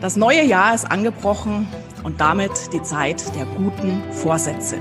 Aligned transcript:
Das 0.00 0.16
neue 0.16 0.44
Jahr 0.44 0.74
ist 0.74 0.90
angebrochen 0.90 1.68
und 2.02 2.20
damit 2.20 2.72
die 2.72 2.82
Zeit 2.82 3.34
der 3.36 3.46
guten 3.46 4.02
Vorsätze. 4.12 4.76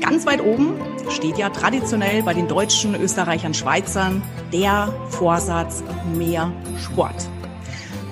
Ganz 0.00 0.26
weit 0.26 0.42
oben 0.42 0.74
steht 1.08 1.38
ja 1.38 1.48
traditionell 1.48 2.22
bei 2.22 2.34
den 2.34 2.46
Deutschen, 2.46 2.94
Österreichern, 2.94 3.54
Schweizern 3.54 4.22
der 4.52 4.92
Vorsatz 5.08 5.82
mehr 6.14 6.52
Sport. 6.78 7.14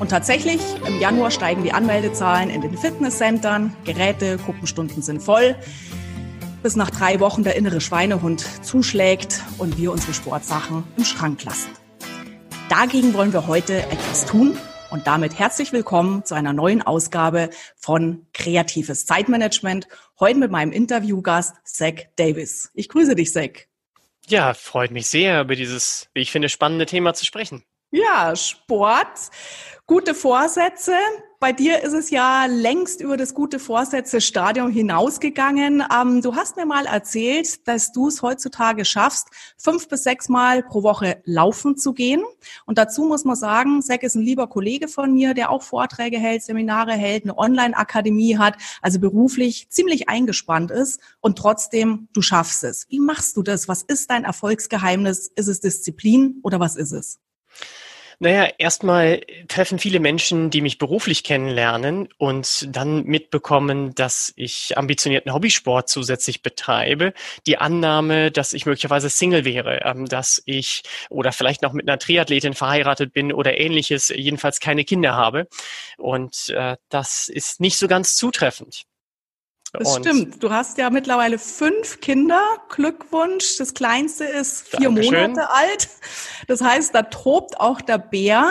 Und 0.00 0.10
tatsächlich, 0.10 0.60
im 0.86 0.98
Januar 0.98 1.30
steigen 1.30 1.62
die 1.62 1.72
Anmeldezahlen 1.72 2.50
in 2.50 2.60
den 2.60 2.76
Fitnesscentern, 2.76 3.76
Geräte, 3.84 4.38
Gruppenstunden 4.38 5.02
sind 5.02 5.22
voll, 5.22 5.54
bis 6.62 6.76
nach 6.76 6.90
drei 6.90 7.20
Wochen 7.20 7.44
der 7.44 7.56
innere 7.56 7.80
Schweinehund 7.80 8.44
zuschlägt 8.64 9.42
und 9.58 9.78
wir 9.78 9.92
unsere 9.92 10.14
Sportsachen 10.14 10.84
im 10.96 11.04
Schrank 11.04 11.44
lassen. 11.44 11.70
Dagegen 12.68 13.14
wollen 13.14 13.32
wir 13.32 13.46
heute 13.46 13.82
etwas 13.90 14.24
tun 14.24 14.56
und 14.92 15.06
damit 15.06 15.38
herzlich 15.38 15.72
willkommen 15.72 16.22
zu 16.26 16.34
einer 16.34 16.52
neuen 16.52 16.82
Ausgabe 16.82 17.48
von 17.76 18.26
Kreatives 18.34 19.06
Zeitmanagement. 19.06 19.88
Heute 20.20 20.38
mit 20.38 20.50
meinem 20.50 20.70
Interviewgast 20.70 21.56
Zach 21.64 21.94
Davis. 22.16 22.70
Ich 22.74 22.90
grüße 22.90 23.14
dich, 23.14 23.32
Zach. 23.32 23.68
Ja, 24.26 24.52
freut 24.52 24.90
mich 24.90 25.06
sehr, 25.06 25.40
über 25.40 25.56
dieses, 25.56 26.10
wie 26.12 26.20
ich 26.20 26.30
finde, 26.30 26.50
spannende 26.50 26.84
Thema 26.84 27.14
zu 27.14 27.24
sprechen. 27.24 27.64
Ja, 27.90 28.36
Sport, 28.36 29.30
gute 29.86 30.14
Vorsätze. 30.14 30.94
Bei 31.42 31.52
dir 31.52 31.82
ist 31.82 31.92
es 31.92 32.10
ja 32.10 32.46
längst 32.46 33.00
über 33.00 33.16
das 33.16 33.34
gute 33.34 33.58
Vorsätze-Stadium 33.58 34.70
hinausgegangen. 34.70 35.82
Ähm, 35.92 36.22
du 36.22 36.36
hast 36.36 36.54
mir 36.56 36.66
mal 36.66 36.86
erzählt, 36.86 37.66
dass 37.66 37.90
du 37.90 38.06
es 38.06 38.22
heutzutage 38.22 38.84
schaffst, 38.84 39.26
fünf 39.58 39.88
bis 39.88 40.04
sechs 40.04 40.28
Mal 40.28 40.62
pro 40.62 40.84
Woche 40.84 41.20
laufen 41.24 41.76
zu 41.76 41.94
gehen. 41.94 42.22
Und 42.64 42.78
dazu 42.78 43.02
muss 43.02 43.24
man 43.24 43.34
sagen, 43.34 43.82
Zack 43.82 44.04
ist 44.04 44.14
ein 44.14 44.22
lieber 44.22 44.46
Kollege 44.46 44.86
von 44.86 45.12
mir, 45.12 45.34
der 45.34 45.50
auch 45.50 45.64
Vorträge 45.64 46.16
hält, 46.16 46.44
Seminare 46.44 46.92
hält, 46.92 47.24
eine 47.24 47.36
Online-Akademie 47.36 48.38
hat, 48.38 48.54
also 48.80 49.00
beruflich 49.00 49.68
ziemlich 49.68 50.08
eingespannt 50.08 50.70
ist 50.70 51.00
und 51.18 51.38
trotzdem, 51.38 52.06
du 52.12 52.22
schaffst 52.22 52.62
es. 52.62 52.86
Wie 52.88 53.00
machst 53.00 53.36
du 53.36 53.42
das? 53.42 53.66
Was 53.66 53.82
ist 53.82 54.12
dein 54.12 54.22
Erfolgsgeheimnis? 54.22 55.32
Ist 55.34 55.48
es 55.48 55.58
Disziplin 55.58 56.38
oder 56.44 56.60
was 56.60 56.76
ist 56.76 56.92
es? 56.92 57.18
Naja, 58.22 58.48
erstmal 58.56 59.20
treffen 59.48 59.80
viele 59.80 59.98
Menschen, 59.98 60.50
die 60.50 60.60
mich 60.60 60.78
beruflich 60.78 61.24
kennenlernen 61.24 62.08
und 62.18 62.68
dann 62.70 63.02
mitbekommen, 63.02 63.96
dass 63.96 64.32
ich 64.36 64.78
ambitionierten 64.78 65.34
Hobbysport 65.34 65.88
zusätzlich 65.88 66.40
betreibe, 66.40 67.14
die 67.48 67.58
Annahme, 67.58 68.30
dass 68.30 68.52
ich 68.52 68.64
möglicherweise 68.64 69.10
Single 69.10 69.44
wäre, 69.44 69.80
ähm, 69.82 70.06
dass 70.06 70.40
ich 70.46 70.84
oder 71.10 71.32
vielleicht 71.32 71.62
noch 71.62 71.72
mit 71.72 71.88
einer 71.88 71.98
Triathletin 71.98 72.54
verheiratet 72.54 73.12
bin 73.12 73.32
oder 73.32 73.58
ähnliches, 73.58 74.10
jedenfalls 74.10 74.60
keine 74.60 74.84
Kinder 74.84 75.14
habe. 75.14 75.48
Und 75.98 76.50
äh, 76.50 76.76
das 76.90 77.26
ist 77.26 77.60
nicht 77.60 77.76
so 77.76 77.88
ganz 77.88 78.14
zutreffend. 78.14 78.84
Das 79.72 79.96
und 79.96 80.02
stimmt. 80.02 80.42
Du 80.42 80.50
hast 80.50 80.76
ja 80.76 80.90
mittlerweile 80.90 81.38
fünf 81.38 82.00
Kinder. 82.00 82.58
Glückwunsch. 82.68 83.56
Das 83.56 83.72
kleinste 83.72 84.24
ist 84.24 84.68
vier 84.68 84.90
Dankeschön. 84.90 85.32
Monate 85.32 85.50
alt. 85.50 85.88
Das 86.46 86.60
heißt, 86.60 86.94
da 86.94 87.02
tobt 87.04 87.58
auch 87.58 87.80
der 87.80 87.98
Bär. 87.98 88.50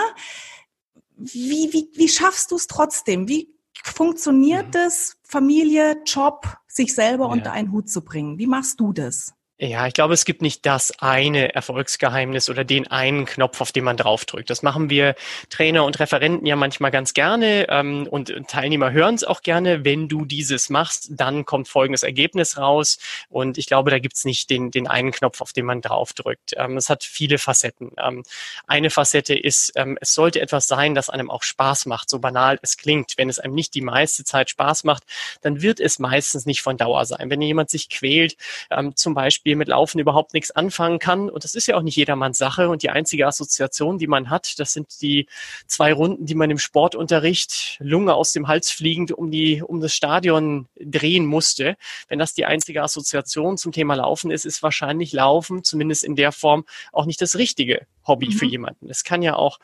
Wie, 1.15 1.71
wie, 1.71 1.89
wie 1.93 2.09
schaffst 2.09 2.51
du 2.51 2.55
es 2.55 2.65
trotzdem? 2.65 3.27
Wie 3.27 3.53
funktioniert 3.83 4.73
mhm. 4.73 4.81
es, 4.87 5.17
Familie, 5.23 6.01
Job, 6.05 6.47
sich 6.67 6.95
selber 6.95 7.25
ja. 7.25 7.31
unter 7.31 7.51
einen 7.51 7.71
Hut 7.71 7.89
zu 7.89 8.03
bringen? 8.03 8.39
Wie 8.39 8.47
machst 8.47 8.79
du 8.79 8.91
das? 8.91 9.33
Ja, 9.63 9.85
ich 9.85 9.93
glaube, 9.93 10.15
es 10.15 10.25
gibt 10.25 10.41
nicht 10.41 10.65
das 10.65 10.91
eine 11.01 11.53
Erfolgsgeheimnis 11.53 12.49
oder 12.49 12.63
den 12.63 12.87
einen 12.87 13.25
Knopf, 13.27 13.61
auf 13.61 13.71
den 13.71 13.83
man 13.83 13.95
draufdrückt. 13.95 14.49
Das 14.49 14.63
machen 14.63 14.89
wir 14.89 15.13
Trainer 15.51 15.85
und 15.85 15.99
Referenten 15.99 16.47
ja 16.47 16.55
manchmal 16.55 16.89
ganz 16.89 17.13
gerne 17.13 17.67
ähm, 17.69 18.07
und 18.09 18.33
Teilnehmer 18.47 18.91
hören 18.91 19.13
es 19.13 19.23
auch 19.23 19.43
gerne. 19.43 19.85
Wenn 19.85 20.07
du 20.07 20.25
dieses 20.25 20.71
machst, 20.71 21.09
dann 21.11 21.45
kommt 21.45 21.67
folgendes 21.67 22.01
Ergebnis 22.01 22.57
raus. 22.57 22.97
Und 23.29 23.59
ich 23.59 23.67
glaube, 23.67 23.91
da 23.91 23.99
gibt's 23.99 24.25
nicht 24.25 24.49
den, 24.49 24.71
den 24.71 24.87
einen 24.87 25.11
Knopf, 25.11 25.41
auf 25.41 25.53
den 25.53 25.67
man 25.67 25.81
draufdrückt. 25.81 26.53
Ähm, 26.57 26.75
es 26.75 26.89
hat 26.89 27.03
viele 27.03 27.37
Facetten. 27.37 27.91
Ähm, 28.03 28.23
eine 28.65 28.89
Facette 28.89 29.37
ist, 29.37 29.73
ähm, 29.75 29.95
es 30.01 30.15
sollte 30.15 30.41
etwas 30.41 30.65
sein, 30.65 30.95
das 30.95 31.11
einem 31.11 31.29
auch 31.29 31.43
Spaß 31.43 31.85
macht, 31.85 32.09
so 32.09 32.17
banal 32.17 32.57
es 32.63 32.77
klingt. 32.77 33.13
Wenn 33.17 33.29
es 33.29 33.37
einem 33.37 33.53
nicht 33.53 33.75
die 33.75 33.81
meiste 33.81 34.23
Zeit 34.23 34.49
Spaß 34.49 34.85
macht, 34.85 35.03
dann 35.41 35.61
wird 35.61 35.79
es 35.79 35.99
meistens 35.99 36.47
nicht 36.47 36.63
von 36.63 36.77
Dauer 36.77 37.05
sein. 37.05 37.29
Wenn 37.29 37.43
jemand 37.43 37.69
sich 37.69 37.89
quält, 37.89 38.37
ähm, 38.71 38.95
zum 38.95 39.13
Beispiel 39.13 39.50
Beispiel 39.51 39.55
mit 39.57 39.67
Laufen 39.67 39.99
überhaupt 39.99 40.33
nichts 40.33 40.51
anfangen 40.51 40.99
kann. 40.99 41.29
Und 41.29 41.43
das 41.43 41.55
ist 41.55 41.67
ja 41.67 41.75
auch 41.75 41.81
nicht 41.81 41.95
jedermanns 41.95 42.37
Sache. 42.37 42.69
Und 42.69 42.83
die 42.83 42.89
einzige 42.89 43.27
Assoziation, 43.27 43.97
die 43.97 44.07
man 44.07 44.29
hat, 44.29 44.59
das 44.59 44.73
sind 44.73 45.01
die 45.01 45.27
zwei 45.67 45.93
Runden, 45.93 46.25
die 46.25 46.35
man 46.35 46.49
im 46.49 46.57
Sportunterricht 46.57 47.77
Lunge 47.79 48.13
aus 48.13 48.31
dem 48.31 48.47
Hals 48.47 48.71
fliegend 48.71 49.11
um 49.11 49.29
die, 49.29 49.61
um 49.61 49.81
das 49.81 49.93
Stadion 49.93 50.67
drehen 50.79 51.25
musste. 51.25 51.75
Wenn 52.07 52.19
das 52.19 52.33
die 52.33 52.45
einzige 52.45 52.81
Assoziation 52.81 53.57
zum 53.57 53.71
Thema 53.71 53.95
Laufen 53.95 54.31
ist, 54.31 54.45
ist 54.45 54.63
wahrscheinlich 54.63 55.11
Laufen, 55.11 55.63
zumindest 55.63 56.03
in 56.03 56.15
der 56.15 56.31
Form, 56.31 56.65
auch 56.93 57.05
nicht 57.05 57.21
das 57.21 57.35
richtige 57.35 57.85
Hobby 58.07 58.27
mhm. 58.27 58.33
für 58.33 58.45
jemanden. 58.45 58.89
Es 58.89 59.03
kann 59.03 59.21
ja 59.21 59.35
auch 59.35 59.59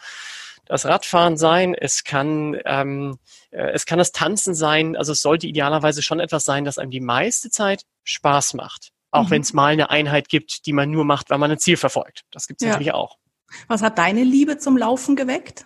das 0.65 0.85
Radfahren 0.85 1.37
sein, 1.37 1.73
es 1.73 2.03
kann, 2.03 2.57
ähm, 2.65 3.19
äh, 3.51 3.71
es 3.71 3.85
kann 3.85 3.99
das 3.99 4.11
Tanzen 4.11 4.53
sein. 4.53 4.97
Also 4.97 5.13
es 5.13 5.21
sollte 5.21 5.47
idealerweise 5.47 6.01
schon 6.01 6.19
etwas 6.19 6.43
sein, 6.43 6.65
das 6.65 6.77
einem 6.77 6.91
die 6.91 6.99
meiste 6.99 7.49
Zeit 7.49 7.83
Spaß 8.03 8.53
macht. 8.55 8.91
Auch 9.11 9.25
mhm. 9.25 9.31
wenn 9.31 9.41
es 9.41 9.53
mal 9.53 9.73
eine 9.73 9.89
Einheit 9.89 10.29
gibt, 10.29 10.65
die 10.65 10.73
man 10.73 10.91
nur 10.91 11.05
macht, 11.05 11.29
weil 11.29 11.37
man 11.37 11.51
ein 11.51 11.59
Ziel 11.59 11.77
verfolgt. 11.77 12.23
Das 12.31 12.47
gibt 12.47 12.61
es 12.61 12.65
ja. 12.65 12.71
natürlich 12.71 12.93
auch. 12.93 13.17
Was 13.67 13.81
hat 13.81 13.97
deine 13.97 14.23
Liebe 14.23 14.57
zum 14.57 14.77
Laufen 14.77 15.15
geweckt? 15.15 15.65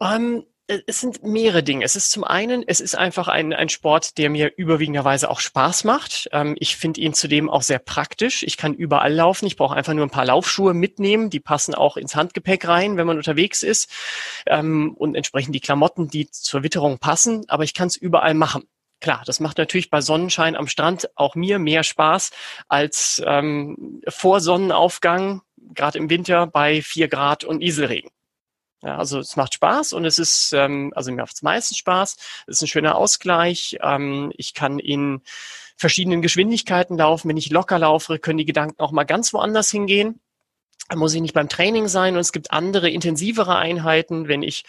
Ähm, 0.00 0.44
äh, 0.66 0.80
es 0.86 1.00
sind 1.00 1.22
mehrere 1.22 1.62
Dinge. 1.62 1.84
Es 1.84 1.96
ist 1.96 2.10
zum 2.10 2.24
einen, 2.24 2.64
es 2.66 2.80
ist 2.80 2.96
einfach 2.96 3.28
ein, 3.28 3.52
ein 3.52 3.68
Sport, 3.68 4.18
der 4.18 4.30
mir 4.30 4.52
überwiegenderweise 4.56 5.30
auch 5.30 5.40
Spaß 5.40 5.84
macht. 5.84 6.28
Ähm, 6.32 6.56
ich 6.58 6.76
finde 6.76 7.00
ihn 7.00 7.14
zudem 7.14 7.48
auch 7.48 7.62
sehr 7.62 7.78
praktisch. 7.78 8.42
Ich 8.42 8.56
kann 8.56 8.74
überall 8.74 9.12
laufen. 9.12 9.46
Ich 9.46 9.56
brauche 9.56 9.76
einfach 9.76 9.94
nur 9.94 10.04
ein 10.04 10.10
paar 10.10 10.26
Laufschuhe 10.26 10.74
mitnehmen. 10.74 11.30
Die 11.30 11.40
passen 11.40 11.74
auch 11.74 11.96
ins 11.96 12.16
Handgepäck 12.16 12.66
rein, 12.66 12.96
wenn 12.96 13.06
man 13.06 13.16
unterwegs 13.16 13.62
ist. 13.62 13.90
Ähm, 14.46 14.94
und 14.96 15.14
entsprechend 15.14 15.54
die 15.54 15.60
Klamotten, 15.60 16.08
die 16.08 16.30
zur 16.30 16.62
Witterung 16.62 16.98
passen. 16.98 17.44
Aber 17.48 17.64
ich 17.64 17.74
kann 17.74 17.88
es 17.88 17.96
überall 17.96 18.34
machen. 18.34 18.64
Klar, 19.06 19.22
das 19.24 19.38
macht 19.38 19.58
natürlich 19.58 19.88
bei 19.88 20.00
Sonnenschein 20.00 20.56
am 20.56 20.66
Strand 20.66 21.08
auch 21.14 21.36
mir 21.36 21.60
mehr 21.60 21.84
Spaß 21.84 22.32
als 22.66 23.22
ähm, 23.24 24.02
vor 24.08 24.40
Sonnenaufgang, 24.40 25.42
gerade 25.56 25.98
im 25.98 26.10
Winter 26.10 26.48
bei 26.48 26.82
vier 26.82 27.06
Grad 27.06 27.44
und 27.44 27.58
Nieselregen. 27.58 28.10
Ja, 28.82 28.98
also 28.98 29.20
es 29.20 29.36
macht 29.36 29.54
Spaß 29.54 29.92
und 29.92 30.04
es 30.06 30.18
ist, 30.18 30.52
ähm, 30.54 30.92
also 30.96 31.12
mir 31.12 31.22
macht 31.22 31.36
es 31.36 31.42
meistens 31.42 31.78
Spaß. 31.78 32.16
Es 32.48 32.56
ist 32.56 32.62
ein 32.62 32.66
schöner 32.66 32.96
Ausgleich. 32.96 33.78
Ähm, 33.80 34.32
ich 34.36 34.54
kann 34.54 34.80
in 34.80 35.20
verschiedenen 35.76 36.20
Geschwindigkeiten 36.20 36.98
laufen. 36.98 37.28
Wenn 37.28 37.36
ich 37.36 37.50
locker 37.50 37.78
laufe, 37.78 38.18
können 38.18 38.38
die 38.38 38.44
Gedanken 38.44 38.80
auch 38.80 38.90
mal 38.90 39.04
ganz 39.04 39.32
woanders 39.32 39.70
hingehen 39.70 40.20
muss 40.94 41.14
ich 41.14 41.20
nicht 41.20 41.34
beim 41.34 41.48
Training 41.48 41.88
sein 41.88 42.14
und 42.14 42.20
es 42.20 42.32
gibt 42.32 42.52
andere 42.52 42.88
intensivere 42.90 43.56
Einheiten, 43.56 44.28
wenn 44.28 44.42
ich 44.42 44.64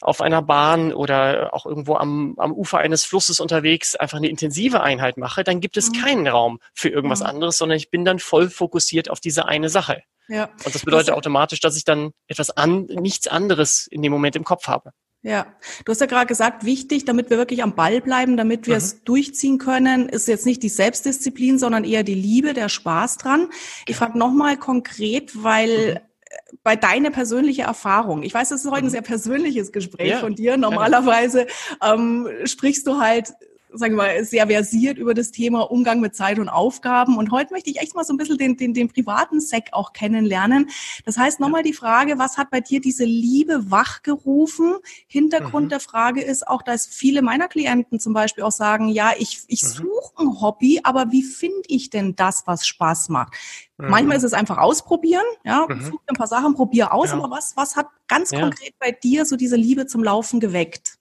auf 0.00 0.20
einer 0.20 0.42
Bahn 0.42 0.92
oder 0.92 1.54
auch 1.54 1.64
irgendwo 1.64 1.94
am, 1.94 2.34
am 2.38 2.52
Ufer 2.52 2.78
eines 2.78 3.04
Flusses 3.04 3.38
unterwegs 3.38 3.94
einfach 3.94 4.18
eine 4.18 4.28
intensive 4.28 4.82
Einheit 4.82 5.16
mache, 5.16 5.44
dann 5.44 5.60
gibt 5.60 5.76
es 5.76 5.90
mhm. 5.90 6.02
keinen 6.02 6.28
Raum 6.28 6.58
für 6.74 6.88
irgendwas 6.88 7.20
mhm. 7.20 7.26
anderes, 7.26 7.58
sondern 7.58 7.76
ich 7.76 7.90
bin 7.90 8.04
dann 8.04 8.18
voll 8.18 8.50
fokussiert 8.50 9.08
auf 9.08 9.20
diese 9.20 9.46
eine 9.46 9.68
Sache. 9.68 10.02
Ja. 10.28 10.50
Und 10.64 10.74
das 10.74 10.84
bedeutet 10.84 11.08
das 11.08 11.16
automatisch, 11.16 11.60
dass 11.60 11.76
ich 11.76 11.84
dann 11.84 12.12
etwas 12.26 12.50
an, 12.50 12.86
nichts 12.86 13.28
anderes 13.28 13.86
in 13.86 14.02
dem 14.02 14.12
Moment 14.12 14.34
im 14.34 14.44
Kopf 14.44 14.66
habe. 14.66 14.92
Ja, 15.24 15.46
du 15.84 15.92
hast 15.92 16.00
ja 16.00 16.06
gerade 16.06 16.26
gesagt, 16.26 16.64
wichtig, 16.64 17.04
damit 17.04 17.30
wir 17.30 17.38
wirklich 17.38 17.62
am 17.62 17.76
Ball 17.76 18.00
bleiben, 18.00 18.36
damit 18.36 18.66
wir 18.66 18.74
mhm. 18.74 18.78
es 18.78 19.04
durchziehen 19.04 19.58
können, 19.58 20.08
ist 20.08 20.26
jetzt 20.26 20.46
nicht 20.46 20.64
die 20.64 20.68
Selbstdisziplin, 20.68 21.60
sondern 21.60 21.84
eher 21.84 22.02
die 22.02 22.14
Liebe, 22.14 22.54
der 22.54 22.68
Spaß 22.68 23.18
dran. 23.18 23.48
Ich 23.86 23.94
frage 23.94 24.18
nochmal 24.18 24.56
konkret, 24.56 25.44
weil 25.44 25.94
mhm. 25.94 26.56
bei 26.64 26.74
deiner 26.74 27.10
persönlichen 27.10 27.64
Erfahrung, 27.64 28.24
ich 28.24 28.34
weiß, 28.34 28.48
das 28.48 28.64
ist 28.64 28.70
heute 28.70 28.82
ein 28.82 28.86
mhm. 28.86 28.90
sehr 28.90 29.02
persönliches 29.02 29.70
Gespräch 29.70 30.10
ja. 30.10 30.18
von 30.18 30.34
dir. 30.34 30.56
Normalerweise 30.56 31.46
ähm, 31.80 32.28
sprichst 32.44 32.84
du 32.88 32.98
halt 32.98 33.32
sagen 33.74 33.94
wir 33.94 34.02
mal, 34.02 34.24
sehr 34.24 34.46
versiert 34.46 34.98
über 34.98 35.14
das 35.14 35.30
Thema 35.30 35.70
Umgang 35.70 36.00
mit 36.00 36.14
Zeit 36.14 36.38
und 36.38 36.48
Aufgaben. 36.48 37.16
Und 37.16 37.30
heute 37.30 37.52
möchte 37.52 37.70
ich 37.70 37.80
echt 37.80 37.94
mal 37.94 38.04
so 38.04 38.12
ein 38.12 38.16
bisschen 38.16 38.38
den, 38.38 38.56
den, 38.56 38.74
den 38.74 38.88
privaten 38.88 39.40
Sec 39.40 39.70
auch 39.72 39.92
kennenlernen. 39.92 40.70
Das 41.04 41.16
heißt, 41.16 41.40
nochmal 41.40 41.62
die 41.62 41.72
Frage, 41.72 42.18
was 42.18 42.38
hat 42.38 42.50
bei 42.50 42.60
dir 42.60 42.80
diese 42.80 43.04
Liebe 43.04 43.70
wachgerufen? 43.70 44.76
Hintergrund 45.06 45.66
mhm. 45.66 45.70
der 45.70 45.80
Frage 45.80 46.22
ist 46.22 46.46
auch, 46.46 46.62
dass 46.62 46.86
viele 46.86 47.22
meiner 47.22 47.48
Klienten 47.48 48.00
zum 48.00 48.12
Beispiel 48.12 48.44
auch 48.44 48.52
sagen, 48.52 48.88
ja, 48.88 49.12
ich, 49.18 49.42
ich 49.48 49.62
mhm. 49.62 49.68
suche 49.68 50.12
ein 50.18 50.40
Hobby, 50.40 50.80
aber 50.82 51.10
wie 51.10 51.22
finde 51.22 51.62
ich 51.68 51.90
denn 51.90 52.14
das, 52.16 52.44
was 52.46 52.66
Spaß 52.66 53.08
macht? 53.08 53.34
Mhm. 53.78 53.90
Manchmal 53.90 54.16
ist 54.16 54.24
es 54.24 54.32
einfach 54.32 54.58
ausprobieren, 54.58 55.24
ja, 55.44 55.66
mhm. 55.68 55.82
such 55.82 56.00
ein 56.06 56.16
paar 56.16 56.26
Sachen, 56.26 56.54
probier 56.54 56.92
aus, 56.92 57.10
ja. 57.10 57.14
aber 57.14 57.30
was, 57.30 57.56
was 57.56 57.76
hat 57.76 57.86
ganz 58.08 58.30
ja. 58.30 58.40
konkret 58.40 58.74
bei 58.78 58.92
dir 58.92 59.24
so 59.24 59.36
diese 59.36 59.56
Liebe 59.56 59.86
zum 59.86 60.04
Laufen 60.04 60.40
geweckt? 60.40 60.98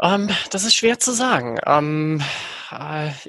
Ähm, 0.00 0.28
das 0.50 0.64
ist 0.64 0.74
schwer 0.74 0.98
zu 0.98 1.12
sagen. 1.12 1.58
Ähm, 1.66 2.20
äh, 2.20 2.24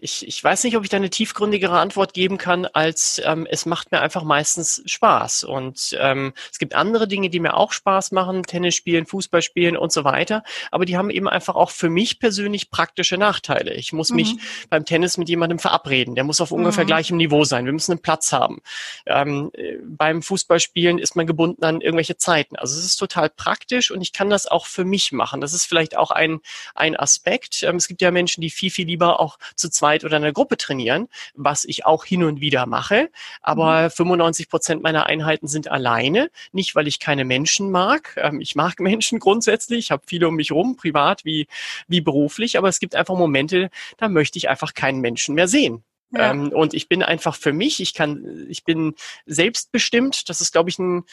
ich, 0.01 0.27
ich 0.27 0.43
weiß 0.43 0.63
nicht, 0.63 0.75
ob 0.75 0.83
ich 0.83 0.89
da 0.89 0.97
eine 0.97 1.09
tiefgründigere 1.09 1.79
Antwort 1.79 2.13
geben 2.13 2.37
kann, 2.37 2.65
als 2.65 3.21
ähm, 3.23 3.47
es 3.49 3.65
macht 3.65 3.91
mir 3.91 4.01
einfach 4.01 4.23
meistens 4.23 4.81
Spaß. 4.85 5.43
Und 5.43 5.95
ähm, 5.99 6.33
es 6.51 6.59
gibt 6.59 6.75
andere 6.75 7.07
Dinge, 7.07 7.29
die 7.29 7.39
mir 7.39 7.55
auch 7.55 7.71
Spaß 7.71 8.11
machen, 8.11 8.43
Tennis 8.43 8.75
spielen, 8.75 9.05
Fußball 9.05 9.41
spielen 9.41 9.77
und 9.77 9.91
so 9.91 10.03
weiter. 10.03 10.43
Aber 10.71 10.85
die 10.85 10.97
haben 10.97 11.09
eben 11.09 11.29
einfach 11.29 11.55
auch 11.55 11.71
für 11.71 11.89
mich 11.89 12.19
persönlich 12.19 12.69
praktische 12.69 13.17
Nachteile. 13.17 13.73
Ich 13.73 13.93
muss 13.93 14.09
mhm. 14.09 14.15
mich 14.17 14.35
beim 14.69 14.85
Tennis 14.85 15.17
mit 15.17 15.29
jemandem 15.29 15.59
verabreden. 15.59 16.15
Der 16.15 16.23
muss 16.23 16.41
auf 16.41 16.51
ungefähr 16.51 16.83
mhm. 16.83 16.87
gleichem 16.87 17.17
Niveau 17.17 17.43
sein. 17.43 17.65
Wir 17.65 17.73
müssen 17.73 17.93
einen 17.93 18.01
Platz 18.01 18.33
haben. 18.33 18.61
Ähm, 19.05 19.51
äh, 19.53 19.77
beim 19.83 20.21
Fußballspielen 20.21 20.99
ist 20.99 21.15
man 21.15 21.27
gebunden 21.27 21.63
an 21.63 21.81
irgendwelche 21.81 22.17
Zeiten. 22.17 22.55
Also 22.55 22.77
es 22.77 22.85
ist 22.85 22.97
total 22.97 23.29
praktisch 23.29 23.91
und 23.91 24.01
ich 24.01 24.13
kann 24.13 24.29
das 24.29 24.47
auch 24.47 24.65
für 24.65 24.83
mich 24.83 25.11
machen. 25.11 25.41
Das 25.41 25.53
ist 25.53 25.65
vielleicht 25.65 25.95
auch 25.95 26.11
ein, 26.11 26.39
ein 26.75 26.95
Aspekt. 26.95 27.63
Ähm, 27.63 27.77
es 27.77 27.87
gibt 27.87 28.01
ja 28.01 28.11
Menschen, 28.11 28.41
die 28.41 28.49
viel, 28.49 28.71
viel 28.71 28.87
lieber 28.87 29.19
auch 29.19 29.28
zu 29.55 29.69
zweit 29.69 30.03
oder 30.03 30.17
in 30.17 30.23
einer 30.23 30.33
Gruppe 30.33 30.57
trainieren, 30.57 31.07
was 31.33 31.65
ich 31.65 31.85
auch 31.85 32.05
hin 32.05 32.23
und 32.23 32.41
wieder 32.41 32.65
mache. 32.65 33.09
Aber 33.41 33.83
mhm. 33.83 33.91
95 33.91 34.49
Prozent 34.49 34.83
meiner 34.83 35.05
Einheiten 35.05 35.47
sind 35.47 35.69
alleine. 35.69 36.29
Nicht, 36.51 36.75
weil 36.75 36.87
ich 36.87 36.99
keine 36.99 37.25
Menschen 37.25 37.71
mag. 37.71 38.15
Ähm, 38.17 38.41
ich 38.41 38.55
mag 38.55 38.79
Menschen 38.79 39.19
grundsätzlich. 39.19 39.79
Ich 39.79 39.91
habe 39.91 40.03
viele 40.05 40.27
um 40.27 40.35
mich 40.35 40.51
rum, 40.51 40.75
privat 40.75 41.25
wie, 41.25 41.47
wie 41.87 42.01
beruflich. 42.01 42.57
Aber 42.57 42.69
es 42.69 42.79
gibt 42.79 42.95
einfach 42.95 43.15
Momente, 43.15 43.69
da 43.97 44.09
möchte 44.09 44.37
ich 44.37 44.49
einfach 44.49 44.73
keinen 44.73 44.99
Menschen 44.99 45.35
mehr 45.35 45.47
sehen. 45.47 45.83
Ja. 46.11 46.31
Ähm, 46.31 46.49
und 46.49 46.73
ich 46.73 46.89
bin 46.89 47.03
einfach 47.03 47.35
für 47.35 47.53
mich, 47.53 47.79
ich 47.79 47.93
kann, 47.93 48.47
ich 48.49 48.63
bin 48.63 48.95
selbstbestimmt. 49.25 50.29
Das 50.29 50.41
ist, 50.41 50.51
glaube 50.51 50.69
ich, 50.69 50.79
ein, 50.79 51.03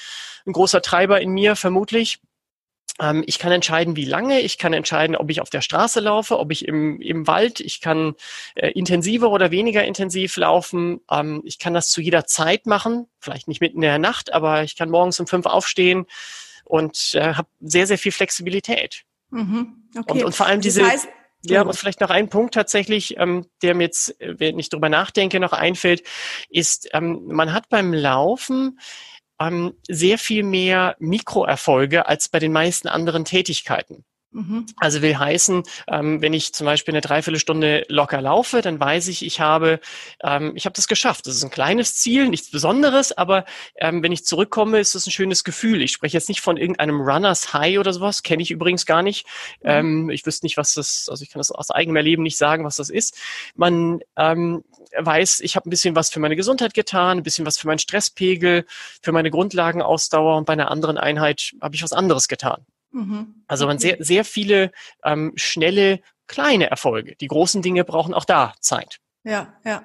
ein 0.47 0.53
großer 0.53 0.81
Treiber 0.81 1.21
in 1.21 1.31
mir, 1.31 1.57
vermutlich. 1.57 2.21
Ähm, 3.01 3.23
ich 3.27 3.39
kann 3.39 3.53
entscheiden, 3.53 3.97
wie 3.97 4.05
lange. 4.05 4.41
Ich 4.41 4.59
kann 4.59 4.73
entscheiden, 4.73 5.17
ob 5.17 5.31
ich 5.31 5.41
auf 5.41 5.51
der 5.51 5.61
Straße 5.61 6.01
laufe, 6.01 6.39
ob 6.39 6.51
ich 6.51 6.67
im, 6.67 7.01
im 7.01 7.27
Wald. 7.27 7.61
Ich 7.61 7.81
kann 7.81 8.15
äh, 8.55 8.71
intensiver 8.71 9.31
oder 9.31 9.51
weniger 9.51 9.85
intensiv 9.85 10.37
laufen. 10.37 11.01
Ähm, 11.11 11.43
ich 11.45 11.59
kann 11.59 11.75
das 11.75 11.91
zu 11.91 12.01
jeder 12.01 12.27
Zeit 12.27 12.67
machen. 12.67 13.09
Vielleicht 13.21 13.49
nicht 13.49 13.61
mitten 13.61 13.77
in 13.77 13.83
der 13.83 13.99
Nacht, 13.99 14.33
aber 14.33 14.63
ich 14.63 14.77
kann 14.77 14.91
morgens 14.91 15.21
um 15.21 15.27
fünf 15.27 15.47
aufstehen 15.47 16.07
und 16.65 17.15
äh, 17.15 17.35
habe 17.35 17.49
sehr, 17.61 17.87
sehr 17.87 17.99
viel 17.99 18.13
Flexibilität. 18.13 19.05
Mhm. 19.31 19.89
Okay. 19.97 20.13
Und, 20.13 20.25
und 20.25 20.35
vor 20.35 20.47
allem 20.47 20.61
diese. 20.61 20.81
Das 20.81 20.91
heißt, 20.91 21.09
ja, 21.49 21.63
und 21.63 21.77
vielleicht 21.77 22.01
noch 22.01 22.11
ein 22.11 22.29
Punkt 22.29 22.55
tatsächlich, 22.55 23.19
ähm, 23.19 23.47
der 23.63 23.75
mir 23.75 23.85
jetzt, 23.85 24.21
äh, 24.21 24.39
wenn 24.39 24.59
ich 24.59 24.69
drüber 24.69 24.89
nachdenke, 24.89 25.39
noch 25.39 25.53
einfällt, 25.53 26.03
ist, 26.49 26.89
ähm, 26.93 27.27
man 27.27 27.53
hat 27.53 27.69
beim 27.69 27.93
Laufen 27.93 28.81
ähm, 29.41 29.75
sehr 29.89 30.19
viel 30.19 30.43
mehr 30.43 30.97
Mikroerfolge 30.99 32.07
als 32.07 32.29
bei 32.29 32.39
den 32.39 32.53
meisten 32.53 32.89
anderen 32.89 33.25
Tätigkeiten. 33.25 34.05
Mhm. 34.37 34.67
Also 34.77 35.01
will 35.01 35.17
heißen, 35.17 35.63
ähm, 35.89 36.21
wenn 36.21 36.35
ich 36.35 36.53
zum 36.53 36.67
Beispiel 36.67 36.93
eine 36.93 37.01
Dreiviertelstunde 37.01 37.87
locker 37.89 38.21
laufe, 38.21 38.61
dann 38.61 38.79
weiß 38.79 39.09
ich, 39.09 39.25
ich 39.25 39.41
habe, 39.41 39.81
ähm, 40.23 40.53
ich 40.55 40.67
habe 40.67 40.75
das 40.75 40.89
geschafft. 40.89 41.27
Das 41.27 41.37
ist 41.37 41.43
ein 41.43 41.51
kleines 41.51 41.95
Ziel, 41.95 42.29
nichts 42.29 42.51
Besonderes, 42.51 43.17
aber 43.17 43.47
ähm, 43.77 44.03
wenn 44.03 44.13
ich 44.13 44.27
zurückkomme, 44.27 44.79
ist 44.79 44.95
das 44.95 45.07
ein 45.07 45.11
schönes 45.11 45.43
Gefühl. 45.43 45.81
Ich 45.81 45.93
spreche 45.93 46.19
jetzt 46.19 46.29
nicht 46.29 46.43
von 46.43 46.59
irgendeinem 46.59 47.01
Runners 47.01 47.55
High 47.55 47.79
oder 47.79 47.95
sowas, 47.95 48.23
kenne 48.23 48.43
ich 48.43 48.51
übrigens 48.51 48.85
gar 48.85 49.03
nicht. 49.03 49.27
Mhm. 49.63 49.71
Ähm, 49.71 50.11
ich 50.11 50.27
wüsste 50.27 50.45
nicht, 50.45 50.59
was 50.59 50.75
das, 50.75 51.09
also 51.11 51.23
ich 51.23 51.31
kann 51.31 51.41
das 51.41 51.51
aus 51.51 51.71
eigenem 51.71 51.97
Erleben 51.97 52.23
nicht 52.23 52.37
sagen, 52.37 52.63
was 52.67 52.77
das 52.77 52.91
ist. 52.91 53.17
Man 53.55 54.01
ähm, 54.19 54.65
weiß, 54.99 55.41
ich 55.41 55.57
habe 55.57 55.67
ein 55.67 55.71
bisschen 55.71 55.97
was 55.97 56.11
für 56.11 56.21
meine 56.21 56.37
Gesundheit 56.37 56.75
getan, 56.75 57.17
ein 57.17 57.23
bisschen 57.23 57.47
was 57.47 57.57
für 57.57 57.69
meinen 57.69 57.79
Stresspegel, 57.79 58.67
für 59.01 59.13
meine 59.13 59.31
Grundlagenausdauer 59.31 60.37
und 60.37 60.45
bei 60.45 60.53
einer 60.53 60.71
anderen 60.71 60.99
Einheit 60.99 61.53
habe 61.63 61.75
ich 61.75 61.83
was 61.83 61.95
anderes 61.95 62.29
getan. 62.29 62.67
Mhm. 62.91 63.43
Also 63.47 63.67
man 63.67 63.79
sehr, 63.79 63.97
sehr 64.01 64.25
viele 64.25 64.73
ähm, 65.05 65.33
schnelle, 65.37 66.01
kleine 66.27 66.71
Erfolge. 66.71 67.17
Die 67.17 67.29
großen 67.29 67.63
Dinge 67.63 67.85
brauchen 67.85 68.15
auch 68.15 68.25
da 68.25 68.55
Zeit. 68.61 68.99
Ja, 69.25 69.55
ja. 69.65 69.83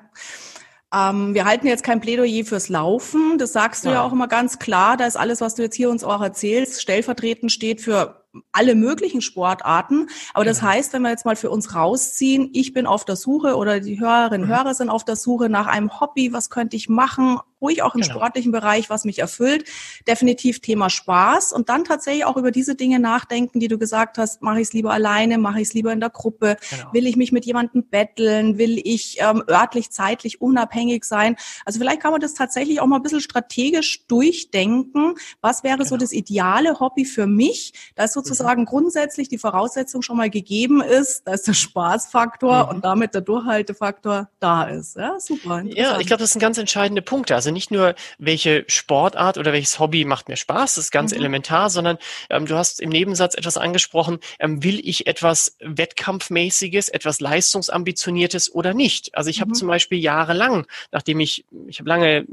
Ähm, 0.93 1.33
wir 1.33 1.45
halten 1.45 1.67
jetzt 1.67 1.83
kein 1.83 2.01
Plädoyer 2.01 2.43
fürs 2.43 2.69
Laufen. 2.69 3.37
Das 3.37 3.53
sagst 3.53 3.85
du 3.85 3.89
ja. 3.89 3.95
ja 3.95 4.03
auch 4.03 4.11
immer 4.11 4.27
ganz 4.27 4.59
klar. 4.59 4.97
Da 4.97 5.05
ist 5.05 5.15
alles, 5.15 5.41
was 5.41 5.55
du 5.55 5.63
jetzt 5.63 5.75
hier 5.75 5.89
uns 5.89 6.03
auch 6.03 6.21
erzählst, 6.21 6.81
stellvertretend 6.81 7.51
steht 7.51 7.81
für 7.81 8.25
alle 8.51 8.75
möglichen 8.75 9.21
Sportarten. 9.21 10.07
Aber 10.33 10.45
das 10.45 10.59
genau. 10.59 10.71
heißt, 10.71 10.93
wenn 10.93 11.01
wir 11.01 11.09
jetzt 11.09 11.25
mal 11.25 11.35
für 11.35 11.49
uns 11.49 11.75
rausziehen, 11.75 12.49
ich 12.53 12.73
bin 12.73 12.85
auf 12.87 13.05
der 13.05 13.15
Suche 13.15 13.55
oder 13.55 13.79
die 13.79 13.99
Hörerinnen 13.99 14.43
und 14.43 14.49
mhm. 14.49 14.55
Hörer 14.55 14.73
sind 14.73 14.89
auf 14.89 15.05
der 15.05 15.15
Suche 15.15 15.49
nach 15.49 15.67
einem 15.67 15.99
Hobby, 15.99 16.33
was 16.33 16.49
könnte 16.49 16.75
ich 16.75 16.89
machen, 16.89 17.39
ruhig 17.61 17.83
auch 17.83 17.95
im 17.95 18.01
genau. 18.01 18.13
sportlichen 18.15 18.51
Bereich, 18.51 18.89
was 18.89 19.05
mich 19.05 19.19
erfüllt. 19.19 19.65
Definitiv 20.07 20.59
Thema 20.59 20.89
Spaß 20.89 21.53
und 21.53 21.69
dann 21.69 21.83
tatsächlich 21.83 22.25
auch 22.25 22.37
über 22.37 22.51
diese 22.51 22.75
Dinge 22.75 22.99
nachdenken, 22.99 23.59
die 23.59 23.67
du 23.67 23.77
gesagt 23.77 24.17
hast, 24.17 24.41
mache 24.41 24.61
ich 24.61 24.67
es 24.67 24.73
lieber 24.73 24.91
alleine, 24.91 25.37
mache 25.37 25.61
ich 25.61 25.69
es 25.69 25.73
lieber 25.73 25.93
in 25.93 25.99
der 25.99 26.09
Gruppe, 26.09 26.57
genau. 26.69 26.93
will 26.93 27.07
ich 27.07 27.15
mich 27.15 27.31
mit 27.31 27.45
jemandem 27.45 27.83
betteln, 27.85 28.57
will 28.57 28.79
ich 28.83 29.17
ähm, 29.19 29.43
örtlich, 29.47 29.91
zeitlich 29.91 30.41
unabhängig 30.41 31.05
sein. 31.05 31.35
Also 31.65 31.79
vielleicht 31.79 32.01
kann 32.01 32.11
man 32.11 32.21
das 32.21 32.33
tatsächlich 32.33 32.81
auch 32.81 32.87
mal 32.87 32.97
ein 32.97 33.03
bisschen 33.03 33.21
strategisch 33.21 34.05
durchdenken. 34.07 35.15
Was 35.41 35.63
wäre 35.63 35.83
so 35.83 35.95
genau. 35.95 36.01
das 36.01 36.11
ideale 36.11 36.79
Hobby 36.79 37.05
für 37.05 37.27
mich? 37.27 37.73
Da 37.95 38.05
ist 38.05 38.13
sozusagen 38.13 38.61
mhm. 38.61 38.65
grundsätzlich 38.65 39.29
die 39.29 39.37
Voraussetzung 39.37 40.01
schon 40.01 40.17
mal 40.17 40.29
gegeben 40.29 40.81
ist, 40.81 41.27
dass 41.27 41.43
der 41.43 41.53
Spaßfaktor 41.53 42.65
mhm. 42.65 42.69
und 42.69 42.85
damit 42.85 43.13
der 43.13 43.21
Durchhaltefaktor 43.21 44.29
da 44.39 44.63
ist. 44.63 44.95
Ja, 44.95 45.19
super. 45.19 45.61
Ja, 45.65 45.99
ich 45.99 46.07
glaube, 46.07 46.21
das 46.21 46.31
sind 46.31 46.41
ganz 46.41 46.57
entscheidende 46.57 47.01
Punkte. 47.01 47.35
Also 47.35 47.50
nicht 47.51 47.71
nur, 47.71 47.95
welche 48.17 48.65
Sportart 48.67 49.37
oder 49.37 49.53
welches 49.53 49.79
Hobby 49.79 50.05
macht 50.05 50.29
mir 50.29 50.37
Spaß, 50.37 50.75
das 50.75 50.85
ist 50.85 50.91
ganz 50.91 51.11
mhm. 51.11 51.19
elementar, 51.19 51.69
sondern 51.69 51.97
ähm, 52.29 52.45
du 52.45 52.55
hast 52.55 52.79
im 52.81 52.89
Nebensatz 52.89 53.35
etwas 53.35 53.57
angesprochen, 53.57 54.19
ähm, 54.39 54.63
will 54.63 54.79
ich 54.83 55.07
etwas 55.07 55.55
Wettkampfmäßiges, 55.59 56.89
etwas 56.89 57.19
Leistungsambitioniertes 57.19 58.53
oder 58.53 58.73
nicht? 58.73 59.15
Also 59.15 59.29
ich 59.29 59.41
habe 59.41 59.49
mhm. 59.49 59.55
zum 59.55 59.67
Beispiel 59.67 59.99
jahrelang, 59.99 60.65
nachdem 60.91 61.19
ich, 61.19 61.45
ich 61.67 61.79
habe 61.79 61.89
lange 61.89 62.25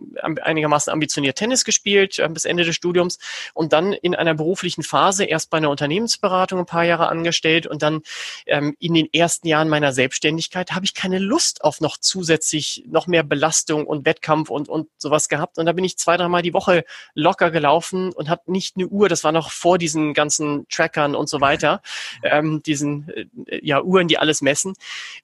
einigermaßen 0.43 0.93
ambitioniert 0.93 1.37
Tennis 1.37 1.65
gespielt, 1.65 2.19
äh, 2.19 2.29
bis 2.29 2.45
Ende 2.45 2.65
des 2.65 2.75
Studiums 2.75 3.19
und 3.55 3.73
dann 3.73 3.93
in 3.93 4.15
einer 4.15 4.35
beruflichen 4.35 4.83
Phase 4.83 5.25
erst 5.25 5.51
bei 5.51 5.59
einer 5.59 5.71
Unternehmensberatung 5.71 6.61
ein 6.61 6.67
paar 6.67 6.85
Jahre 6.85 7.09
angestellt 7.09 7.67
und 7.67 7.83
dann 7.83 8.03
ähm, 8.47 8.77
in 8.79 8.95
den 8.95 9.09
ersten 9.13 9.49
Jahren 9.49 9.69
meiner 9.69 9.93
Selbstständigkeit 9.93 10.73
habe 10.73 10.85
ich 10.85 10.95
keine 10.95 11.19
Lust 11.19 11.65
auf 11.65 11.81
noch 11.81 11.97
zusätzlich 11.97 12.85
noch 12.87 13.07
mehr 13.07 13.23
Belastung 13.23 13.87
und 13.87 14.05
Wettkampf 14.05 14.51
und, 14.51 14.69
und 14.69 14.89
sowas 15.09 15.29
gehabt. 15.29 15.59
Und 15.59 15.67
da 15.67 15.73
bin 15.73 15.85
ich 15.85 15.99
zwei, 15.99 16.17
dreimal 16.17 16.43
die 16.43 16.55
Woche 16.55 16.85
locker 17.15 17.51
gelaufen 17.51 18.13
und 18.13 18.29
habe 18.29 18.43
nicht 18.47 18.77
eine 18.77 18.87
Uhr, 18.87 19.09
das 19.09 19.25
war 19.25 19.33
noch 19.33 19.51
vor 19.51 19.79
diesen 19.79 20.15
ganzen 20.15 20.67
Trackern 20.69 21.15
und 21.15 21.29
so 21.29 21.41
weiter, 21.41 21.83
ähm, 22.23 22.63
diesen 22.63 23.09
äh, 23.47 23.61
ja, 23.63 23.83
Uhren, 23.83 24.09
die 24.09 24.19
alles 24.19 24.43
messen. 24.43 24.75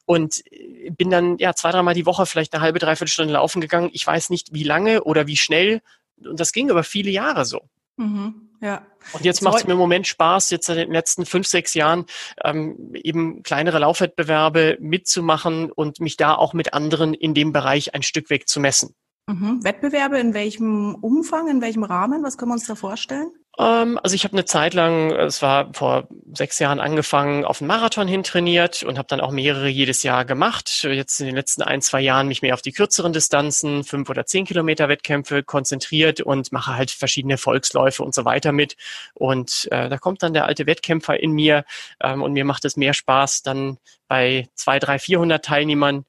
Und 0.07 0.43
äh, 0.51 0.91
bin 0.91 1.11
dann 1.11 1.39
ja 1.39 1.55
zwei, 1.55 1.71
dreimal 1.71 1.95
die 1.95 2.07
Woche 2.07 2.27
vielleicht 2.27 2.55
eine 2.55 2.63
halbe, 2.63 2.79
dreiviertel 2.79 3.13
Stunde 3.13 3.35
laufen 3.35 3.61
gegangen. 3.61 3.91
Ich 3.93 4.07
weiß 4.07 4.31
nicht, 4.31 4.53
wie 4.53 4.65
lange 4.65 5.05
oder 5.05 5.27
wie 5.27 5.37
schnell. 5.37 5.81
Und 6.25 6.41
das 6.41 6.53
ging 6.53 6.71
über 6.71 6.85
viele 6.85 7.11
Jahre 7.11 7.45
so. 7.45 7.63
Mhm. 7.97 8.49
Ja. 8.61 8.87
Und 9.13 9.25
jetzt 9.25 9.43
macht 9.43 9.59
es 9.59 9.67
mir 9.67 9.73
im 9.73 9.79
Moment 9.79 10.07
Spaß, 10.07 10.49
jetzt 10.49 10.71
in 10.71 10.77
den 10.77 10.93
letzten 10.93 11.27
fünf, 11.27 11.47
sechs 11.47 11.75
Jahren 11.75 12.07
ähm, 12.43 12.95
eben 12.95 13.43
kleinere 13.43 13.79
Laufwettbewerbe 13.79 14.79
mitzumachen 14.81 15.71
und 15.71 16.01
mich 16.01 16.17
da 16.17 16.35
auch 16.35 16.55
mit 16.55 16.73
anderen 16.73 17.13
in 17.13 17.35
dem 17.35 17.53
Bereich 17.53 17.95
ein 17.95 18.03
Stück 18.03 18.31
weg 18.31 18.49
zu 18.49 18.61
messen. 18.61 18.95
Mhm. 19.27 19.65
Wettbewerbe 19.65 20.19
in 20.19 20.35
welchem 20.35 20.95
Umfang, 20.97 21.49
in 21.49 21.63
welchem 21.63 21.83
Rahmen? 21.83 22.23
Was 22.23 22.37
können 22.37 22.51
wir 22.51 22.55
uns 22.55 22.67
da 22.67 22.75
vorstellen? 22.75 23.31
Ähm, 23.59 23.99
also 24.03 24.15
ich 24.15 24.25
habe 24.25 24.35
eine 24.35 24.45
Zeit 24.45 24.75
lang, 24.75 25.13
es 25.13 25.41
war 25.41 25.73
vor 25.73 26.09
sechs 26.33 26.59
Jahren 26.59 26.81
angefangen, 26.81 27.45
auf 27.45 27.61
einen 27.61 27.69
Marathon 27.69 28.09
hin 28.09 28.25
trainiert 28.25 28.83
und 28.83 28.99
habe 28.99 29.07
dann 29.09 29.21
auch 29.21 29.31
mehrere 29.31 29.69
jedes 29.69 30.03
Jahr 30.03 30.25
gemacht. 30.25 30.83
Jetzt 30.83 31.21
in 31.21 31.27
den 31.27 31.37
letzten 31.37 31.63
ein, 31.63 31.81
zwei 31.81 32.01
Jahren 32.01 32.29
mich 32.29 32.43
mehr 32.43 32.55
auf 32.55 32.63
die 32.63 32.73
kürzeren 32.73 33.13
Distanzen, 33.13 33.85
fünf 33.85 34.11
oder 34.11 34.27
zehn 34.27 34.45
Kilometer 34.45 34.89
Wettkämpfe 34.89 35.43
konzentriert 35.43 36.21
und 36.21 36.53
mache 36.53 36.75
halt 36.77 36.91
verschiedene 36.91 37.39
Volksläufe 37.39 38.03
und 38.03 38.15
so 38.15 38.25
weiter 38.25 38.53
mit. 38.53 38.77
Und 39.15 39.69
äh, 39.71 39.89
da 39.89 39.99
kommt 39.99 40.23
dann 40.23 40.35
der 40.35 40.47
alte 40.47 40.67
Wettkämpfer 40.67 41.19
in 41.21 41.33
mir 41.33 41.65
ähm, 42.03 42.23
und 42.23 42.33
mir 42.33 42.45
macht 42.45 42.65
es 42.65 42.77
mehr 42.77 42.93
Spaß, 42.93 43.43
dann 43.43 43.79
bei 44.09 44.49
zwei, 44.55 44.79
drei, 44.79 44.99
vierhundert 44.99 45.45
Teilnehmern 45.45 46.05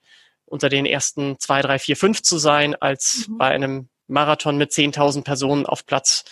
unter 0.46 0.70
den 0.70 0.86
ersten 0.86 1.40
zwei, 1.40 1.62
drei, 1.62 1.80
vier, 1.80 1.98
fünf 1.98 2.22
zu 2.22 2.38
sein, 2.38 2.76
als 2.76 3.28
mhm. 3.28 3.38
bei 3.38 3.48
einem 3.48 3.90
Marathon 4.08 4.58
mit 4.58 4.72
10.000 4.72 5.24
Personen 5.24 5.66
auf 5.66 5.86
Platz 5.86 6.24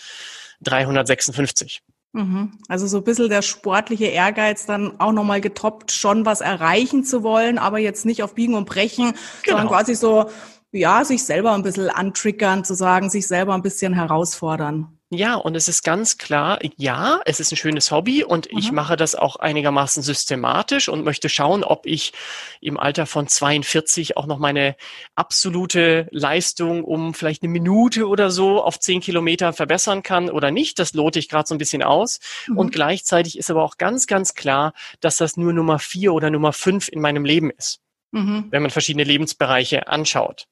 356. 0.62 1.82
Mhm. 2.12 2.58
Also 2.68 2.86
so 2.86 2.98
ein 2.98 3.04
bisschen 3.04 3.28
der 3.28 3.42
sportliche 3.42 4.06
Ehrgeiz 4.06 4.66
dann 4.66 5.00
auch 5.00 5.12
nochmal 5.12 5.40
getoppt, 5.40 5.90
schon 5.90 6.24
was 6.24 6.40
erreichen 6.40 7.04
zu 7.04 7.24
wollen, 7.24 7.58
aber 7.58 7.78
jetzt 7.78 8.06
nicht 8.06 8.22
auf 8.22 8.34
Biegen 8.34 8.54
und 8.54 8.66
Brechen, 8.66 9.14
genau. 9.42 9.56
sondern 9.56 9.68
quasi 9.68 9.94
so, 9.96 10.30
ja, 10.70 11.04
sich 11.04 11.24
selber 11.24 11.52
ein 11.52 11.64
bisschen 11.64 11.90
antriggern, 11.90 12.64
zu 12.64 12.74
sagen, 12.74 13.10
sich 13.10 13.26
selber 13.26 13.54
ein 13.54 13.62
bisschen 13.62 13.94
herausfordern. 13.94 14.98
Ja, 15.16 15.34
und 15.36 15.56
es 15.56 15.68
ist 15.68 15.82
ganz 15.82 16.18
klar, 16.18 16.58
ja, 16.76 17.20
es 17.24 17.40
ist 17.40 17.52
ein 17.52 17.56
schönes 17.56 17.90
Hobby 17.90 18.24
und 18.24 18.52
mhm. 18.52 18.58
ich 18.58 18.72
mache 18.72 18.96
das 18.96 19.14
auch 19.14 19.36
einigermaßen 19.36 20.02
systematisch 20.02 20.88
und 20.88 21.04
möchte 21.04 21.28
schauen, 21.28 21.64
ob 21.64 21.86
ich 21.86 22.12
im 22.60 22.78
Alter 22.78 23.06
von 23.06 23.26
42 23.28 24.16
auch 24.16 24.26
noch 24.26 24.38
meine 24.38 24.76
absolute 25.14 26.08
Leistung 26.10 26.84
um 26.84 27.14
vielleicht 27.14 27.42
eine 27.42 27.52
Minute 27.52 28.08
oder 28.08 28.30
so 28.30 28.62
auf 28.62 28.78
10 28.78 29.00
Kilometer 29.00 29.52
verbessern 29.52 30.02
kann 30.02 30.30
oder 30.30 30.50
nicht. 30.50 30.78
Das 30.78 30.94
lote 30.94 31.18
ich 31.18 31.28
gerade 31.28 31.48
so 31.48 31.54
ein 31.54 31.58
bisschen 31.58 31.82
aus. 31.82 32.20
Mhm. 32.48 32.58
Und 32.58 32.72
gleichzeitig 32.72 33.38
ist 33.38 33.50
aber 33.50 33.62
auch 33.62 33.78
ganz, 33.78 34.06
ganz 34.06 34.34
klar, 34.34 34.72
dass 35.00 35.16
das 35.16 35.36
nur 35.36 35.52
Nummer 35.52 35.78
vier 35.78 36.12
oder 36.14 36.30
Nummer 36.30 36.52
fünf 36.52 36.88
in 36.88 37.00
meinem 37.00 37.24
Leben 37.24 37.50
ist. 37.50 37.80
mhm. 38.14 38.46
wenn 38.50 38.62
man 38.62 38.70
verschiedene 38.70 39.04
Lebensbereiche 39.04 39.88
anschaut. 39.88 40.46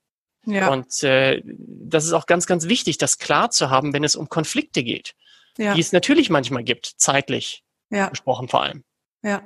Ja. 0.45 0.71
Und 0.71 1.03
äh, 1.03 1.43
das 1.45 2.05
ist 2.05 2.13
auch 2.13 2.27
ganz, 2.27 2.47
ganz 2.47 2.67
wichtig, 2.67 2.99
das 2.99 3.19
klar 3.19 3.51
zu 3.51 3.71
haben, 3.71 3.93
wenn 3.93 4.05
es 4.05 4.17
um 4.17 4.29
Konflikte 4.29 4.83
geht, 4.83 5.15
ja. 5.57 5.75
die 5.75 5.81
es 5.81 5.93
natürlich 5.93 6.31
manchmal 6.31 6.65
gibt, 6.65 6.95
zeitlich 6.97 7.63
ja. 7.91 8.09
gesprochen 8.09 8.49
vor 8.49 8.63
allem. 8.63 8.85
Ja. 9.23 9.43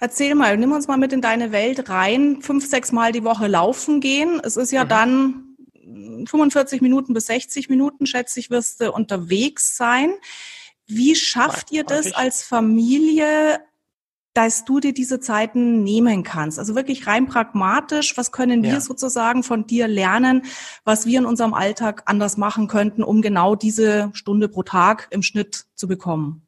Erzähl 0.00 0.34
mal, 0.34 0.56
nimm 0.56 0.72
uns 0.72 0.88
mal 0.88 0.96
mit 0.96 1.12
in 1.12 1.20
deine 1.20 1.52
Welt 1.52 1.90
rein. 1.90 2.40
Fünf, 2.40 2.66
sechs 2.66 2.90
Mal 2.90 3.12
die 3.12 3.24
Woche 3.24 3.48
laufen 3.48 4.00
gehen. 4.00 4.40
Es 4.42 4.56
ist 4.56 4.72
ja 4.72 4.84
mhm. 4.84 4.88
dann 4.88 5.46
45 6.26 6.80
Minuten 6.80 7.12
bis 7.12 7.26
60 7.26 7.68
Minuten, 7.68 8.06
schätze 8.06 8.40
ich, 8.40 8.50
wirst 8.50 8.80
du 8.80 8.92
unterwegs 8.92 9.76
sein. 9.76 10.14
Wie 10.86 11.14
schafft 11.14 11.70
ihr 11.70 11.84
das 11.84 12.12
als 12.12 12.42
Familie, 12.42 13.60
dass 14.44 14.64
du 14.64 14.80
dir 14.80 14.94
diese 14.94 15.20
Zeiten 15.20 15.82
nehmen 15.82 16.22
kannst? 16.22 16.58
Also 16.58 16.74
wirklich 16.74 17.06
rein 17.06 17.26
pragmatisch, 17.26 18.16
was 18.16 18.32
können 18.32 18.62
wir 18.62 18.74
ja. 18.74 18.80
sozusagen 18.80 19.42
von 19.42 19.66
dir 19.66 19.86
lernen, 19.86 20.44
was 20.84 21.04
wir 21.04 21.18
in 21.18 21.26
unserem 21.26 21.52
Alltag 21.52 22.04
anders 22.06 22.38
machen 22.38 22.66
könnten, 22.66 23.02
um 23.02 23.20
genau 23.20 23.54
diese 23.54 24.08
Stunde 24.14 24.48
pro 24.48 24.62
Tag 24.62 25.08
im 25.10 25.22
Schnitt 25.22 25.66
zu 25.74 25.88
bekommen? 25.88 26.46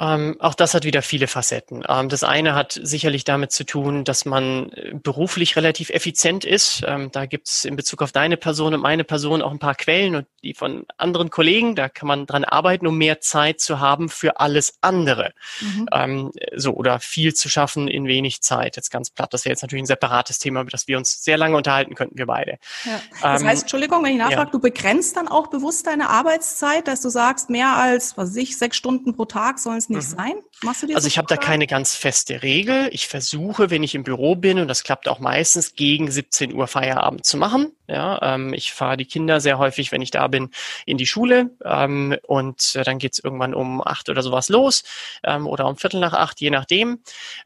Ähm, 0.00 0.36
auch 0.38 0.54
das 0.54 0.72
hat 0.72 0.84
wieder 0.84 1.02
viele 1.02 1.26
Facetten. 1.26 1.84
Ähm, 1.86 2.08
das 2.08 2.24
eine 2.24 2.54
hat 2.54 2.80
sicherlich 2.82 3.24
damit 3.24 3.52
zu 3.52 3.64
tun, 3.64 4.04
dass 4.04 4.24
man 4.24 4.70
äh, 4.72 4.94
beruflich 4.94 5.56
relativ 5.56 5.90
effizient 5.90 6.46
ist. 6.46 6.82
Ähm, 6.86 7.10
da 7.12 7.26
gibt 7.26 7.48
es 7.48 7.66
in 7.66 7.76
Bezug 7.76 8.00
auf 8.00 8.10
deine 8.10 8.38
Person 8.38 8.72
und 8.72 8.80
meine 8.80 9.04
Person 9.04 9.42
auch 9.42 9.50
ein 9.50 9.58
paar 9.58 9.74
Quellen 9.74 10.14
und 10.14 10.26
die 10.42 10.54
von 10.54 10.86
anderen 10.96 11.28
Kollegen. 11.28 11.76
Da 11.76 11.90
kann 11.90 12.08
man 12.08 12.24
dran 12.24 12.44
arbeiten, 12.44 12.86
um 12.86 12.96
mehr 12.96 13.20
Zeit 13.20 13.60
zu 13.60 13.78
haben 13.78 14.08
für 14.08 14.40
alles 14.40 14.78
andere. 14.80 15.34
Mhm. 15.60 15.88
Ähm, 15.92 16.30
so 16.56 16.72
oder 16.72 16.98
viel 16.98 17.34
zu 17.34 17.50
schaffen 17.50 17.86
in 17.86 18.06
wenig 18.06 18.40
Zeit. 18.40 18.76
Jetzt 18.76 18.90
ganz 18.90 19.10
platt. 19.10 19.34
Das 19.34 19.44
wäre 19.44 19.52
jetzt 19.52 19.60
natürlich 19.60 19.82
ein 19.82 19.86
separates 19.86 20.38
Thema, 20.38 20.62
über 20.62 20.70
das 20.70 20.88
wir 20.88 20.96
uns 20.96 21.22
sehr 21.22 21.36
lange 21.36 21.58
unterhalten 21.58 21.94
könnten, 21.94 22.16
wir 22.16 22.26
beide. 22.26 22.58
Ja. 22.86 23.02
Das 23.20 23.42
ähm, 23.42 23.48
heißt, 23.48 23.62
Entschuldigung, 23.64 24.02
wenn 24.02 24.12
ich 24.12 24.18
nachfrage, 24.18 24.46
ja. 24.46 24.50
du 24.50 24.60
begrenzt 24.60 25.18
dann 25.18 25.28
auch 25.28 25.48
bewusst 25.48 25.86
deine 25.86 26.08
Arbeitszeit, 26.08 26.88
dass 26.88 27.02
du 27.02 27.10
sagst, 27.10 27.50
mehr 27.50 27.76
als, 27.76 28.16
was 28.16 28.30
weiß 28.30 28.36
ich, 28.36 28.56
sechs 28.56 28.78
Stunden 28.78 29.14
pro 29.14 29.26
Tag 29.26 29.58
sollen 29.58 29.76
es 29.76 29.89
nicht 29.90 30.10
mhm. 30.10 30.16
sein? 30.16 30.32
Machst 30.62 30.82
du 30.82 30.86
dir 30.86 30.96
Also 30.96 31.08
ich 31.08 31.18
habe 31.18 31.26
da 31.28 31.36
keine 31.36 31.66
ganz 31.66 31.94
feste 31.94 32.42
Regel. 32.42 32.88
Ich 32.92 33.08
versuche, 33.08 33.70
wenn 33.70 33.82
ich 33.82 33.94
im 33.94 34.04
Büro 34.04 34.36
bin, 34.36 34.58
und 34.58 34.68
das 34.68 34.82
klappt 34.82 35.08
auch 35.08 35.18
meistens, 35.18 35.74
gegen 35.74 36.10
17 36.10 36.54
Uhr 36.54 36.66
Feierabend 36.66 37.24
zu 37.24 37.36
machen. 37.36 37.72
Ja, 37.86 38.34
ähm, 38.34 38.54
ich 38.54 38.72
fahre 38.72 38.96
die 38.96 39.04
Kinder 39.04 39.40
sehr 39.40 39.58
häufig, 39.58 39.90
wenn 39.90 40.00
ich 40.00 40.12
da 40.12 40.28
bin, 40.28 40.50
in 40.86 40.96
die 40.96 41.06
Schule 41.06 41.50
ähm, 41.64 42.16
und 42.26 42.76
äh, 42.76 42.84
dann 42.84 42.98
geht's 42.98 43.18
irgendwann 43.18 43.52
um 43.52 43.84
acht 43.84 44.08
oder 44.08 44.22
sowas 44.22 44.48
los 44.48 44.84
ähm, 45.24 45.48
oder 45.48 45.66
um 45.66 45.76
Viertel 45.76 45.98
nach 45.98 46.12
acht, 46.12 46.40
je 46.40 46.50
nachdem. 46.50 47.00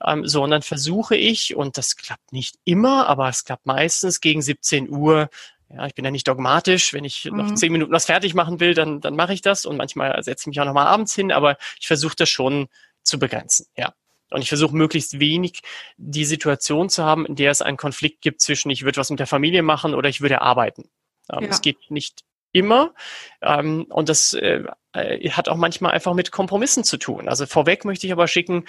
Ähm, 0.05 0.27
so, 0.29 0.43
und 0.43 0.51
dann 0.51 0.63
versuche 0.63 1.17
ich, 1.17 1.57
und 1.57 1.79
das 1.79 1.97
klappt 1.97 2.33
nicht 2.33 2.57
immer, 2.65 3.09
aber 3.09 3.29
es 3.29 3.45
klappt 3.45 3.65
meistens 3.65 4.21
gegen 4.21 4.43
17 4.43 4.91
Uhr 4.91 5.31
ja, 5.71 5.87
ich 5.87 5.95
bin 5.95 6.05
ja 6.05 6.11
nicht 6.11 6.29
dogmatisch. 6.29 6.93
Wenn 6.93 7.05
ich 7.05 7.25
mhm. 7.25 7.37
noch 7.37 7.55
zehn 7.55 7.73
Minuten 7.73 7.93
was 7.93 8.07
fertig 8.07 8.35
machen 8.35 8.61
will, 8.61 8.75
dann, 8.75 9.01
dann 9.01 9.17
mache 9.17 9.35
ich 9.35 9.43
das. 9.43 9.67
Und 9.67 9.77
manchmal 9.77 10.23
setze 10.23 10.43
ich 10.43 10.47
mich 10.49 10.61
auch 10.61 10.67
noch 10.67 10.75
mal 10.75 10.87
abends 10.87 11.15
hin, 11.15 11.33
aber 11.33 11.57
ich 11.81 11.87
versuche 11.87 12.17
das 12.17 12.29
schon 12.29 12.69
zu 13.03 13.19
begrenzen, 13.19 13.67
ja. 13.77 13.95
Und 14.31 14.43
ich 14.43 14.49
versuche 14.49 14.75
möglichst 14.75 15.21
wenig 15.21 15.61
die 15.97 16.25
Situation 16.25 16.89
zu 16.89 17.05
haben, 17.05 17.25
in 17.25 17.37
der 17.37 17.51
es 17.51 17.63
einen 17.63 17.77
Konflikt 17.77 18.21
gibt 18.21 18.41
zwischen 18.41 18.71
ich 18.71 18.83
würde 18.83 18.97
was 18.97 19.11
mit 19.11 19.21
der 19.21 19.29
Familie 19.29 19.63
machen 19.63 19.95
oder 19.95 20.09
ich 20.09 20.23
würde 20.23 20.41
arbeiten. 20.41 20.91
Ähm, 21.31 21.45
es 21.45 21.61
geht 21.61 21.91
nicht 21.91 22.25
immer. 22.55 22.95
Ähm, 23.43 23.85
und 23.91 24.09
das 24.09 24.33
äh, 24.33 24.63
äh, 24.95 25.29
hat 25.31 25.49
auch 25.49 25.57
manchmal 25.57 25.93
einfach 25.93 26.15
mit 26.15 26.31
Kompromissen 26.31 26.85
zu 26.85 26.97
tun. 26.97 27.29
Also 27.29 27.47
vorweg 27.47 27.85
möchte 27.85 28.07
ich 28.07 28.13
aber 28.13 28.29
schicken, 28.29 28.65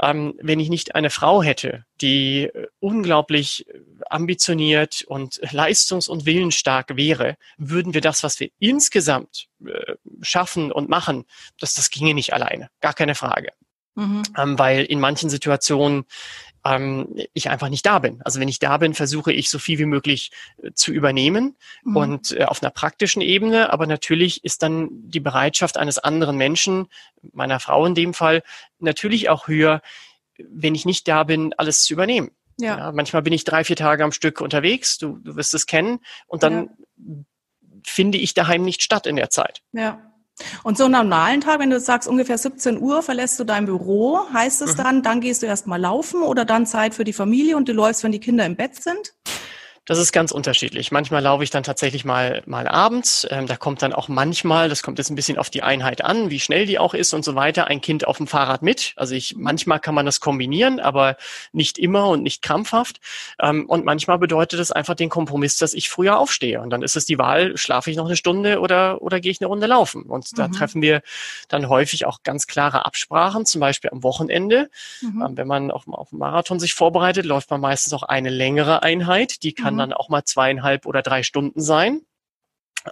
ähm, 0.00 0.34
wenn 0.40 0.60
ich 0.60 0.70
nicht 0.70 0.94
eine 0.94 1.10
Frau 1.10 1.42
hätte, 1.42 1.84
die 2.00 2.44
äh, 2.44 2.68
unglaublich 2.80 3.66
ambitioniert 4.08 5.02
und 5.06 5.40
leistungs- 5.52 6.08
und 6.08 6.24
willensstark 6.24 6.96
wäre, 6.96 7.36
würden 7.58 7.92
wir 7.92 8.00
das, 8.00 8.22
was 8.22 8.40
wir 8.40 8.50
insgesamt 8.60 9.48
äh, 9.66 9.96
schaffen 10.22 10.72
und 10.72 10.88
machen, 10.88 11.24
das, 11.60 11.74
das 11.74 11.90
ginge 11.90 12.14
nicht 12.14 12.32
alleine. 12.32 12.70
Gar 12.80 12.94
keine 12.94 13.16
Frage. 13.16 13.52
Mhm. 13.98 14.22
Ähm, 14.36 14.58
weil 14.60 14.84
in 14.84 15.00
manchen 15.00 15.28
Situationen 15.28 16.04
ähm, 16.64 17.16
ich 17.34 17.50
einfach 17.50 17.68
nicht 17.68 17.84
da 17.84 17.98
bin. 17.98 18.22
Also 18.24 18.38
wenn 18.38 18.46
ich 18.46 18.60
da 18.60 18.78
bin, 18.78 18.94
versuche 18.94 19.32
ich 19.32 19.50
so 19.50 19.58
viel 19.58 19.80
wie 19.80 19.86
möglich 19.86 20.30
äh, 20.62 20.70
zu 20.72 20.92
übernehmen 20.92 21.56
mhm. 21.82 21.96
und 21.96 22.30
äh, 22.30 22.44
auf 22.44 22.62
einer 22.62 22.70
praktischen 22.70 23.22
Ebene. 23.22 23.72
Aber 23.72 23.88
natürlich 23.88 24.44
ist 24.44 24.62
dann 24.62 24.88
die 24.92 25.18
Bereitschaft 25.18 25.76
eines 25.76 25.98
anderen 25.98 26.36
Menschen, 26.36 26.86
meiner 27.32 27.58
Frau 27.58 27.84
in 27.86 27.96
dem 27.96 28.14
Fall, 28.14 28.44
natürlich 28.78 29.30
auch 29.30 29.48
höher, 29.48 29.82
wenn 30.38 30.76
ich 30.76 30.84
nicht 30.84 31.08
da 31.08 31.24
bin, 31.24 31.52
alles 31.56 31.82
zu 31.82 31.92
übernehmen. 31.92 32.30
Ja. 32.60 32.78
ja 32.78 32.92
manchmal 32.92 33.22
bin 33.22 33.32
ich 33.32 33.42
drei, 33.42 33.64
vier 33.64 33.76
Tage 33.76 34.04
am 34.04 34.12
Stück 34.12 34.40
unterwegs, 34.40 34.96
du, 34.98 35.18
du 35.18 35.34
wirst 35.34 35.54
es 35.54 35.66
kennen, 35.66 35.98
und 36.28 36.44
dann 36.44 36.70
ja. 36.96 37.24
finde 37.82 38.18
ich 38.18 38.34
daheim 38.34 38.62
nicht 38.62 38.84
statt 38.84 39.08
in 39.08 39.16
der 39.16 39.30
Zeit. 39.30 39.62
Ja. 39.72 40.08
Und 40.62 40.78
so 40.78 40.84
einen 40.84 40.92
normalen 40.92 41.40
Tag, 41.40 41.60
wenn 41.60 41.70
du 41.70 41.80
sagst, 41.80 42.08
ungefähr 42.08 42.38
17 42.38 42.80
Uhr 42.80 43.02
verlässt 43.02 43.38
du 43.40 43.44
dein 43.44 43.66
Büro, 43.66 44.20
heißt 44.32 44.62
es 44.62 44.74
mhm. 44.74 44.82
dann, 44.82 45.02
dann 45.02 45.20
gehst 45.20 45.42
du 45.42 45.46
erstmal 45.46 45.80
laufen 45.80 46.22
oder 46.22 46.44
dann 46.44 46.66
Zeit 46.66 46.94
für 46.94 47.04
die 47.04 47.12
Familie 47.12 47.56
und 47.56 47.68
du 47.68 47.72
läufst, 47.72 48.04
wenn 48.04 48.12
die 48.12 48.20
Kinder 48.20 48.46
im 48.46 48.56
Bett 48.56 48.82
sind? 48.82 49.14
Das 49.88 49.96
ist 49.96 50.12
ganz 50.12 50.32
unterschiedlich. 50.32 50.92
Manchmal 50.92 51.22
laufe 51.22 51.42
ich 51.42 51.48
dann 51.48 51.62
tatsächlich 51.62 52.04
mal, 52.04 52.42
mal 52.44 52.68
abends. 52.68 53.26
Ähm, 53.30 53.46
da 53.46 53.56
kommt 53.56 53.80
dann 53.80 53.94
auch 53.94 54.08
manchmal, 54.08 54.68
das 54.68 54.82
kommt 54.82 54.98
jetzt 54.98 55.08
ein 55.08 55.14
bisschen 55.14 55.38
auf 55.38 55.48
die 55.48 55.62
Einheit 55.62 56.04
an, 56.04 56.28
wie 56.28 56.40
schnell 56.40 56.66
die 56.66 56.78
auch 56.78 56.92
ist 56.92 57.14
und 57.14 57.24
so 57.24 57.34
weiter, 57.34 57.68
ein 57.68 57.80
Kind 57.80 58.06
auf 58.06 58.18
dem 58.18 58.26
Fahrrad 58.26 58.60
mit. 58.60 58.92
Also 58.96 59.14
ich, 59.14 59.36
manchmal 59.36 59.80
kann 59.80 59.94
man 59.94 60.04
das 60.04 60.20
kombinieren, 60.20 60.78
aber 60.78 61.16
nicht 61.52 61.78
immer 61.78 62.08
und 62.08 62.22
nicht 62.22 62.42
krampfhaft. 62.42 63.00
Ähm, 63.40 63.64
und 63.64 63.86
manchmal 63.86 64.18
bedeutet 64.18 64.60
es 64.60 64.70
einfach 64.72 64.94
den 64.94 65.08
Kompromiss, 65.08 65.56
dass 65.56 65.72
ich 65.72 65.88
früher 65.88 66.18
aufstehe. 66.18 66.60
Und 66.60 66.68
dann 66.68 66.82
ist 66.82 66.94
es 66.94 67.06
die 67.06 67.16
Wahl, 67.16 67.56
schlafe 67.56 67.90
ich 67.90 67.96
noch 67.96 68.04
eine 68.04 68.16
Stunde 68.16 68.60
oder, 68.60 69.00
oder 69.00 69.20
gehe 69.20 69.32
ich 69.32 69.40
eine 69.40 69.48
Runde 69.48 69.66
laufen? 69.66 70.02
Und 70.02 70.38
da 70.38 70.48
mhm. 70.48 70.52
treffen 70.52 70.82
wir 70.82 71.00
dann 71.48 71.70
häufig 71.70 72.04
auch 72.04 72.22
ganz 72.24 72.46
klare 72.46 72.84
Absprachen, 72.84 73.46
zum 73.46 73.62
Beispiel 73.62 73.88
am 73.88 74.02
Wochenende. 74.02 74.68
Mhm. 75.00 75.22
Ähm, 75.22 75.36
wenn 75.38 75.48
man 75.48 75.70
auf, 75.70 75.88
auf 75.88 76.12
Marathon 76.12 76.60
sich 76.60 76.74
vorbereitet, 76.74 77.24
läuft 77.24 77.50
man 77.50 77.62
meistens 77.62 77.94
auch 77.94 78.02
eine 78.02 78.28
längere 78.28 78.82
Einheit. 78.82 79.42
Die 79.42 79.54
kann 79.54 79.77
dann 79.78 79.92
auch 79.92 80.08
mal 80.08 80.24
zweieinhalb 80.24 80.86
oder 80.86 81.02
drei 81.02 81.22
Stunden 81.22 81.60
sein. 81.60 82.02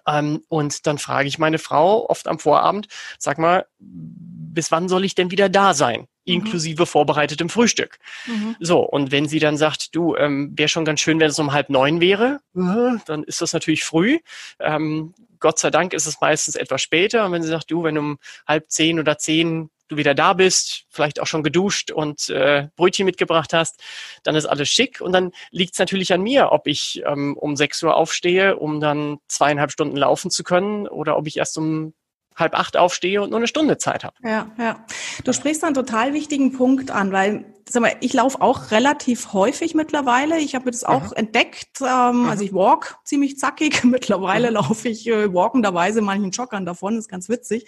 Ähm, 0.07 0.43
und 0.49 0.87
dann 0.87 0.99
frage 0.99 1.29
ich 1.29 1.39
meine 1.39 1.59
Frau 1.59 2.09
oft 2.09 2.29
am 2.29 2.39
Vorabend, 2.39 2.89
sag 3.19 3.39
mal, 3.39 3.67
bis 3.79 4.73
wann 4.73 4.89
soll 4.89 5.05
ich 5.05 5.15
denn 5.15 5.31
wieder 5.31 5.49
da 5.49 5.75
sein? 5.75 6.01
Mhm. 6.01 6.07
Inklusive 6.35 6.83
mhm. 6.83 6.87
vorbereitetem 6.87 7.49
Frühstück. 7.49 7.99
Mhm. 8.27 8.57
So, 8.61 8.81
und 8.81 9.13
wenn 9.13 9.29
sie 9.29 9.39
dann 9.39 9.57
sagt, 9.57 9.95
du, 9.95 10.17
ähm, 10.17 10.53
wäre 10.57 10.69
schon 10.69 10.85
ganz 10.85 11.01
schön, 11.01 11.21
wenn 11.21 11.31
es 11.31 11.39
um 11.39 11.53
halb 11.53 11.71
neun 11.71 12.01
wäre, 12.01 12.41
äh, 12.57 12.99
dann 13.07 13.23
ist 13.25 13.41
das 13.41 13.53
natürlich 13.53 13.85
früh. 13.85 14.19
Ähm, 14.61 15.15
Gott 15.39 15.59
sei 15.59 15.71
Dank 15.71 15.93
ist 15.93 16.07
es 16.07 16.21
meistens 16.21 16.57
etwas 16.57 16.83
später. 16.83 17.27
Und 17.27 17.33
wenn 17.33 17.43
sie 17.43 17.49
sagt, 17.49 17.71
du, 17.71 17.85
wenn 17.85 17.99
um 17.99 18.19
halb 18.47 18.71
zehn 18.71 18.99
oder 18.99 19.19
zehn 19.19 19.71
du 19.89 19.97
wieder 19.97 20.15
da 20.15 20.33
bist, 20.33 20.85
vielleicht 20.89 21.21
auch 21.21 21.27
schon 21.27 21.43
geduscht 21.43 21.91
und 21.91 22.29
äh, 22.29 22.69
Brötchen 22.77 23.07
mitgebracht 23.07 23.53
hast, 23.53 23.83
dann 24.23 24.35
ist 24.35 24.47
alles 24.47 24.69
schick. 24.69 25.01
Und 25.01 25.13
dann 25.13 25.33
liegt 25.51 25.75
es 25.75 25.79
natürlich 25.79 26.13
an 26.13 26.23
mir, 26.23 26.53
ob 26.53 26.67
ich 26.67 27.03
ähm, 27.07 27.37
um 27.37 27.57
6 27.57 27.83
Uhr 27.85 27.97
aufstehe, 27.97 28.57
um 28.57 28.81
dann 28.81 29.19
zweieinhalb 29.29 29.71
Stunden 29.71 29.97
laufen 29.97 30.31
zu 30.31 30.43
können, 30.43 30.89
oder 30.89 31.17
ob 31.17 31.27
ich 31.27 31.37
erst 31.37 31.59
um 31.59 31.95
halb 32.37 32.55
acht 32.55 32.77
aufstehe 32.77 33.23
und 33.23 33.31
nur 33.31 33.39
eine 33.39 33.47
Stunde 33.47 33.79
Zeit 33.79 34.05
habe. 34.05 34.17
Ja, 34.23 34.51
ja. 34.59 34.85
Du 35.25 35.33
sprichst 35.33 35.65
einen 35.65 35.75
total 35.75 36.13
wichtigen 36.13 36.53
Punkt 36.53 36.91
an, 36.91 37.13
weil 37.13 37.45
sag 37.69 37.83
mal, 37.83 37.97
ich 38.01 38.13
laufe 38.13 38.41
auch 38.41 38.71
relativ 38.71 39.33
häufig 39.33 39.75
mittlerweile. 39.75 40.39
Ich 40.39 40.55
habe 40.55 40.71
das 40.71 40.85
auch 40.85 41.11
mhm. 41.11 41.17
entdeckt. 41.17 41.81
Ähm, 41.81 42.23
mhm. 42.23 42.29
Also 42.29 42.45
ich 42.45 42.53
walk 42.53 42.99
ziemlich 43.05 43.39
zackig. 43.39 43.83
Mittlerweile 43.85 44.49
mhm. 44.49 44.55
laufe 44.55 44.89
ich 44.89 45.07
äh, 45.09 45.33
walkenderweise 45.33 46.01
manchen 46.01 46.31
Joggern 46.31 46.65
davon. 46.65 46.97
ist 46.97 47.09
ganz 47.09 47.29
witzig. 47.29 47.67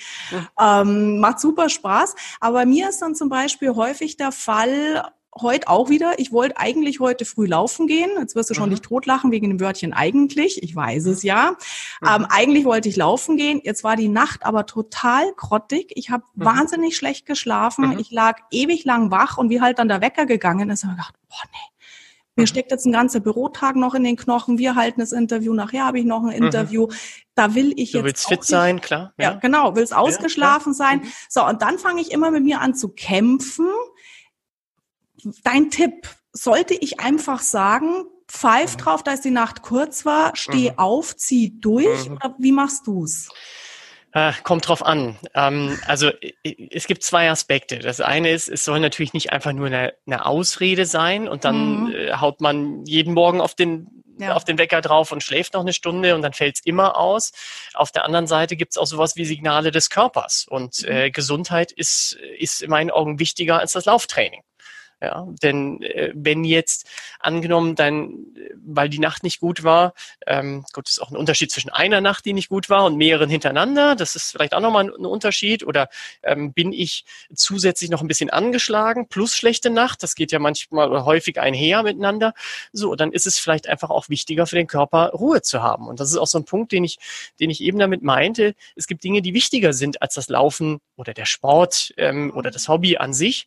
Ähm, 0.61 1.19
macht 1.19 1.41
super 1.41 1.69
Spaß. 1.69 2.15
Aber 2.41 2.65
mir 2.65 2.89
ist 2.89 3.03
dann 3.03 3.15
zum 3.15 3.29
Beispiel 3.29 3.75
häufig 3.75 4.17
der 4.17 4.31
Fall, 4.31 5.03
heute 5.43 5.69
auch 5.69 5.89
wieder. 5.89 6.19
Ich 6.19 6.33
wollte 6.33 6.57
eigentlich 6.57 7.01
heute 7.01 7.25
früh 7.25 7.47
laufen 7.47 7.87
gehen. 7.87 8.11
Jetzt 8.19 8.35
wirst 8.35 8.51
du 8.51 8.55
schon 8.55 8.65
mhm. 8.65 8.73
nicht 8.73 8.85
totlachen 8.85 9.31
wegen 9.31 9.49
dem 9.49 9.61
Wörtchen 9.61 9.93
eigentlich. 9.93 10.63
Ich 10.63 10.75
weiß 10.75 11.07
es 11.07 11.23
ja. 11.23 11.57
Mhm. 12.01 12.09
Ähm, 12.09 12.27
eigentlich 12.29 12.65
wollte 12.65 12.89
ich 12.89 12.97
laufen 12.97 13.37
gehen. 13.37 13.61
Jetzt 13.63 13.85
war 13.85 13.97
die 13.97 14.09
Nacht 14.09 14.45
aber 14.45 14.67
total 14.67 15.33
grottig. 15.37 15.93
Ich 15.95 16.11
habe 16.11 16.25
mhm. 16.35 16.45
wahnsinnig 16.45 16.97
schlecht 16.97 17.27
geschlafen. 17.27 17.91
Mhm. 17.91 17.99
Ich 17.99 18.11
lag 18.11 18.39
ewig 18.51 18.85
lang 18.85 19.11
wach 19.11 19.39
und 19.39 19.51
wie 19.51 19.61
halt 19.61 19.79
dann 19.79 19.89
der 19.89 20.01
Wecker 20.01 20.27
gegangen 20.27 20.71
ist, 20.71 20.85
habe 20.85 20.93
ich 20.93 20.99
gedacht, 20.99 21.15
boah, 21.29 21.43
nee. 21.53 21.79
Mir 22.39 22.43
mhm. 22.43 22.47
steckt 22.47 22.71
jetzt 22.71 22.87
ein 22.87 22.93
ganzer 22.93 23.19
Bürotag 23.19 23.75
noch 23.75 23.95
in 23.95 24.05
den 24.05 24.17
Knochen. 24.17 24.59
Wir 24.59 24.77
halten 24.77 25.01
das 25.01 25.11
Interview. 25.11 25.53
Nachher 25.55 25.85
habe 25.85 25.99
ich 25.99 26.05
noch 26.05 26.23
ein 26.23 26.39
mhm. 26.39 26.47
Interview. 26.47 26.87
Da 27.35 27.57
will 27.57 27.73
ich 27.75 27.93
jetzt. 27.93 28.01
Du 28.01 28.05
willst 28.05 28.29
fit 28.29 28.39
nicht, 28.39 28.49
sein, 28.49 28.81
klar. 28.81 29.13
Ja, 29.19 29.33
ja 29.33 29.39
genau. 29.39 29.75
Willst 29.75 29.93
ausgeschlafen 29.93 30.73
ja, 30.73 30.77
sein. 30.77 31.03
So, 31.29 31.45
und 31.45 31.63
dann 31.63 31.79
fange 31.79 32.01
ich 32.01 32.13
immer 32.13 32.31
mit 32.31 32.45
mir 32.45 32.61
an 32.61 32.77
zu 32.77 32.91
kämpfen 32.91 33.67
dein 35.45 35.71
Tipp, 35.71 36.09
sollte 36.33 36.75
ich 36.75 37.01
einfach 37.01 37.41
sagen, 37.41 38.05
pfeif 38.29 38.75
mhm. 38.75 38.81
drauf, 38.81 39.03
dass 39.03 39.21
die 39.21 39.31
Nacht 39.31 39.63
kurz 39.63 40.05
war, 40.05 40.37
steh 40.37 40.71
mhm. 40.71 40.79
auf, 40.79 41.17
zieh 41.17 41.59
durch, 41.61 42.09
mhm. 42.09 42.17
oder 42.17 42.35
wie 42.39 42.53
machst 42.53 42.87
du's? 42.87 43.29
Äh, 44.13 44.33
kommt 44.43 44.67
drauf 44.67 44.85
an. 44.85 45.19
Ähm, 45.35 45.79
also 45.87 46.11
es 46.71 46.87
gibt 46.87 47.03
zwei 47.03 47.31
Aspekte. 47.31 47.79
Das 47.79 48.01
eine 48.01 48.31
ist, 48.31 48.49
es 48.49 48.65
soll 48.65 48.81
natürlich 48.81 49.13
nicht 49.13 49.33
einfach 49.33 49.53
nur 49.53 49.67
eine, 49.67 49.95
eine 50.07 50.25
Ausrede 50.25 50.87
sein 50.87 51.29
und 51.29 51.45
dann 51.45 51.85
mhm. 51.85 51.93
äh, 51.93 52.13
haut 52.15 52.41
man 52.41 52.85
jeden 52.87 53.13
Morgen 53.13 53.41
auf 53.41 53.55
den 53.55 53.99
ja. 54.21 54.35
auf 54.35 54.45
den 54.45 54.59
Wecker 54.59 54.81
drauf 54.81 55.13
und 55.13 55.23
schläft 55.23 55.55
noch 55.55 55.61
eine 55.61 55.73
Stunde 55.73 56.15
und 56.15 56.23
dann 56.23 56.33
fällt 56.33 56.57
es 56.57 56.67
immer 56.67 56.97
aus. 56.97 57.33
Auf 57.75 57.93
der 57.93 58.05
anderen 58.05 58.27
Seite 58.27 58.57
gibt 58.57 58.73
es 58.73 58.79
auch 58.79 58.87
sowas 58.87 59.17
wie 59.17 59.25
Signale 59.25 59.71
des 59.71 59.91
Körpers 59.91 60.47
und 60.49 60.83
mhm. 60.83 60.89
äh, 60.89 61.11
Gesundheit 61.11 61.73
ist, 61.73 62.19
ist 62.39 62.63
in 62.63 62.71
meinen 62.71 62.91
Augen 62.91 63.19
wichtiger 63.19 63.61
als 63.61 63.73
das 63.73 63.85
Lauftraining. 63.85 64.43
Ja, 65.01 65.29
denn 65.45 65.81
äh, 65.83 66.11
wenn 66.13 66.43
jetzt 66.43 66.85
angenommen, 67.21 67.77
dann, 67.77 68.27
weil 68.57 68.89
die 68.89 68.99
Nacht 68.99 69.23
nicht 69.23 69.39
gut 69.39 69.63
war, 69.63 69.95
ähm, 70.27 70.65
gut, 70.73 70.89
ist 70.89 71.01
auch 71.01 71.11
ein 71.11 71.17
Unterschied 71.17 71.53
zwischen 71.53 71.71
einer 71.71 72.01
Nacht, 72.01 72.25
die 72.25 72.33
nicht 72.33 72.49
gut 72.49 72.69
war 72.69 72.85
und 72.85 72.97
mehreren 72.97 73.31
hintereinander. 73.31 73.95
Das 73.95 74.17
ist 74.17 74.33
vielleicht 74.33 74.55
auch 74.55 74.61
nochmal 74.61 74.87
ein, 74.87 74.91
ein 74.91 75.07
Unterschied. 75.07 75.65
Oder 75.65 75.89
ähm, 76.25 76.53
bin 76.53 76.73
ich 76.73 77.05
zusätzlich 77.33 77.91
noch 77.91 78.01
ein 78.01 78.09
bisschen 78.09 78.31
angeschlagen 78.31 79.07
plus 79.07 79.37
schlechte 79.37 79.71
Nacht? 79.71 80.03
Das 80.03 80.17
geht 80.17 80.33
ja 80.33 80.41
manchmal 80.41 80.91
oder 80.91 81.05
häufig 81.05 81.39
einher 81.39 81.85
miteinander. 81.85 82.35
So, 82.73 82.97
dann 82.97 83.13
ist 83.13 83.27
es 83.27 83.39
vielleicht 83.39 83.69
einfach 83.69 83.91
auch 83.91 84.09
wichtiger 84.09 84.49
für 84.49 84.57
den 84.57 84.67
Körper, 84.67 85.11
Ruhe 85.11 85.43
zu 85.43 85.63
haben. 85.63 85.87
Und 85.87 86.01
das 86.01 86.11
ist 86.11 86.17
auch 86.17 86.27
so 86.27 86.39
ein 86.39 86.45
Punkt, 86.45 86.73
den 86.73 86.83
ich, 86.83 86.99
den 87.39 87.51
ich 87.51 87.61
eben 87.61 87.79
damit 87.79 88.03
meinte. 88.03 88.57
Es 88.75 88.89
gibt 88.89 89.05
Dinge, 89.05 89.23
die 89.23 89.33
wichtiger 89.33 89.73
sind 89.73 90.03
als 90.03 90.15
das 90.15 90.29
Laufen 90.29 90.81
oder 90.97 91.15
der 91.15 91.27
Sport 91.27 91.95
ähm, 91.99 92.33
oder 92.35 92.51
das 92.51 92.67
Hobby 92.67 92.97
an 92.97 93.15
sich 93.15 93.47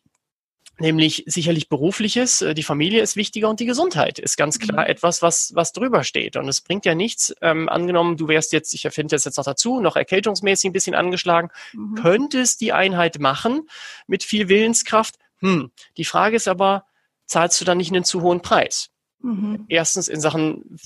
nämlich 0.82 1.24
sicherlich 1.26 1.70
berufliches, 1.70 2.42
äh, 2.42 2.54
die 2.54 2.62
Familie 2.62 3.00
ist 3.00 3.16
wichtiger 3.16 3.48
und 3.48 3.60
die 3.60 3.64
Gesundheit 3.64 4.18
ist 4.18 4.36
ganz 4.36 4.58
klar 4.58 4.84
mhm. 4.84 4.90
etwas, 4.90 5.22
was, 5.22 5.52
was 5.54 5.72
drüber 5.72 6.04
steht. 6.04 6.36
Und 6.36 6.46
es 6.48 6.60
bringt 6.60 6.84
ja 6.84 6.94
nichts, 6.94 7.34
ähm, 7.40 7.70
angenommen, 7.70 8.18
du 8.18 8.28
wärst 8.28 8.52
jetzt, 8.52 8.74
ich 8.74 8.84
erfinde 8.84 9.14
das 9.14 9.24
jetzt 9.24 9.38
noch 9.38 9.44
dazu, 9.44 9.80
noch 9.80 9.96
erkältungsmäßig 9.96 10.68
ein 10.68 10.72
bisschen 10.72 10.94
angeschlagen, 10.94 11.48
mhm. 11.72 11.94
könntest 11.94 12.60
die 12.60 12.72
Einheit 12.72 13.18
machen 13.18 13.68
mit 14.06 14.22
viel 14.24 14.48
Willenskraft. 14.48 15.14
Hm. 15.38 15.70
Die 15.96 16.04
Frage 16.04 16.36
ist 16.36 16.48
aber, 16.48 16.84
zahlst 17.26 17.60
du 17.60 17.64
dann 17.64 17.78
nicht 17.78 17.92
einen 17.92 18.04
zu 18.04 18.20
hohen 18.20 18.42
Preis? 18.42 18.90
Mhm. 19.20 19.66
Erstens 19.68 20.08
in 20.08 20.20
Sachen 20.20 20.76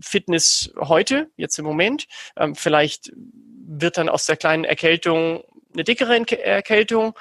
Fitness 0.00 0.70
heute, 0.78 1.30
jetzt 1.36 1.58
im 1.58 1.64
Moment. 1.64 2.06
Ähm, 2.36 2.54
vielleicht 2.54 3.12
wird 3.14 3.96
dann 3.96 4.08
aus 4.08 4.26
der 4.26 4.36
kleinen 4.36 4.64
Erkältung 4.64 5.42
eine 5.72 5.84
dickere 5.84 6.16
Erkältung 6.42 7.14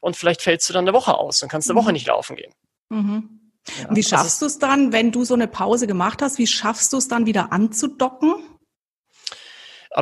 und 0.00 0.16
vielleicht 0.16 0.42
fällst 0.42 0.68
du 0.68 0.72
dann 0.72 0.84
eine 0.84 0.92
Woche 0.92 1.16
aus 1.16 1.42
und 1.42 1.48
kannst 1.48 1.70
eine 1.70 1.78
Woche 1.78 1.88
mhm. 1.88 1.94
nicht 1.94 2.06
laufen 2.06 2.36
gehen. 2.36 2.52
Mhm. 2.88 3.52
Ja, 3.78 3.94
wie 3.94 4.02
schaffst 4.02 4.40
du 4.42 4.46
es 4.46 4.58
dann, 4.58 4.92
wenn 4.92 5.12
du 5.12 5.24
so 5.24 5.34
eine 5.34 5.46
Pause 5.46 5.86
gemacht 5.86 6.22
hast, 6.22 6.38
wie 6.38 6.46
schaffst 6.46 6.92
du 6.92 6.96
es 6.96 7.08
dann 7.08 7.26
wieder 7.26 7.52
anzudocken? 7.52 8.34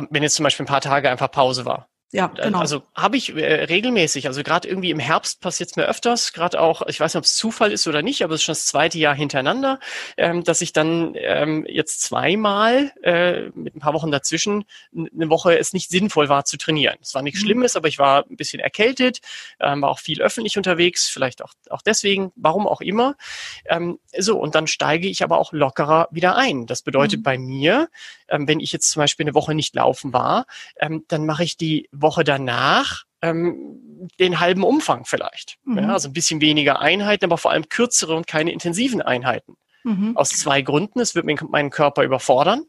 Wenn 0.09 0.23
jetzt 0.23 0.35
zum 0.35 0.43
Beispiel 0.43 0.63
ein 0.63 0.67
paar 0.67 0.81
Tage 0.81 1.09
einfach 1.09 1.31
Pause 1.31 1.65
war. 1.65 1.89
Ja, 2.11 2.31
äh, 2.37 2.45
genau. 2.45 2.59
Also 2.59 2.81
habe 2.95 3.17
ich 3.17 3.35
äh, 3.35 3.65
regelmäßig, 3.65 4.25
also 4.25 4.41
gerade 4.41 4.67
irgendwie 4.67 4.89
im 4.89 4.97
Herbst 4.97 5.41
passiert 5.41 5.69
es 5.69 5.75
mir 5.75 5.85
öfters, 5.85 6.33
gerade 6.33 6.59
auch, 6.59 6.81
ich 6.87 6.99
weiß 6.99 7.13
nicht, 7.13 7.19
ob 7.19 7.25
es 7.25 7.35
Zufall 7.35 7.71
ist 7.71 7.87
oder 7.87 8.01
nicht, 8.01 8.23
aber 8.23 8.33
es 8.33 8.41
ist 8.41 8.45
schon 8.45 8.53
das 8.53 8.65
zweite 8.65 8.97
Jahr 8.97 9.13
hintereinander, 9.13 9.79
ähm, 10.17 10.43
dass 10.43 10.61
ich 10.61 10.73
dann 10.73 11.13
ähm, 11.15 11.67
jetzt 11.69 12.01
zweimal 12.01 12.91
äh, 13.03 13.49
mit 13.53 13.75
ein 13.75 13.79
paar 13.79 13.93
Wochen 13.93 14.09
dazwischen 14.09 14.65
eine 14.95 15.29
Woche 15.29 15.57
es 15.59 15.71
nicht 15.73 15.91
sinnvoll 15.91 16.29
war 16.29 16.45
zu 16.45 16.57
trainieren. 16.57 16.97
Es 16.99 17.13
war 17.13 17.21
nichts 17.21 17.41
mhm. 17.41 17.45
Schlimmes, 17.45 17.75
aber 17.75 17.87
ich 17.87 17.99
war 17.99 18.25
ein 18.27 18.37
bisschen 18.37 18.59
erkältet, 18.59 19.19
ähm, 19.59 19.83
war 19.83 19.89
auch 19.89 19.99
viel 19.99 20.19
öffentlich 20.19 20.57
unterwegs, 20.57 21.07
vielleicht 21.09 21.43
auch, 21.43 21.53
auch 21.69 21.83
deswegen, 21.83 22.31
warum 22.35 22.67
auch 22.67 22.81
immer. 22.81 23.17
Ähm, 23.65 23.99
so, 24.17 24.39
und 24.39 24.55
dann 24.55 24.65
steige 24.65 25.07
ich 25.07 25.23
aber 25.23 25.37
auch 25.37 25.53
lockerer 25.53 26.07
wieder 26.09 26.35
ein. 26.35 26.65
Das 26.65 26.81
bedeutet 26.81 27.19
mhm. 27.19 27.23
bei 27.23 27.37
mir, 27.37 27.87
ähm, 28.29 28.47
wenn 28.47 28.59
ich 28.59 28.71
jetzt 28.71 28.91
zum 28.91 29.01
Beispiel 29.01 29.25
eine 29.25 29.35
Woche 29.35 29.55
nicht 29.55 29.75
laufen 29.75 30.13
war, 30.13 30.45
ähm, 30.79 31.05
dann 31.07 31.25
mache 31.25 31.43
ich 31.43 31.57
die 31.57 31.87
Woche 31.91 32.23
danach 32.23 33.03
ähm, 33.21 34.09
den 34.19 34.39
halben 34.39 34.63
Umfang 34.63 35.05
vielleicht. 35.05 35.57
Mhm. 35.63 35.77
Ja, 35.77 35.93
also 35.93 36.09
ein 36.09 36.13
bisschen 36.13 36.41
weniger 36.41 36.79
Einheiten, 36.79 37.25
aber 37.25 37.37
vor 37.37 37.51
allem 37.51 37.69
kürzere 37.69 38.15
und 38.15 38.27
keine 38.27 38.51
intensiven 38.51 39.01
Einheiten. 39.01 39.55
Mhm. 39.83 40.15
Aus 40.15 40.29
zwei 40.29 40.61
Gründen. 40.61 40.99
Es 40.99 41.15
wird 41.15 41.25
meinen 41.25 41.69
Körper 41.69 42.03
überfordern. 42.03 42.63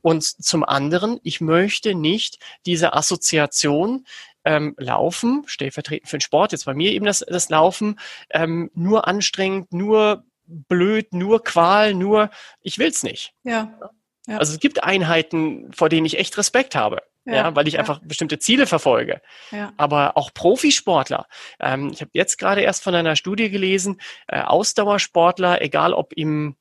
Und 0.00 0.24
zum 0.24 0.64
anderen, 0.64 1.20
ich 1.22 1.40
möchte 1.40 1.94
nicht 1.94 2.38
diese 2.66 2.94
Assoziation 2.94 4.04
ähm, 4.44 4.74
Laufen, 4.76 5.44
stellvertretend 5.46 6.08
für 6.08 6.16
den 6.16 6.22
Sport, 6.22 6.52
jetzt 6.52 6.64
bei 6.64 6.74
mir 6.74 6.90
eben 6.92 7.06
das, 7.06 7.20
das 7.20 7.48
Laufen, 7.48 8.00
ähm, 8.30 8.70
nur 8.74 9.06
anstrengend, 9.06 9.72
nur 9.72 10.24
blöd, 10.46 11.12
nur 11.12 11.44
Qual, 11.44 11.94
nur 11.94 12.30
ich 12.60 12.78
will's 12.78 13.02
nicht. 13.04 13.34
Ja. 13.44 13.78
Ja. 14.26 14.38
Also 14.38 14.52
es 14.52 14.60
gibt 14.60 14.84
Einheiten, 14.84 15.72
vor 15.72 15.88
denen 15.88 16.06
ich 16.06 16.18
echt 16.18 16.36
Respekt 16.38 16.74
habe 16.74 17.02
ja, 17.24 17.34
ja, 17.34 17.56
weil 17.56 17.68
ich 17.68 17.74
ja. 17.74 17.80
einfach 17.80 18.00
bestimmte 18.02 18.38
Ziele 18.38 18.66
verfolge. 18.66 19.20
Ja. 19.50 19.72
Aber 19.76 20.16
auch 20.16 20.32
Profisportler. 20.34 21.26
Ähm, 21.60 21.90
ich 21.92 22.00
habe 22.00 22.10
jetzt 22.14 22.36
gerade 22.38 22.62
erst 22.62 22.82
von 22.82 22.94
einer 22.94 23.16
Studie 23.16 23.50
gelesen, 23.50 24.00
äh, 24.26 24.40
Ausdauersportler, 24.40 25.62
egal 25.62 25.92
ob 25.92 26.12
im 26.14 26.56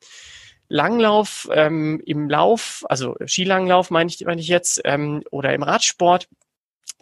Langlauf, 0.67 1.49
ähm, 1.51 2.01
im 2.05 2.29
Lauf, 2.29 2.85
also 2.87 3.15
Skilanglauf 3.25 3.89
meine 3.89 4.09
ich, 4.09 4.23
meine 4.25 4.39
ich 4.39 4.47
jetzt, 4.47 4.81
ähm, 4.85 5.23
oder 5.31 5.53
im 5.53 5.63
Radsport, 5.63 6.29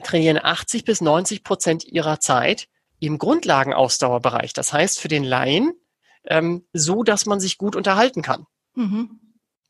trainieren 0.04 0.40
80 0.42 0.86
bis 0.86 1.02
90 1.02 1.44
Prozent 1.44 1.86
ihrer 1.86 2.20
Zeit 2.20 2.68
im 3.00 3.18
Grundlagenausdauerbereich. 3.18 4.54
Das 4.54 4.72
heißt 4.72 5.00
für 5.00 5.10
den 5.10 5.24
Laien 5.24 5.74
ähm, 6.26 6.66
so, 6.72 7.04
dass 7.04 7.26
man 7.26 7.40
sich 7.40 7.58
gut 7.58 7.76
unterhalten 7.76 8.22
kann. 8.22 8.46
Mhm. 8.76 9.20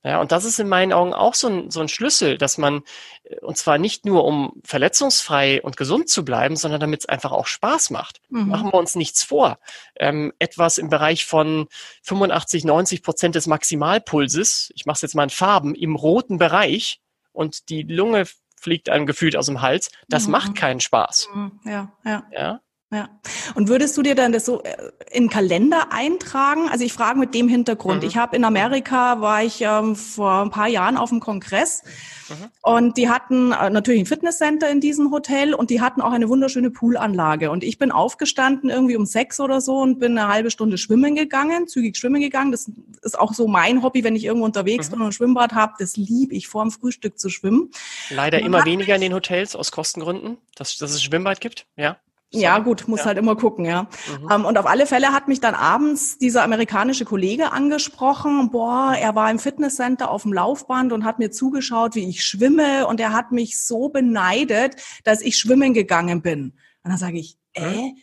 Ja, 0.01 0.21
und 0.21 0.31
das 0.31 0.45
ist 0.45 0.59
in 0.59 0.69
meinen 0.69 0.93
Augen 0.93 1.13
auch 1.13 1.33
so 1.33 1.49
ein, 1.49 1.71
so 1.71 1.81
ein 1.81 1.89
Schlüssel, 1.89 2.37
dass 2.37 2.57
man, 2.57 2.83
äh, 3.23 3.37
und 3.41 3.57
zwar 3.57 3.77
nicht 3.77 4.05
nur 4.05 4.23
um 4.23 4.53
verletzungsfrei 4.63 5.61
und 5.61 5.75
gesund 5.75 6.09
zu 6.09 6.23
bleiben, 6.23 6.55
sondern 6.55 6.79
damit 6.79 7.01
es 7.01 7.09
einfach 7.09 7.33
auch 7.33 7.47
Spaß 7.47 7.89
macht. 7.89 8.21
Mhm. 8.29 8.47
Machen 8.47 8.67
wir 8.71 8.75
uns 8.75 8.95
nichts 8.95 9.23
vor. 9.23 9.59
Ähm, 9.97 10.31
etwas 10.39 10.77
im 10.77 10.89
Bereich 10.89 11.25
von 11.25 11.67
85, 12.03 12.63
90 12.63 13.03
Prozent 13.03 13.35
des 13.35 13.47
Maximalpulses, 13.47 14.71
ich 14.73 14.85
mache 14.85 14.95
es 14.95 15.01
jetzt 15.01 15.15
mal 15.15 15.23
in 15.23 15.29
Farben, 15.29 15.75
im 15.75 15.95
roten 15.95 16.37
Bereich 16.37 17.01
und 17.33 17.69
die 17.69 17.83
Lunge 17.83 18.25
fliegt 18.57 18.89
einem 18.89 19.05
gefühlt 19.05 19.35
aus 19.35 19.47
dem 19.47 19.61
Hals, 19.61 19.91
das 20.07 20.25
mhm. 20.25 20.31
macht 20.31 20.55
keinen 20.55 20.79
Spaß. 20.79 21.27
Mhm. 21.33 21.59
Ja, 21.65 21.91
ja. 22.05 22.23
ja? 22.31 22.61
Ja. 22.91 23.07
Und 23.53 23.69
würdest 23.69 23.95
du 23.97 24.01
dir 24.01 24.15
dann 24.15 24.31
das 24.31 24.45
so 24.45 24.63
äh, 24.63 24.75
in 25.11 25.29
Kalender 25.29 25.91
eintragen? 25.93 26.69
Also 26.69 26.83
ich 26.83 26.91
frage 26.91 27.19
mit 27.19 27.35
dem 27.35 27.47
Hintergrund. 27.47 28.01
Mhm. 28.01 28.07
Ich 28.07 28.17
habe 28.17 28.35
in 28.35 28.43
Amerika, 28.43 29.21
war 29.21 29.43
ich 29.43 29.61
ähm, 29.61 29.95
vor 29.95 30.41
ein 30.41 30.49
paar 30.49 30.67
Jahren 30.67 30.97
auf 30.97 31.09
dem 31.09 31.19
Kongress 31.19 31.83
mhm. 32.29 32.33
und 32.63 32.97
die 32.97 33.07
hatten 33.07 33.51
äh, 33.51 33.69
natürlich 33.69 33.99
ein 34.01 34.05
Fitnesscenter 34.07 34.71
in 34.71 34.81
diesem 34.81 35.11
Hotel 35.11 35.53
und 35.53 35.69
die 35.69 35.81
hatten 35.81 36.01
auch 36.01 36.11
eine 36.11 36.29
wunderschöne 36.29 36.71
Poolanlage. 36.71 37.51
Und 37.51 37.63
ich 37.63 37.77
bin 37.77 37.91
aufgestanden 37.91 38.71
irgendwie 38.71 38.95
um 38.95 39.05
sechs 39.05 39.39
oder 39.39 39.61
so 39.61 39.77
und 39.77 39.99
bin 39.99 40.17
eine 40.17 40.27
halbe 40.27 40.49
Stunde 40.49 40.79
schwimmen 40.79 41.13
gegangen, 41.13 41.67
zügig 41.67 41.95
schwimmen 41.95 42.21
gegangen. 42.21 42.51
Das 42.51 42.71
ist 43.03 43.19
auch 43.19 43.35
so 43.35 43.47
mein 43.47 43.83
Hobby, 43.83 44.03
wenn 44.03 44.15
ich 44.15 44.25
irgendwo 44.25 44.45
unterwegs 44.45 44.87
mhm. 44.87 44.93
bin 44.93 45.01
und 45.01 45.07
ein 45.07 45.13
Schwimmbad 45.13 45.53
habe. 45.53 45.73
Das 45.77 45.95
liebe 45.95 46.33
ich, 46.33 46.47
vor 46.47 46.63
dem 46.63 46.71
Frühstück 46.71 47.19
zu 47.19 47.29
schwimmen. 47.29 47.69
Leider 48.09 48.39
immer 48.39 48.65
weniger 48.65 48.95
in 48.95 49.01
den 49.01 49.13
Hotels 49.13 49.55
aus 49.55 49.71
Kostengründen, 49.71 50.37
dass, 50.55 50.75
dass 50.77 50.89
es 50.89 51.03
Schwimmbad 51.03 51.39
gibt, 51.39 51.67
ja. 51.77 51.97
So. 52.31 52.39
Ja, 52.39 52.59
gut, 52.59 52.87
muss 52.87 52.99
ja. 52.99 53.05
halt 53.07 53.17
immer 53.17 53.35
gucken, 53.35 53.65
ja. 53.65 53.83
Mhm. 54.21 54.31
Ähm, 54.31 54.45
und 54.45 54.57
auf 54.59 54.67
alle 54.67 54.85
Fälle 54.85 55.13
hat 55.13 55.27
mich 55.27 55.39
dann 55.39 55.55
abends 55.55 56.19
dieser 56.19 56.43
amerikanische 56.43 57.03
Kollege 57.03 57.51
angesprochen, 57.51 58.51
boah, 58.51 58.93
er 58.93 59.15
war 59.15 59.31
im 59.31 59.39
Fitnesscenter 59.39 60.11
auf 60.11 60.23
dem 60.23 60.33
Laufband 60.33 60.93
und 60.93 61.05
hat 61.05 61.17
mir 61.17 61.31
zugeschaut, 61.31 61.95
wie 61.95 62.07
ich 62.07 62.23
schwimme 62.23 62.85
und 62.85 62.99
er 62.99 63.13
hat 63.13 63.31
mich 63.31 63.59
so 63.63 63.89
beneidet, 63.89 64.75
dass 65.03 65.21
ich 65.21 65.37
schwimmen 65.37 65.73
gegangen 65.73 66.21
bin. 66.21 66.53
Und 66.83 66.91
dann 66.91 66.97
sage 66.97 67.17
ich, 67.17 67.39
äh, 67.53 67.93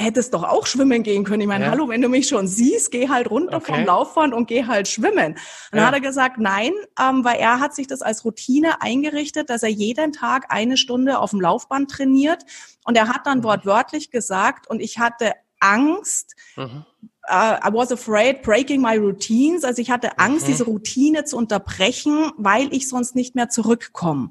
hättest 0.00 0.34
doch 0.34 0.42
auch 0.42 0.66
schwimmen 0.66 1.02
gehen 1.02 1.24
können. 1.24 1.42
Ich 1.42 1.46
meine, 1.46 1.66
ja. 1.66 1.70
hallo, 1.70 1.88
wenn 1.88 2.02
du 2.02 2.08
mich 2.08 2.28
schon 2.28 2.46
siehst, 2.46 2.90
geh 2.90 3.08
halt 3.08 3.30
runter 3.30 3.58
okay. 3.58 3.74
vom 3.74 3.84
Laufband 3.84 4.34
und 4.34 4.46
geh 4.46 4.64
halt 4.64 4.88
schwimmen. 4.88 5.32
Und 5.32 5.38
dann 5.72 5.80
ja. 5.80 5.86
hat 5.86 5.94
er 5.94 6.00
gesagt, 6.00 6.38
nein, 6.38 6.72
ähm, 7.00 7.24
weil 7.24 7.38
er 7.38 7.60
hat 7.60 7.74
sich 7.74 7.86
das 7.86 8.02
als 8.02 8.24
Routine 8.24 8.82
eingerichtet, 8.82 9.50
dass 9.50 9.62
er 9.62 9.68
jeden 9.68 10.12
Tag 10.12 10.46
eine 10.48 10.76
Stunde 10.76 11.18
auf 11.18 11.30
dem 11.30 11.40
Laufband 11.40 11.90
trainiert. 11.90 12.44
Und 12.84 12.96
er 12.96 13.08
hat 13.08 13.26
dann 13.26 13.38
mhm. 13.38 13.44
wortwörtlich 13.44 14.10
gesagt, 14.10 14.68
und 14.68 14.80
ich 14.80 14.98
hatte 14.98 15.32
Angst, 15.60 16.34
mhm. 16.56 16.84
Uh, 17.28 17.60
I 17.62 17.72
was 17.72 17.92
afraid 17.92 18.42
breaking 18.42 18.80
my 18.80 18.96
routines. 18.96 19.62
Also 19.62 19.80
ich 19.80 19.90
hatte 19.90 20.18
Angst, 20.18 20.46
mhm. 20.46 20.50
diese 20.50 20.64
Routine 20.64 21.24
zu 21.24 21.36
unterbrechen, 21.36 22.32
weil 22.38 22.72
ich 22.74 22.88
sonst 22.88 23.14
nicht 23.14 23.36
mehr 23.36 23.48
zurückkomme. 23.48 24.30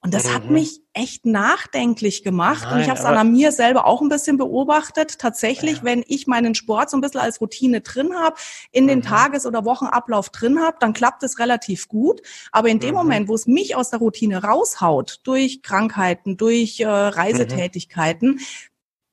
Und 0.00 0.14
das 0.14 0.26
mhm. 0.26 0.34
hat 0.34 0.50
mich 0.50 0.80
echt 0.92 1.26
nachdenklich 1.26 2.22
gemacht. 2.22 2.62
Nein, 2.64 2.74
und 2.74 2.80
ich 2.80 2.88
habe 2.88 3.00
es 3.00 3.04
an 3.04 3.32
mir 3.32 3.50
selber 3.50 3.84
auch 3.84 4.00
ein 4.00 4.08
bisschen 4.08 4.38
beobachtet. 4.38 5.18
Tatsächlich, 5.18 5.78
ja. 5.78 5.84
wenn 5.84 6.04
ich 6.06 6.28
meinen 6.28 6.54
Sport 6.54 6.90
so 6.90 6.96
ein 6.96 7.00
bisschen 7.00 7.20
als 7.20 7.40
Routine 7.40 7.80
drin 7.80 8.14
habe, 8.14 8.36
in 8.70 8.84
mhm. 8.84 8.88
den 8.88 9.02
Tages- 9.02 9.44
oder 9.44 9.64
Wochenablauf 9.64 10.30
drin 10.30 10.60
habe, 10.60 10.76
dann 10.78 10.92
klappt 10.92 11.24
es 11.24 11.40
relativ 11.40 11.88
gut. 11.88 12.22
Aber 12.52 12.68
in 12.68 12.78
dem 12.78 12.90
mhm. 12.90 12.96
Moment, 12.96 13.28
wo 13.28 13.34
es 13.34 13.46
mich 13.46 13.74
aus 13.74 13.90
der 13.90 13.98
Routine 13.98 14.42
raushaut, 14.42 15.20
durch 15.24 15.62
Krankheiten, 15.62 16.36
durch 16.36 16.78
äh, 16.78 16.86
Reisetätigkeiten, 16.86 18.40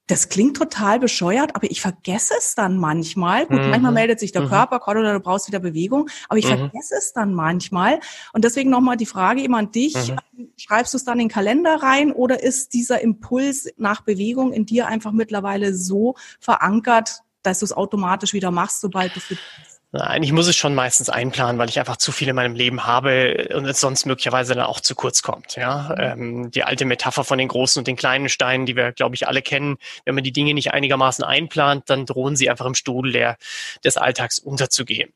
das 0.08 0.30
klingt 0.30 0.56
total 0.56 1.00
bescheuert, 1.00 1.56
aber 1.56 1.70
ich 1.70 1.82
vergesse 1.82 2.36
es 2.38 2.54
dann 2.54 2.78
manchmal. 2.78 3.48
Gut, 3.48 3.62
mhm. 3.62 3.72
manchmal 3.72 3.92
meldet 3.92 4.20
sich 4.20 4.32
der 4.32 4.44
mhm. 4.44 4.50
Körper, 4.50 4.88
oder 4.88 5.14
du 5.14 5.20
brauchst 5.20 5.48
wieder 5.48 5.60
Bewegung, 5.60 6.10
aber 6.30 6.38
ich 6.38 6.46
mhm. 6.46 6.70
vergesse 6.70 6.96
es 6.98 7.14
dann 7.14 7.34
manchmal. 7.34 8.00
Und 8.34 8.46
deswegen 8.46 8.70
nochmal 8.70 8.98
die 8.98 9.08
Frage 9.08 9.44
immer 9.44 9.58
an 9.58 9.72
dich. 9.72 10.12
Mhm. 10.36 10.50
Schreibst 10.58 10.94
du 10.94 10.98
es 10.98 11.06
dann 11.06 11.20
in 11.20 11.28
den 11.28 11.34
Kalender 11.34 11.82
rein 11.82 12.12
oder 12.12 12.44
ist 12.44 12.74
dieser 12.74 13.02
Impuls 13.02 13.68
nach 13.78 14.02
Bewegung 14.02 14.54
in 14.54 14.66
dir 14.66 14.88
einfach 14.88 15.12
mittlerweile 15.12 15.74
so 15.74 16.16
verankert, 16.40 17.22
dass 17.42 17.60
du 17.60 17.66
es 17.66 17.74
automatisch 17.74 18.34
wieder 18.34 18.52
machst, 18.52 18.82
sobald 18.82 19.16
du 19.16 19.20
fit 19.20 19.40
bist? 19.58 19.75
Nein, 19.92 20.24
ich 20.24 20.34
muss 20.34 20.48
es 20.48 20.58
schon 20.58 20.76
meistens 20.76 21.10
einplanen, 21.10 21.58
weil 21.58 21.70
ich 21.70 21.80
einfach 21.80 21.96
zu 21.96 22.12
viel 22.12 22.28
in 22.28 22.36
meinem 22.36 22.56
Leben 22.56 22.86
habe 22.86 23.48
und 23.54 23.66
es 23.66 23.80
sonst 23.80 24.06
möglicherweise 24.06 24.54
dann 24.54 24.66
auch 24.66 24.82
zu 24.82 24.94
kurz 24.94 25.22
kommt. 25.22 25.56
Ja, 25.56 25.96
ähm, 25.98 26.52
die 26.52 26.64
alte 26.64 26.84
Metapher 26.84 27.24
von 27.24 27.38
den 27.38 27.48
großen 27.48 27.80
und 27.80 27.88
den 27.88 27.96
kleinen 27.96 28.28
Steinen, 28.28 28.66
die 28.66 28.76
wir, 28.76 28.92
glaube 28.92 29.16
ich, 29.16 29.28
alle 29.28 29.42
kennen. 29.42 29.78
Wenn 30.04 30.16
man 30.16 30.24
die 30.26 30.34
Dinge 30.34 30.54
nicht 30.54 30.74
einigermaßen 30.74 31.24
einplant, 31.24 31.90
dann 31.90 32.06
drohen 32.06 32.36
sie 32.36 32.50
einfach 32.50 32.66
im 32.66 32.76
Strudel 32.76 33.14
der, 33.14 33.38
des 33.86 33.96
Alltags 33.96 34.38
unterzugehen. 34.38 35.14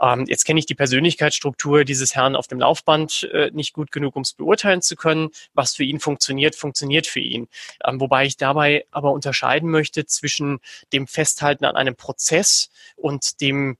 Ähm, 0.00 0.26
jetzt 0.28 0.44
kenne 0.44 0.60
ich 0.60 0.66
die 0.66 0.76
Persönlichkeitsstruktur 0.76 1.84
dieses 1.84 2.14
Herrn 2.14 2.36
auf 2.36 2.46
dem 2.46 2.60
Laufband 2.60 3.28
äh, 3.32 3.50
nicht 3.52 3.72
gut 3.72 3.90
genug, 3.90 4.14
um 4.14 4.22
es 4.22 4.34
beurteilen 4.34 4.82
zu 4.82 4.94
können. 4.94 5.30
Was 5.54 5.74
für 5.74 5.84
ihn 5.84 5.98
funktioniert, 5.98 6.54
funktioniert 6.54 7.08
für 7.08 7.20
ihn. 7.20 7.48
Ähm, 7.84 8.00
wobei 8.00 8.26
ich 8.26 8.36
dabei 8.36 8.86
aber 8.92 9.10
unterscheiden 9.10 9.70
möchte 9.70 10.06
zwischen 10.06 10.60
dem 10.92 11.08
Festhalten 11.08 11.64
an 11.64 11.76
einem 11.76 11.96
Prozess 11.96 12.70
und 12.96 13.40
dem 13.40 13.76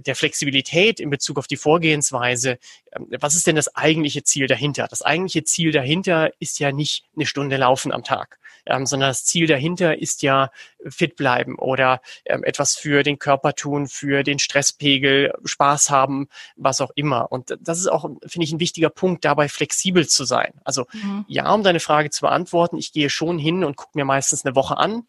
der 0.00 0.14
Flexibilität 0.14 1.00
in 1.00 1.08
Bezug 1.10 1.38
auf 1.38 1.46
die 1.46 1.56
Vorgehensweise, 1.56 2.58
ähm, 2.94 3.06
was 3.20 3.34
ist 3.34 3.46
denn 3.46 3.56
das 3.56 3.74
eigentliche 3.74 4.22
Ziel 4.22 4.46
dahinter? 4.46 4.86
Das 4.88 5.02
eigentliche 5.02 5.44
Ziel 5.44 5.72
dahinter 5.72 6.30
ist 6.40 6.58
ja 6.58 6.72
nicht 6.72 7.04
eine 7.16 7.26
Stunde 7.26 7.56
Laufen 7.56 7.92
am 7.92 8.04
Tag, 8.04 8.38
ähm, 8.66 8.86
sondern 8.86 9.10
das 9.10 9.24
Ziel 9.24 9.46
dahinter 9.46 9.98
ist 9.98 10.22
ja 10.22 10.50
fit 10.88 11.16
bleiben 11.16 11.56
oder 11.58 12.00
ähm, 12.24 12.44
etwas 12.44 12.76
für 12.76 13.02
den 13.02 13.18
Körper 13.18 13.54
tun, 13.54 13.86
für 13.88 14.22
den 14.22 14.38
Stresspegel, 14.38 15.32
Spaß 15.44 15.90
haben, 15.90 16.28
was 16.56 16.80
auch 16.80 16.90
immer. 16.94 17.30
Und 17.30 17.56
das 17.60 17.78
ist 17.78 17.88
auch, 17.88 18.02
finde 18.02 18.44
ich, 18.44 18.52
ein 18.52 18.60
wichtiger 18.60 18.90
Punkt, 18.90 19.24
dabei 19.24 19.48
flexibel 19.48 20.06
zu 20.08 20.24
sein. 20.24 20.52
Also 20.64 20.86
mhm. 20.92 21.24
ja, 21.28 21.52
um 21.52 21.62
deine 21.62 21.80
Frage 21.80 22.10
zu 22.10 22.22
beantworten, 22.22 22.78
ich 22.78 22.92
gehe 22.92 23.10
schon 23.10 23.38
hin 23.38 23.64
und 23.64 23.76
gucke 23.76 23.96
mir 23.98 24.04
meistens 24.04 24.44
eine 24.44 24.54
Woche 24.54 24.76
an 24.76 25.04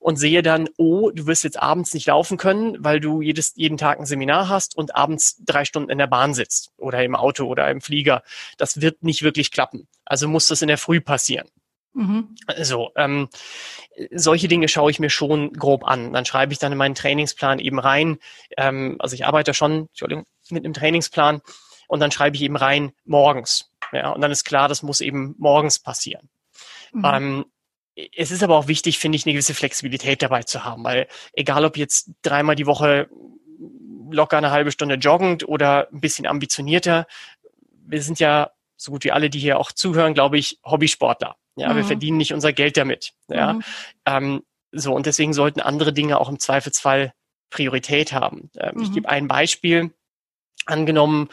und 0.00 0.16
sehe 0.16 0.42
dann, 0.42 0.68
oh, 0.76 1.10
du 1.10 1.26
wirst 1.26 1.44
jetzt 1.44 1.60
abends 1.60 1.94
nicht 1.94 2.06
laufen 2.06 2.36
können, 2.36 2.76
weil 2.78 3.00
du 3.00 3.22
jedes, 3.22 3.52
jeden 3.56 3.78
Tag 3.78 3.98
ein 3.98 4.06
Seminar 4.06 4.48
hast 4.48 4.76
und 4.76 4.94
abends 4.94 5.36
drei 5.44 5.64
Stunden 5.64 5.90
in 5.90 5.98
der 5.98 6.06
Bahn 6.06 6.34
sitzt 6.34 6.72
oder 6.76 7.02
im 7.02 7.14
Auto 7.14 7.46
oder 7.46 7.70
im 7.70 7.80
Flieger. 7.80 8.22
Das 8.58 8.80
wird 8.80 9.02
nicht 9.02 9.22
wirklich 9.22 9.50
klappen. 9.50 9.88
Also 10.04 10.28
muss 10.28 10.48
das 10.48 10.62
in 10.62 10.68
der 10.68 10.78
Früh 10.78 11.00
passieren. 11.00 11.48
Mhm. 11.94 12.34
So, 12.60 12.90
ähm, 12.96 13.28
solche 14.12 14.48
Dinge 14.48 14.68
schaue 14.68 14.90
ich 14.90 14.98
mir 14.98 15.10
schon 15.10 15.52
grob 15.52 15.84
an. 15.84 16.12
Dann 16.12 16.24
schreibe 16.24 16.52
ich 16.52 16.58
dann 16.58 16.72
in 16.72 16.78
meinen 16.78 16.96
Trainingsplan 16.96 17.60
eben 17.60 17.78
rein. 17.78 18.18
Ähm, 18.56 18.96
also 18.98 19.14
ich 19.14 19.24
arbeite 19.24 19.54
schon, 19.54 19.88
Entschuldigung, 19.88 20.26
mit 20.50 20.64
einem 20.64 20.74
Trainingsplan 20.74 21.40
und 21.88 22.00
dann 22.00 22.10
schreibe 22.10 22.36
ich 22.36 22.42
eben 22.42 22.56
rein 22.56 22.92
morgens. 23.04 23.70
Ja, 23.92 24.10
und 24.10 24.20
dann 24.20 24.32
ist 24.32 24.44
klar, 24.44 24.68
das 24.68 24.82
muss 24.82 25.00
eben 25.00 25.36
morgens 25.38 25.78
passieren. 25.78 26.28
Mhm. 26.92 27.04
Ähm, 27.04 27.44
es 28.16 28.32
ist 28.32 28.42
aber 28.42 28.56
auch 28.56 28.66
wichtig, 28.66 28.98
finde 28.98 29.16
ich, 29.16 29.24
eine 29.24 29.34
gewisse 29.34 29.54
Flexibilität 29.54 30.20
dabei 30.20 30.42
zu 30.42 30.64
haben, 30.64 30.82
weil 30.82 31.06
egal 31.32 31.64
ob 31.64 31.76
jetzt 31.76 32.10
dreimal 32.22 32.56
die 32.56 32.66
Woche 32.66 33.08
locker 34.10 34.36
eine 34.36 34.50
halbe 34.50 34.72
Stunde 34.72 34.96
joggend 34.96 35.46
oder 35.48 35.88
ein 35.92 36.00
bisschen 36.00 36.26
ambitionierter, 36.26 37.06
wir 37.86 38.02
sind 38.02 38.18
ja 38.18 38.50
so 38.76 38.90
gut 38.90 39.04
wie 39.04 39.12
alle, 39.12 39.30
die 39.30 39.38
hier 39.38 39.58
auch 39.60 39.70
zuhören, 39.70 40.14
glaube 40.14 40.38
ich, 40.38 40.58
Hobbysportler. 40.64 41.36
Ja, 41.56 41.72
mhm. 41.72 41.76
wir 41.76 41.84
verdienen 41.84 42.16
nicht 42.16 42.32
unser 42.32 42.52
Geld 42.52 42.76
damit. 42.76 43.12
Ja, 43.28 43.54
mhm. 43.54 43.62
ähm, 44.06 44.42
so 44.72 44.92
und 44.94 45.06
deswegen 45.06 45.32
sollten 45.32 45.60
andere 45.60 45.92
Dinge 45.92 46.20
auch 46.20 46.28
im 46.28 46.38
Zweifelsfall 46.38 47.12
Priorität 47.50 48.12
haben. 48.12 48.50
Ähm, 48.58 48.76
mhm. 48.76 48.82
Ich 48.82 48.92
gebe 48.92 49.08
ein 49.08 49.28
Beispiel. 49.28 49.92
Angenommen, 50.66 51.28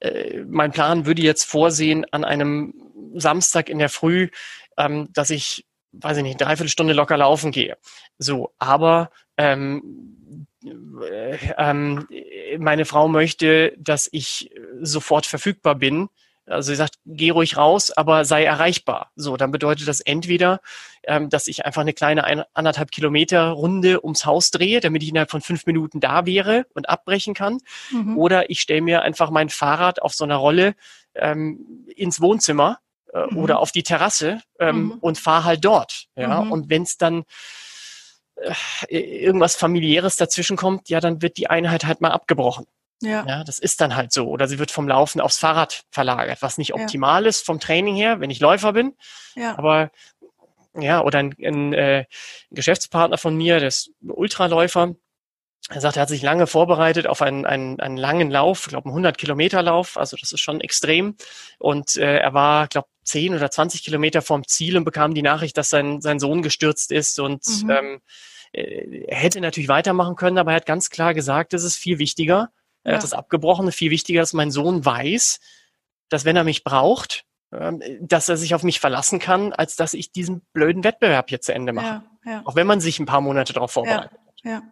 äh, 0.00 0.42
mein 0.46 0.72
Plan 0.72 1.06
würde 1.06 1.22
jetzt 1.22 1.44
vorsehen 1.44 2.06
an 2.10 2.24
einem 2.24 2.74
Samstag 3.14 3.68
in 3.68 3.78
der 3.78 3.90
Früh, 3.90 4.28
ähm, 4.78 5.08
dass 5.12 5.30
ich, 5.30 5.66
weiß 5.92 6.16
ich 6.16 6.22
nicht, 6.22 6.40
dreiviertel 6.40 6.70
Stunde 6.70 6.94
locker 6.94 7.16
laufen 7.16 7.52
gehe. 7.52 7.76
So, 8.18 8.54
aber 8.58 9.10
ähm, 9.36 10.46
äh, 10.64 11.38
ähm, 11.58 12.08
meine 12.58 12.84
Frau 12.84 13.08
möchte, 13.08 13.74
dass 13.78 14.08
ich 14.10 14.50
sofort 14.80 15.26
verfügbar 15.26 15.74
bin 15.74 16.08
also 16.46 16.72
sie 16.72 16.76
sagt, 16.76 16.96
geh 17.06 17.30
ruhig 17.30 17.56
raus, 17.56 17.90
aber 17.90 18.24
sei 18.24 18.44
erreichbar. 18.44 19.10
So, 19.14 19.36
dann 19.36 19.52
bedeutet 19.52 19.86
das 19.86 20.00
entweder, 20.00 20.60
ähm, 21.04 21.28
dass 21.28 21.46
ich 21.46 21.64
einfach 21.64 21.82
eine 21.82 21.92
kleine 21.92 22.24
ein, 22.24 22.42
anderthalb 22.52 22.90
Kilometer 22.90 23.50
Runde 23.50 24.02
ums 24.02 24.26
Haus 24.26 24.50
drehe, 24.50 24.80
damit 24.80 25.02
ich 25.02 25.10
innerhalb 25.10 25.30
von 25.30 25.40
fünf 25.40 25.66
Minuten 25.66 26.00
da 26.00 26.26
wäre 26.26 26.66
und 26.74 26.88
abbrechen 26.88 27.34
kann. 27.34 27.58
Mhm. 27.90 28.18
Oder 28.18 28.50
ich 28.50 28.60
stelle 28.60 28.82
mir 28.82 29.02
einfach 29.02 29.30
mein 29.30 29.50
Fahrrad 29.50 30.02
auf 30.02 30.14
so 30.14 30.24
einer 30.24 30.36
Rolle 30.36 30.74
ähm, 31.14 31.86
ins 31.94 32.20
Wohnzimmer 32.20 32.78
äh, 33.12 33.26
mhm. 33.30 33.38
oder 33.38 33.60
auf 33.60 33.72
die 33.72 33.82
Terrasse 33.82 34.42
ähm, 34.58 34.84
mhm. 34.84 34.92
und 35.00 35.18
fahre 35.18 35.44
halt 35.44 35.64
dort. 35.64 36.06
Ja, 36.16 36.42
mhm. 36.42 36.52
und 36.52 36.70
wenn 36.70 36.82
es 36.82 36.98
dann 36.98 37.24
äh, 38.88 38.98
irgendwas 38.98 39.54
familiäres 39.54 40.16
dazwischen 40.16 40.56
kommt, 40.56 40.88
ja, 40.88 41.00
dann 41.00 41.22
wird 41.22 41.36
die 41.36 41.48
Einheit 41.48 41.84
halt 41.84 42.00
mal 42.00 42.10
abgebrochen. 42.10 42.66
Ja. 43.02 43.24
ja, 43.26 43.44
das 43.44 43.58
ist 43.58 43.80
dann 43.80 43.94
halt 43.96 44.12
so. 44.12 44.28
Oder 44.28 44.48
sie 44.48 44.58
wird 44.58 44.70
vom 44.70 44.88
Laufen 44.88 45.20
aufs 45.20 45.38
Fahrrad 45.38 45.84
verlagert, 45.90 46.40
was 46.40 46.58
nicht 46.58 46.74
optimal 46.74 47.22
ja. 47.22 47.28
ist 47.28 47.44
vom 47.44 47.60
Training 47.60 47.96
her, 47.96 48.20
wenn 48.20 48.30
ich 48.30 48.40
Läufer 48.40 48.72
bin. 48.72 48.96
Ja. 49.34 49.58
Aber 49.58 49.90
ja, 50.74 51.02
oder 51.02 51.18
ein, 51.18 51.34
ein, 51.44 51.72
äh, 51.74 51.98
ein 52.00 52.06
Geschäftspartner 52.54 53.18
von 53.18 53.36
mir, 53.36 53.58
der 53.58 53.68
ist 53.68 53.90
Ultraläufer, 54.02 54.94
er 55.68 55.80
sagt, 55.80 55.96
er 55.96 56.02
hat 56.02 56.08
sich 56.08 56.22
lange 56.22 56.46
vorbereitet 56.46 57.06
auf 57.06 57.22
einen, 57.22 57.46
einen, 57.46 57.78
einen 57.78 57.96
langen 57.96 58.30
Lauf, 58.30 58.62
ich 58.62 58.70
glaube 58.70 58.86
einen 58.86 58.94
100 58.94 59.16
Kilometer 59.16 59.62
Lauf, 59.62 59.96
also 59.96 60.16
das 60.16 60.32
ist 60.32 60.40
schon 60.40 60.60
extrem. 60.60 61.16
Und 61.58 61.96
äh, 61.96 62.18
er 62.18 62.34
war, 62.34 62.66
glaube 62.66 62.88
10 63.04 63.34
oder 63.34 63.50
20 63.50 63.84
Kilometer 63.84 64.22
vom 64.22 64.46
Ziel 64.46 64.76
und 64.76 64.84
bekam 64.84 65.14
die 65.14 65.22
Nachricht, 65.22 65.56
dass 65.56 65.70
sein, 65.70 66.00
sein 66.00 66.18
Sohn 66.18 66.42
gestürzt 66.42 66.90
ist 66.90 67.20
und 67.20 67.46
mhm. 67.62 67.70
ähm, 67.70 68.00
äh, 68.52 69.04
er 69.06 69.16
hätte 69.16 69.40
natürlich 69.40 69.68
weitermachen 69.68 70.16
können, 70.16 70.38
aber 70.38 70.50
er 70.50 70.56
hat 70.56 70.66
ganz 70.66 70.90
klar 70.90 71.14
gesagt, 71.14 71.54
es 71.54 71.62
ist 71.62 71.76
viel 71.76 71.98
wichtiger, 71.98 72.50
er 72.84 72.92
ja. 72.92 72.96
hat 72.96 73.04
das 73.04 73.12
abgebrochen. 73.12 73.70
Viel 73.72 73.90
wichtiger, 73.90 74.20
dass 74.20 74.32
mein 74.32 74.50
Sohn 74.50 74.84
weiß, 74.84 75.40
dass 76.08 76.24
wenn 76.24 76.36
er 76.36 76.44
mich 76.44 76.64
braucht, 76.64 77.24
ähm, 77.52 77.82
dass 78.00 78.28
er 78.28 78.36
sich 78.36 78.54
auf 78.54 78.62
mich 78.62 78.80
verlassen 78.80 79.18
kann, 79.18 79.52
als 79.52 79.76
dass 79.76 79.94
ich 79.94 80.12
diesen 80.12 80.42
blöden 80.52 80.84
Wettbewerb 80.84 81.28
hier 81.28 81.40
zu 81.40 81.54
Ende 81.54 81.72
mache. 81.72 82.02
Ja, 82.24 82.30
ja. 82.30 82.42
Auch 82.44 82.56
wenn 82.56 82.66
man 82.66 82.80
sich 82.80 82.98
ein 82.98 83.06
paar 83.06 83.20
Monate 83.20 83.52
darauf 83.52 83.72
vorbereitet. 83.72 84.18
Ja, 84.42 84.50
ja. 84.50 84.62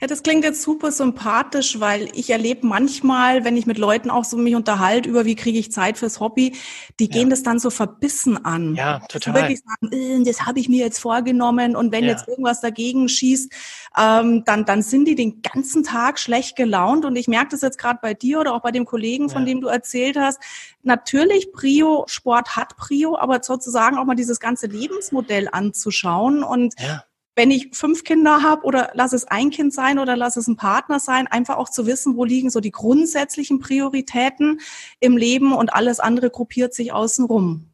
Ja, 0.00 0.06
das 0.06 0.22
klingt 0.22 0.44
jetzt 0.44 0.62
super 0.62 0.92
sympathisch, 0.92 1.80
weil 1.80 2.08
ich 2.14 2.30
erlebe 2.30 2.66
manchmal, 2.66 3.44
wenn 3.44 3.56
ich 3.56 3.66
mit 3.66 3.78
Leuten 3.78 4.10
auch 4.10 4.24
so 4.24 4.36
mich 4.36 4.54
unterhalte 4.54 5.08
über, 5.08 5.24
wie 5.24 5.34
kriege 5.34 5.58
ich 5.58 5.72
Zeit 5.72 5.98
fürs 5.98 6.20
Hobby, 6.20 6.54
die 7.00 7.08
gehen 7.08 7.30
das 7.30 7.42
dann 7.42 7.58
so 7.58 7.70
verbissen 7.70 8.44
an. 8.44 8.74
Ja, 8.74 9.00
total. 9.08 9.34
Die 9.34 9.40
wirklich 9.40 9.60
sagen, 9.60 9.92
äh, 9.92 10.24
das 10.24 10.46
habe 10.46 10.60
ich 10.60 10.68
mir 10.68 10.84
jetzt 10.84 10.98
vorgenommen 10.98 11.76
und 11.76 11.92
wenn 11.92 12.04
ja. 12.04 12.10
jetzt 12.10 12.28
irgendwas 12.28 12.60
dagegen 12.60 13.08
schießt, 13.08 13.52
ähm, 13.98 14.44
dann, 14.44 14.64
dann 14.64 14.82
sind 14.82 15.06
die 15.06 15.14
den 15.14 15.42
ganzen 15.42 15.82
Tag 15.82 16.18
schlecht 16.18 16.56
gelaunt 16.56 17.04
und 17.04 17.16
ich 17.16 17.28
merke 17.28 17.50
das 17.50 17.62
jetzt 17.62 17.78
gerade 17.78 17.98
bei 18.02 18.14
dir 18.14 18.40
oder 18.40 18.54
auch 18.54 18.62
bei 18.62 18.72
dem 18.72 18.84
Kollegen, 18.84 19.30
von 19.30 19.42
ja. 19.42 19.46
dem 19.46 19.60
du 19.60 19.68
erzählt 19.68 20.16
hast. 20.16 20.40
Natürlich, 20.82 21.52
Prio, 21.52 22.04
Sport 22.06 22.56
hat 22.56 22.76
Prio, 22.76 23.16
aber 23.18 23.42
sozusagen 23.42 23.98
auch 23.98 24.04
mal 24.04 24.14
dieses 24.14 24.40
ganze 24.40 24.66
Lebensmodell 24.66 25.48
anzuschauen 25.50 26.42
und 26.42 26.74
ja 26.78 27.02
wenn 27.36 27.50
ich 27.50 27.68
fünf 27.72 28.02
Kinder 28.02 28.42
habe 28.42 28.64
oder 28.64 28.90
lass 28.94 29.12
es 29.12 29.26
ein 29.26 29.50
Kind 29.50 29.72
sein 29.72 29.98
oder 29.98 30.16
lass 30.16 30.36
es 30.36 30.48
ein 30.48 30.56
Partner 30.56 30.98
sein, 30.98 31.26
einfach 31.26 31.58
auch 31.58 31.68
zu 31.68 31.86
wissen, 31.86 32.16
wo 32.16 32.24
liegen 32.24 32.50
so 32.50 32.60
die 32.60 32.72
grundsätzlichen 32.72 33.60
Prioritäten 33.60 34.60
im 35.00 35.16
Leben 35.16 35.52
und 35.52 35.74
alles 35.74 36.00
andere 36.00 36.30
gruppiert 36.30 36.74
sich 36.74 36.92
außenrum. 36.92 37.68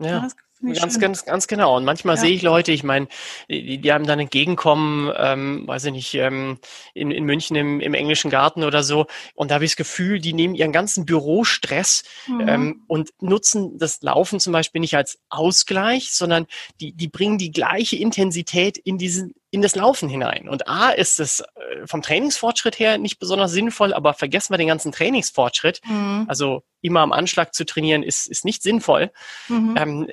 Ja. 0.00 0.08
ja 0.08 0.28
Ganz, 0.60 0.98
ganz, 0.98 1.24
ganz 1.24 1.46
genau. 1.46 1.76
Und 1.76 1.84
manchmal 1.84 2.16
ja. 2.16 2.22
sehe 2.22 2.32
ich 2.32 2.42
Leute, 2.42 2.72
ich 2.72 2.82
meine, 2.82 3.06
die, 3.48 3.78
die 3.78 3.92
haben 3.92 4.06
dann 4.06 4.18
entgegenkommen, 4.18 5.12
ähm, 5.16 5.68
weiß 5.68 5.84
ich 5.86 5.92
nicht, 5.92 6.14
ähm, 6.14 6.58
in, 6.94 7.12
in 7.12 7.24
München 7.24 7.56
im, 7.56 7.80
im 7.80 7.94
englischen 7.94 8.30
Garten 8.30 8.64
oder 8.64 8.82
so. 8.82 9.06
Und 9.34 9.50
da 9.50 9.56
habe 9.56 9.64
ich 9.64 9.72
das 9.72 9.76
Gefühl, 9.76 10.18
die 10.18 10.32
nehmen 10.32 10.56
ihren 10.56 10.72
ganzen 10.72 11.04
Bürostress 11.04 12.02
mhm. 12.26 12.48
ähm, 12.48 12.84
und 12.88 13.10
nutzen 13.20 13.78
das 13.78 14.02
Laufen 14.02 14.40
zum 14.40 14.52
Beispiel 14.52 14.80
nicht 14.80 14.96
als 14.96 15.18
Ausgleich, 15.28 16.12
sondern 16.12 16.46
die, 16.80 16.92
die 16.92 17.08
bringen 17.08 17.38
die 17.38 17.52
gleiche 17.52 17.96
Intensität 17.96 18.78
in 18.78 18.98
diesen 18.98 19.34
in 19.50 19.62
das 19.62 19.74
Laufen 19.74 20.08
hinein. 20.08 20.48
Und 20.48 20.68
A 20.68 20.90
ist 20.90 21.20
es 21.20 21.40
äh, 21.40 21.86
vom 21.86 22.02
Trainingsfortschritt 22.02 22.78
her 22.78 22.98
nicht 22.98 23.18
besonders 23.18 23.52
sinnvoll, 23.52 23.94
aber 23.94 24.14
vergessen 24.14 24.52
wir 24.52 24.58
den 24.58 24.68
ganzen 24.68 24.92
Trainingsfortschritt. 24.92 25.80
Mhm. 25.86 26.26
Also 26.28 26.62
immer 26.82 27.00
am 27.00 27.12
Anschlag 27.12 27.54
zu 27.54 27.64
trainieren 27.64 28.02
ist, 28.02 28.26
ist 28.26 28.44
nicht 28.44 28.62
sinnvoll. 28.62 29.10
Mhm. 29.48 29.74
Ähm, 29.78 30.08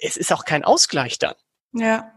es 0.00 0.16
ist 0.16 0.32
auch 0.32 0.44
kein 0.44 0.64
Ausgleich 0.64 1.18
dann. 1.18 1.34
Ja. 1.72 2.12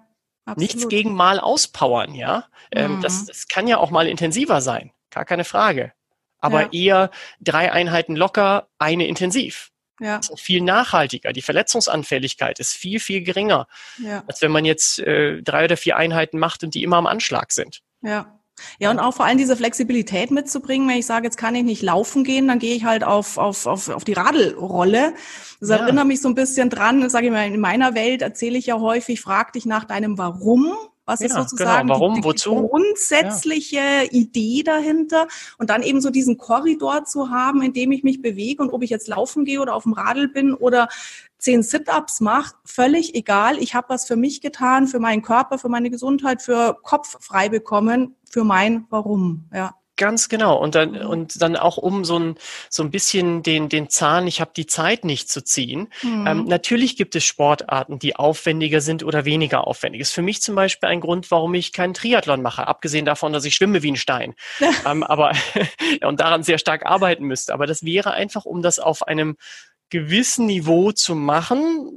Absolut. 0.45 0.58
Nichts 0.58 0.89
gegen 0.89 1.13
mal 1.13 1.39
auspowern, 1.39 2.15
ja. 2.15 2.47
Ähm, 2.71 2.97
mhm. 2.97 3.02
das, 3.02 3.26
das 3.26 3.47
kann 3.47 3.67
ja 3.67 3.78
auch 3.78 3.91
mal 3.91 4.08
intensiver 4.08 4.62
sein. 4.62 4.91
Gar 5.10 5.26
keine 5.26 5.45
Frage. 5.45 5.93
Aber 6.39 6.63
ja. 6.63 6.69
eher 6.71 7.12
drei 7.39 7.71
Einheiten 7.71 8.15
locker, 8.15 8.67
eine 8.78 9.08
intensiv. 9.08 9.71
Ja. 10.03 10.17
Ist 10.17 10.37
viel 10.39 10.61
nachhaltiger. 10.61 11.31
Die 11.31 11.41
Verletzungsanfälligkeit 11.41 12.59
ist 12.59 12.73
viel, 12.73 12.99
viel 12.99 13.23
geringer, 13.23 13.67
ja. 13.97 14.23
als 14.27 14.41
wenn 14.41 14.51
man 14.51 14.65
jetzt 14.65 14.99
äh, 14.99 15.41
drei 15.41 15.63
oder 15.63 15.77
vier 15.77 15.95
Einheiten 15.95 16.39
macht 16.39 16.63
und 16.63 16.75
die 16.75 16.83
immer 16.83 16.97
am 16.97 17.07
Anschlag 17.07 17.53
sind. 17.53 17.81
Ja. 18.01 18.39
Ja, 18.79 18.91
und 18.91 18.99
auch 18.99 19.15
vor 19.15 19.25
allem 19.25 19.39
diese 19.39 19.57
Flexibilität 19.57 20.29
mitzubringen. 20.29 20.87
Wenn 20.87 20.97
ich 20.97 21.07
sage, 21.07 21.25
jetzt 21.25 21.37
kann 21.37 21.55
ich 21.55 21.63
nicht 21.63 21.81
laufen 21.81 22.23
gehen, 22.23 22.47
dann 22.47 22.59
gehe 22.59 22.75
ich 22.75 22.83
halt 22.83 23.03
auf, 23.03 23.37
auf, 23.37 23.65
auf, 23.65 23.89
auf 23.89 24.03
die 24.03 24.13
Radelrolle. 24.13 25.13
Das 25.59 25.69
ja. 25.69 25.77
erinnert 25.77 26.05
mich 26.05 26.21
so 26.21 26.27
ein 26.27 26.35
bisschen 26.35 26.69
dran, 26.69 27.09
sage 27.09 27.27
ich 27.27 27.31
mal, 27.31 27.47
in 27.47 27.59
meiner 27.59 27.95
Welt 27.95 28.21
erzähle 28.21 28.57
ich 28.57 28.67
ja 28.67 28.79
häufig, 28.79 29.21
frag 29.21 29.53
dich 29.53 29.65
nach 29.65 29.85
deinem 29.85 30.19
Warum. 30.19 30.73
Was 31.05 31.19
ja, 31.19 31.25
ist 31.27 31.31
genau. 31.33 31.43
sozusagen 31.43 31.87
genau. 31.87 31.99
Warum, 31.99 32.15
die, 32.15 32.21
die 32.21 32.27
wozu? 32.27 32.67
grundsätzliche 32.67 33.77
ja. 33.77 34.03
Idee 34.11 34.63
dahinter? 34.63 35.27
Und 35.57 35.69
dann 35.69 35.83
eben 35.83 36.01
so 36.01 36.09
diesen 36.09 36.37
Korridor 36.37 37.05
zu 37.05 37.29
haben, 37.29 37.61
in 37.61 37.73
dem 37.73 37.91
ich 37.91 38.03
mich 38.03 38.21
bewege 38.21 38.63
und 38.63 38.71
ob 38.71 38.83
ich 38.83 38.89
jetzt 38.89 39.07
laufen 39.07 39.45
gehe 39.45 39.61
oder 39.61 39.75
auf 39.75 39.83
dem 39.83 39.93
Radl 39.93 40.27
bin 40.27 40.53
oder 40.53 40.87
zehn 41.37 41.61
Sit-ups 41.61 42.21
mache, 42.21 42.55
völlig 42.63 43.15
egal. 43.15 43.57
Ich 43.57 43.75
habe 43.75 43.89
was 43.89 44.05
für 44.05 44.15
mich 44.15 44.39
getan, 44.39 44.87
für 44.87 44.99
meinen 44.99 45.21
Körper, 45.21 45.57
für 45.57 45.69
meine 45.69 45.89
Gesundheit, 45.89 46.41
für 46.41 46.77
Kopf 46.83 47.17
frei 47.19 47.49
bekommen, 47.49 48.15
für 48.29 48.45
mein 48.45 48.85
Warum. 48.89 49.49
Ja. 49.53 49.75
Ganz 49.95 50.27
genau. 50.27 50.58
Und 50.58 50.73
dann, 50.73 50.97
und 50.97 51.39
dann 51.39 51.56
auch 51.56 51.77
um 51.77 52.03
so 52.03 52.17
ein, 52.17 52.36
so 52.69 52.82
ein 52.82 52.89
bisschen 52.89 53.43
den, 53.43 53.69
den 53.69 53.89
Zahn, 53.89 54.25
ich 54.25 54.41
habe 54.41 54.51
die 54.56 54.65
Zeit 54.65 55.06
nicht 55.06 55.29
zu 55.29 55.43
ziehen. 55.43 55.89
Mhm. 56.01 56.27
Ähm, 56.27 56.43
natürlich 56.45 56.97
gibt 56.97 57.15
es 57.15 57.23
Sportarten, 57.23 57.99
die 57.99 58.15
aufwendiger 58.15 58.82
sind 58.82 59.03
oder 59.03 59.25
weniger 59.25 59.67
aufwendig. 59.67 60.01
Ist 60.01 60.13
für 60.13 60.23
mich 60.23 60.41
zum 60.41 60.56
Beispiel 60.56 60.89
ein 60.89 60.99
Grund, 60.99 61.29
warum 61.29 61.53
ich 61.53 61.73
keinen 61.73 61.93
Triathlon 61.93 62.41
mache, 62.41 62.67
abgesehen 62.67 63.06
davon, 63.06 63.34
dass 63.34 63.45
ich 63.45 63.53
schwimme 63.53 63.84
wie 63.84 63.91
ein 63.91 63.97
Stein. 63.97 64.34
ähm, 64.86 65.03
aber 65.03 65.34
und 66.03 66.19
daran 66.19 66.41
sehr 66.41 66.58
stark 66.58 66.88
arbeiten 66.88 67.25
müsste. 67.25 67.53
Aber 67.53 67.67
das 67.67 67.84
wäre 67.84 68.12
einfach, 68.12 68.45
um 68.45 68.63
das 68.63 68.79
auf 68.79 69.08
einem 69.08 69.38
gewissen 69.91 70.47
Niveau 70.47 70.91
zu 70.91 71.13
machen, 71.13 71.91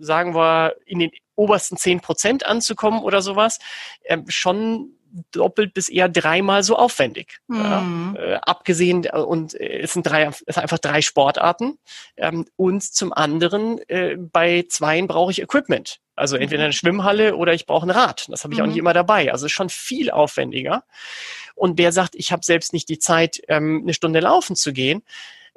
sagen 0.00 0.34
wir 0.34 0.74
in 0.86 0.98
den 0.98 1.10
obersten 1.36 1.76
zehn 1.76 2.00
Prozent 2.00 2.44
anzukommen 2.44 3.00
oder 3.00 3.22
sowas, 3.22 3.60
äh, 4.02 4.18
schon 4.26 4.97
doppelt 5.32 5.74
bis 5.74 5.88
eher 5.88 6.08
dreimal 6.08 6.62
so 6.62 6.76
aufwendig. 6.76 7.38
Mhm. 7.48 7.56
Ja, 7.56 8.14
äh, 8.22 8.34
abgesehen 8.42 9.04
äh, 9.04 9.18
und 9.18 9.54
äh, 9.54 9.80
es 9.80 9.92
sind 9.92 10.06
drei, 10.06 10.26
es 10.26 10.38
sind 10.38 10.58
einfach 10.58 10.78
drei 10.78 11.02
Sportarten 11.02 11.78
ähm, 12.16 12.46
und 12.56 12.82
zum 12.82 13.12
anderen 13.12 13.78
äh, 13.88 14.16
bei 14.16 14.64
zweien 14.68 15.06
brauche 15.06 15.30
ich 15.30 15.42
Equipment. 15.42 16.00
Also 16.14 16.36
entweder 16.36 16.64
eine 16.64 16.72
Schwimmhalle 16.72 17.36
oder 17.36 17.54
ich 17.54 17.66
brauche 17.66 17.86
ein 17.86 17.90
Rad. 17.90 18.26
Das 18.28 18.42
habe 18.42 18.52
ich 18.52 18.58
mhm. 18.58 18.64
auch 18.64 18.68
nicht 18.68 18.78
immer 18.78 18.92
dabei. 18.92 19.30
Also 19.30 19.48
schon 19.48 19.68
viel 19.68 20.10
aufwendiger. 20.10 20.84
Und 21.54 21.78
wer 21.78 21.92
sagt, 21.92 22.14
ich 22.16 22.32
habe 22.32 22.44
selbst 22.44 22.72
nicht 22.72 22.88
die 22.88 22.98
Zeit, 22.98 23.40
ähm, 23.48 23.80
eine 23.82 23.94
Stunde 23.94 24.20
laufen 24.20 24.56
zu 24.56 24.72
gehen, 24.72 25.02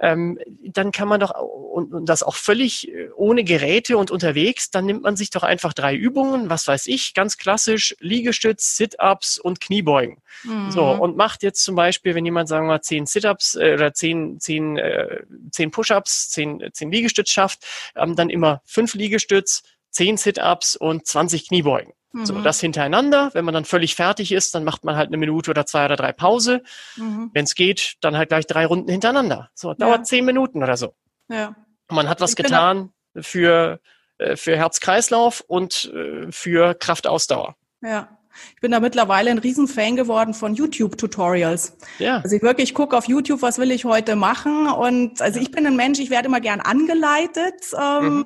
ähm, 0.01 0.39
dann 0.63 0.91
kann 0.91 1.07
man 1.07 1.19
doch, 1.19 1.31
und, 1.39 1.93
und 1.93 2.07
das 2.07 2.23
auch 2.23 2.35
völlig 2.35 2.89
äh, 2.89 3.09
ohne 3.15 3.43
Geräte 3.43 3.97
und 3.97 4.09
unterwegs, 4.09 4.71
dann 4.71 4.85
nimmt 4.85 5.03
man 5.03 5.15
sich 5.15 5.29
doch 5.29 5.43
einfach 5.43 5.73
drei 5.73 5.95
Übungen, 5.95 6.49
was 6.49 6.67
weiß 6.67 6.87
ich, 6.87 7.13
ganz 7.13 7.37
klassisch, 7.37 7.95
Liegestütz, 7.99 8.75
Sit-Ups 8.77 9.37
und 9.37 9.61
Kniebeugen. 9.61 10.17
Mhm. 10.43 10.71
So, 10.71 10.85
und 10.85 11.17
macht 11.17 11.43
jetzt 11.43 11.63
zum 11.63 11.75
Beispiel, 11.75 12.15
wenn 12.15 12.25
jemand, 12.25 12.49
sagen 12.49 12.65
wir 12.65 12.73
mal, 12.73 12.81
zehn 12.81 13.05
Sit-Ups 13.05 13.55
äh, 13.55 13.73
oder 13.75 13.93
zehn, 13.93 14.39
zehn, 14.39 14.77
äh, 14.77 15.21
zehn 15.51 15.69
Push-Ups, 15.69 16.29
zehn, 16.29 16.67
zehn 16.73 16.91
Liegestütz 16.91 17.29
schafft, 17.29 17.63
ähm, 17.95 18.15
dann 18.15 18.31
immer 18.31 18.61
fünf 18.65 18.95
Liegestütz, 18.95 19.61
zehn 19.91 20.17
Sit-Ups 20.17 20.75
und 20.75 21.05
20 21.05 21.47
Kniebeugen. 21.47 21.93
Mhm. 22.13 22.25
So, 22.25 22.41
das 22.41 22.59
hintereinander. 22.59 23.29
Wenn 23.33 23.45
man 23.45 23.53
dann 23.53 23.65
völlig 23.65 23.95
fertig 23.95 24.31
ist, 24.31 24.53
dann 24.53 24.63
macht 24.63 24.83
man 24.83 24.95
halt 24.95 25.07
eine 25.07 25.17
Minute 25.17 25.51
oder 25.51 25.65
zwei 25.65 25.85
oder 25.85 25.95
drei 25.95 26.11
Pause. 26.11 26.61
Mhm. 26.97 27.31
Wenn 27.33 27.45
es 27.45 27.55
geht, 27.55 27.95
dann 28.01 28.17
halt 28.17 28.29
gleich 28.29 28.47
drei 28.47 28.65
Runden 28.65 28.89
hintereinander. 28.89 29.49
So, 29.53 29.73
dauert 29.73 29.99
ja. 29.99 30.03
zehn 30.03 30.25
Minuten 30.25 30.61
oder 30.61 30.77
so. 30.77 30.93
Ja. 31.29 31.55
Und 31.87 31.95
man 31.95 32.09
hat 32.09 32.21
was 32.21 32.31
ich 32.31 32.35
getan 32.35 32.91
für, 33.15 33.79
äh, 34.17 34.35
für 34.35 34.57
Herz-Kreislauf 34.57 35.41
und 35.41 35.91
äh, 35.93 36.31
für 36.31 36.73
Kraftausdauer. 36.73 37.55
Ja. 37.81 38.17
Ich 38.55 38.61
bin 38.61 38.71
da 38.71 38.79
mittlerweile 38.79 39.29
ein 39.29 39.39
Riesenfan 39.39 39.97
geworden 39.97 40.33
von 40.33 40.55
YouTube-Tutorials. 40.55 41.77
Ja. 41.99 42.21
Also 42.23 42.37
ich 42.37 42.41
wirklich 42.41 42.73
gucke 42.73 42.97
auf 42.97 43.07
YouTube, 43.09 43.41
was 43.41 43.57
will 43.57 43.71
ich 43.71 43.83
heute 43.83 44.15
machen. 44.15 44.69
Und 44.69 45.21
also 45.21 45.37
ich 45.39 45.51
bin 45.51 45.67
ein 45.67 45.75
Mensch, 45.75 45.99
ich 45.99 46.09
werde 46.09 46.27
immer 46.27 46.39
gern 46.39 46.61
angeleitet. 46.61 47.73
Ähm, 47.77 48.19
mhm 48.19 48.25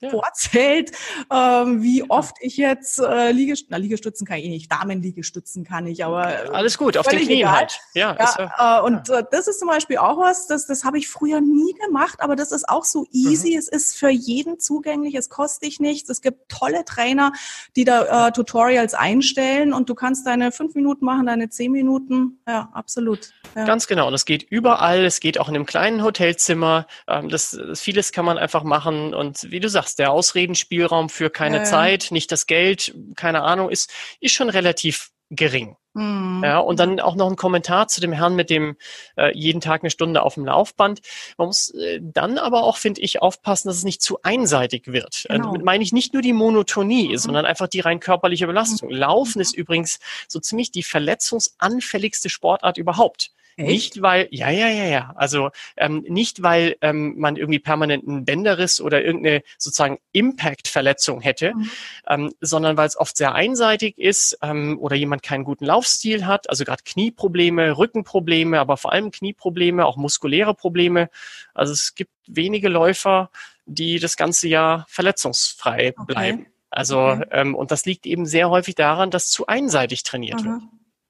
ja. 0.00 0.10
vorzählt, 0.10 0.92
ähm, 1.32 1.82
wie 1.82 2.08
oft 2.08 2.36
ich 2.40 2.56
jetzt 2.56 3.00
äh, 3.00 3.32
Liegestützen, 3.32 3.68
na, 3.70 3.76
Liegestützen 3.78 4.26
kann 4.26 4.38
ich 4.38 4.44
eh 4.44 4.48
nicht, 4.48 4.70
Damen-Liegestützen 4.70 5.64
kann 5.64 5.86
ich, 5.86 6.04
aber 6.04 6.28
äh, 6.28 6.48
alles 6.50 6.78
gut, 6.78 6.96
auf 6.96 7.06
den 7.06 7.20
Knien 7.20 7.40
egal. 7.40 7.56
halt. 7.56 7.80
Ja, 7.94 8.16
ja, 8.18 8.24
ist, 8.24 8.38
äh, 8.38 8.86
und 8.86 9.08
ja. 9.08 9.18
Äh, 9.18 9.24
das 9.30 9.48
ist 9.48 9.58
zum 9.58 9.68
Beispiel 9.68 9.98
auch 9.98 10.18
was, 10.18 10.46
das, 10.46 10.66
das 10.66 10.84
habe 10.84 10.98
ich 10.98 11.08
früher 11.08 11.40
nie 11.40 11.74
gemacht, 11.86 12.20
aber 12.20 12.36
das 12.36 12.52
ist 12.52 12.68
auch 12.68 12.84
so 12.84 13.06
easy, 13.12 13.52
mhm. 13.52 13.58
es 13.58 13.68
ist 13.68 13.98
für 13.98 14.10
jeden 14.10 14.60
zugänglich, 14.60 15.14
es 15.14 15.28
kostet 15.28 15.64
dich 15.64 15.80
nichts, 15.80 16.08
es 16.08 16.20
gibt 16.20 16.48
tolle 16.48 16.84
Trainer, 16.84 17.32
die 17.76 17.84
da 17.84 18.28
äh, 18.28 18.32
Tutorials 18.32 18.94
einstellen 18.94 19.72
und 19.72 19.88
du 19.88 19.94
kannst 19.94 20.26
deine 20.26 20.52
fünf 20.52 20.74
Minuten 20.74 21.04
machen, 21.04 21.26
deine 21.26 21.48
zehn 21.48 21.72
Minuten, 21.72 22.38
ja, 22.46 22.68
absolut. 22.72 23.30
Ja. 23.56 23.64
Ganz 23.64 23.86
genau, 23.86 24.06
und 24.08 24.14
es 24.14 24.24
geht 24.24 24.44
überall, 24.44 25.04
es 25.04 25.20
geht 25.20 25.40
auch 25.40 25.48
in 25.48 25.56
einem 25.56 25.66
kleinen 25.66 26.02
Hotelzimmer, 26.04 26.86
ähm, 27.08 27.28
das, 27.28 27.50
das 27.50 27.80
vieles 27.80 28.12
kann 28.12 28.24
man 28.24 28.38
einfach 28.38 28.62
machen 28.62 29.14
und 29.14 29.50
wie 29.50 29.60
du 29.60 29.68
sagst, 29.68 29.87
sagst, 29.88 29.98
der 29.98 30.12
Ausredenspielraum 30.12 31.08
für 31.08 31.30
keine 31.30 31.58
ja. 31.58 31.64
Zeit, 31.64 32.08
nicht 32.10 32.30
das 32.30 32.46
Geld, 32.46 32.94
keine 33.16 33.42
Ahnung, 33.42 33.70
ist, 33.70 33.90
ist 34.20 34.34
schon 34.34 34.50
relativ 34.50 35.10
gering. 35.30 35.76
Mhm. 35.94 36.42
Ja, 36.44 36.58
und 36.58 36.78
dann 36.78 37.00
auch 37.00 37.16
noch 37.16 37.28
ein 37.28 37.36
Kommentar 37.36 37.88
zu 37.88 38.00
dem 38.00 38.12
Herrn 38.12 38.34
mit 38.34 38.50
dem 38.50 38.76
äh, 39.16 39.36
jeden 39.36 39.60
Tag 39.60 39.82
eine 39.82 39.90
Stunde 39.90 40.22
auf 40.22 40.34
dem 40.34 40.44
Laufband. 40.44 41.00
Man 41.36 41.48
muss 41.48 41.70
äh, 41.70 42.00
dann 42.02 42.38
aber 42.38 42.62
auch, 42.62 42.76
finde 42.76 43.00
ich, 43.00 43.20
aufpassen, 43.20 43.68
dass 43.68 43.78
es 43.78 43.84
nicht 43.84 44.00
zu 44.00 44.22
einseitig 44.22 44.86
wird. 44.86 45.26
Äh, 45.28 45.34
genau. 45.34 45.48
Äh, 45.48 45.52
damit 45.52 45.64
meine 45.64 45.84
ich 45.84 45.92
nicht 45.92 46.12
nur 46.12 46.22
die 46.22 46.32
Monotonie, 46.32 47.10
mhm. 47.10 47.18
sondern 47.18 47.46
einfach 47.46 47.68
die 47.68 47.80
rein 47.80 48.00
körperliche 48.00 48.46
Belastung. 48.46 48.90
Mhm. 48.90 48.96
Laufen 48.96 49.40
ist 49.40 49.54
übrigens 49.54 49.98
so 50.28 50.38
ziemlich 50.40 50.70
die 50.70 50.82
verletzungsanfälligste 50.82 52.30
Sportart 52.30 52.78
überhaupt. 52.78 53.32
Echt? 53.58 53.68
Nicht 53.68 54.02
weil, 54.02 54.28
ja, 54.30 54.50
ja, 54.50 54.68
ja, 54.68 54.84
ja. 54.84 55.12
Also 55.16 55.50
ähm, 55.76 56.04
nicht 56.08 56.42
weil 56.42 56.76
ähm, 56.80 57.18
man 57.18 57.34
irgendwie 57.34 57.58
permanenten 57.58 58.24
Bänderriss 58.24 58.80
oder 58.80 59.04
irgendeine 59.04 59.42
sozusagen 59.58 59.98
Impact-Verletzung 60.12 61.20
hätte, 61.20 61.54
mhm. 61.54 61.70
ähm, 62.06 62.32
sondern 62.40 62.76
weil 62.76 62.86
es 62.86 62.96
oft 62.96 63.16
sehr 63.16 63.34
einseitig 63.34 63.98
ist 63.98 64.38
ähm, 64.42 64.78
oder 64.78 64.94
jemand 64.94 65.24
keinen 65.24 65.42
guten 65.42 65.64
Laufstil 65.64 66.24
hat. 66.24 66.48
Also 66.48 66.64
gerade 66.64 66.84
Knieprobleme, 66.84 67.76
Rückenprobleme, 67.76 68.60
aber 68.60 68.76
vor 68.76 68.92
allem 68.92 69.10
Knieprobleme, 69.10 69.84
auch 69.84 69.96
muskuläre 69.96 70.54
Probleme. 70.54 71.10
Also 71.52 71.72
es 71.72 71.96
gibt 71.96 72.12
wenige 72.28 72.68
Läufer, 72.68 73.30
die 73.66 73.98
das 73.98 74.16
ganze 74.16 74.46
Jahr 74.46 74.86
verletzungsfrei 74.88 75.94
okay. 75.96 76.04
bleiben. 76.06 76.46
Also 76.70 77.00
okay. 77.00 77.26
ähm, 77.32 77.56
und 77.56 77.72
das 77.72 77.86
liegt 77.86 78.06
eben 78.06 78.24
sehr 78.24 78.50
häufig 78.50 78.76
daran, 78.76 79.10
dass 79.10 79.30
zu 79.30 79.48
einseitig 79.48 80.04
trainiert 80.04 80.42
Aha. 80.42 80.44
wird. 80.44 80.62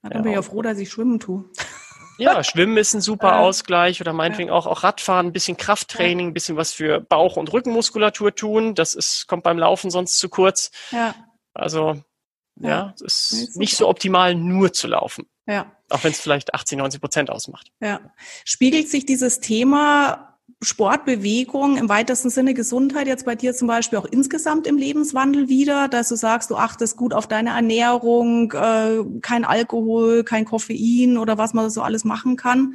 Ja, 0.05 0.11
dann 0.11 0.23
bin 0.23 0.33
ich 0.33 0.37
ja 0.37 0.43
froh, 0.43 0.63
dass 0.63 0.79
ich 0.79 0.89
schwimmen 0.89 1.21
tue. 1.21 1.45
Ja, 2.19 2.43
Schwimmen 2.45 2.77
ist 2.77 2.95
ein 2.95 3.01
super 3.01 3.33
äh, 3.33 3.37
Ausgleich 3.37 4.01
oder 4.01 4.13
meinetwegen 4.13 4.49
ja. 4.49 4.55
auch, 4.55 4.67
auch 4.67 4.83
Radfahren, 4.83 5.27
ein 5.27 5.33
bisschen 5.33 5.57
Krafttraining, 5.57 6.29
ein 6.29 6.35
bisschen 6.35 6.57
was 6.57 6.73
für 6.73 7.01
Bauch- 7.01 7.37
und 7.37 7.53
Rückenmuskulatur 7.53 8.35
tun. 8.35 8.75
Das 8.75 8.95
ist, 8.95 9.27
kommt 9.29 9.45
beim 9.45 9.59
Laufen 9.59 9.91
sonst 9.91 10.19
zu 10.19 10.29
kurz. 10.29 10.71
Ja. 10.91 11.15
Also, 11.55 12.03
ja, 12.57 12.95
es 13.05 13.31
ist 13.33 13.57
nicht 13.57 13.77
so 13.77 13.89
optimal, 13.89 14.35
nur 14.35 14.73
zu 14.73 14.89
laufen. 14.89 15.27
Ja. 15.47 15.73
Auch 15.89 16.05
wenn 16.05 16.13
es 16.13 16.21
vielleicht 16.21 16.55
80, 16.55 16.79
90 16.79 17.01
Prozent 17.01 17.31
ausmacht. 17.31 17.71
Ja. 17.81 18.01
Spiegelt 18.45 18.89
sich 18.89 19.07
dieses 19.07 19.41
Thema 19.41 20.28
Sportbewegung 20.63 21.77
im 21.77 21.89
weitesten 21.89 22.31
Sinne 22.31 22.53
Gesundheit 22.53 23.07
jetzt 23.07 23.25
bei 23.25 23.37
dir 23.37 23.55
zum 23.55 23.69
Beispiel 23.69 23.99
auch 23.99 24.07
insgesamt 24.07 24.67
im 24.67 24.77
Lebenswandel 24.77 25.49
wieder, 25.49 25.89
dass 25.89 26.09
du 26.09 26.17
sagst, 26.17 26.51
du 26.51 26.57
achtest 26.57 26.97
gut 26.97 27.15
auf 27.15 27.29
deine 27.29 27.51
Ernährung, 27.51 28.53
äh, 28.53 29.05
kein 29.23 29.45
Alkohol, 29.45 30.25
kein 30.25 30.45
Koffein 30.45 31.17
oder 31.17 31.39
was 31.39 31.55
man 31.55 31.71
so 31.71 31.83
alles 31.83 32.05
machen 32.05 32.37
kann? 32.37 32.75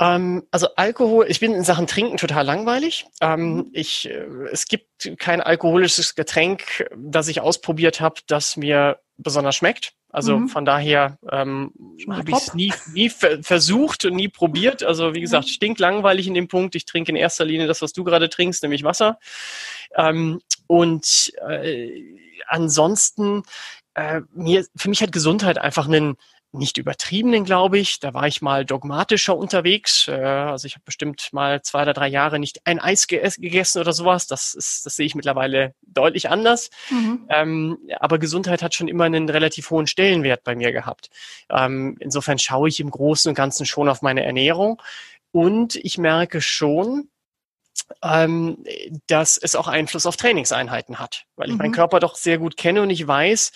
Ähm, 0.00 0.42
also 0.50 0.68
Alkohol, 0.74 1.26
ich 1.28 1.38
bin 1.38 1.54
in 1.54 1.62
Sachen 1.62 1.86
Trinken 1.86 2.16
total 2.16 2.44
langweilig. 2.44 3.06
Ähm, 3.20 3.54
mhm. 3.54 3.66
ich, 3.72 4.10
äh, 4.10 4.26
es 4.50 4.66
gibt 4.66 5.12
kein 5.18 5.40
alkoholisches 5.40 6.14
Getränk, 6.14 6.88
das 6.96 7.28
ich 7.28 7.40
ausprobiert 7.40 8.00
habe, 8.00 8.20
das 8.26 8.56
mir 8.56 8.98
besonders 9.16 9.54
schmeckt. 9.54 9.92
Also 10.14 10.38
mhm. 10.38 10.48
von 10.48 10.64
daher 10.64 11.18
ähm, 11.32 11.72
habe 12.08 12.30
ich 12.30 12.36
es 12.36 12.54
nie, 12.54 12.72
nie 12.92 13.10
versucht 13.10 14.04
und 14.04 14.14
nie 14.14 14.28
probiert. 14.28 14.84
Also 14.84 15.12
wie 15.12 15.20
gesagt, 15.20 15.48
stinkt 15.48 15.80
langweilig 15.80 16.28
in 16.28 16.34
dem 16.34 16.46
Punkt. 16.46 16.76
Ich 16.76 16.84
trinke 16.84 17.10
in 17.10 17.16
erster 17.16 17.44
Linie 17.44 17.66
das, 17.66 17.82
was 17.82 17.92
du 17.92 18.04
gerade 18.04 18.28
trinkst, 18.28 18.62
nämlich 18.62 18.84
Wasser. 18.84 19.18
Ähm, 19.96 20.40
und 20.68 21.32
äh, 21.48 22.00
ansonsten, 22.46 23.42
äh, 23.94 24.20
mir, 24.32 24.64
für 24.76 24.88
mich 24.88 25.02
hat 25.02 25.10
Gesundheit 25.10 25.58
einfach 25.58 25.88
einen 25.88 26.16
nicht 26.54 26.78
übertriebenen, 26.78 27.44
glaube 27.44 27.78
ich. 27.78 28.00
Da 28.00 28.14
war 28.14 28.26
ich 28.26 28.40
mal 28.40 28.64
dogmatischer 28.64 29.36
unterwegs. 29.36 30.08
Äh, 30.08 30.12
also 30.12 30.66
ich 30.66 30.74
habe 30.74 30.84
bestimmt 30.84 31.28
mal 31.32 31.62
zwei 31.62 31.82
oder 31.82 31.92
drei 31.92 32.08
Jahre 32.08 32.38
nicht 32.38 32.66
ein 32.66 32.80
Eis 32.80 33.06
gegessen 33.06 33.80
oder 33.80 33.92
sowas. 33.92 34.26
Das 34.26 34.54
ist, 34.54 34.86
das 34.86 34.96
sehe 34.96 35.06
ich 35.06 35.14
mittlerweile 35.14 35.74
deutlich 35.82 36.30
anders. 36.30 36.70
Mhm. 36.90 37.26
Ähm, 37.28 37.78
aber 37.98 38.18
Gesundheit 38.18 38.62
hat 38.62 38.74
schon 38.74 38.88
immer 38.88 39.04
einen 39.04 39.28
relativ 39.28 39.70
hohen 39.70 39.86
Stellenwert 39.86 40.44
bei 40.44 40.54
mir 40.54 40.72
gehabt. 40.72 41.10
Ähm, 41.50 41.96
insofern 42.00 42.38
schaue 42.38 42.68
ich 42.68 42.80
im 42.80 42.90
Großen 42.90 43.28
und 43.28 43.34
Ganzen 43.34 43.66
schon 43.66 43.88
auf 43.88 44.02
meine 44.02 44.24
Ernährung. 44.24 44.80
Und 45.32 45.76
ich 45.76 45.98
merke 45.98 46.40
schon, 46.40 47.08
ähm, 48.02 48.64
dass 49.08 49.36
es 49.36 49.56
auch 49.56 49.68
Einfluss 49.68 50.06
auf 50.06 50.16
Trainingseinheiten 50.16 50.98
hat, 50.98 51.24
weil 51.36 51.48
ich 51.48 51.54
mhm. 51.54 51.58
meinen 51.58 51.72
Körper 51.72 52.00
doch 52.00 52.14
sehr 52.14 52.38
gut 52.38 52.56
kenne 52.56 52.82
und 52.82 52.90
ich 52.90 53.06
weiß 53.06 53.52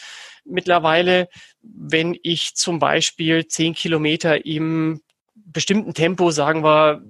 mittlerweile, 0.51 1.29
wenn 1.63 2.19
ich 2.23 2.55
zum 2.55 2.79
Beispiel 2.79 3.47
zehn 3.47 3.75
Kilometer 3.75 4.45
im 4.45 5.03
bestimmten 5.35 5.95
Tempo, 5.95 6.31
sagen 6.31 6.63
wir 6.63 7.03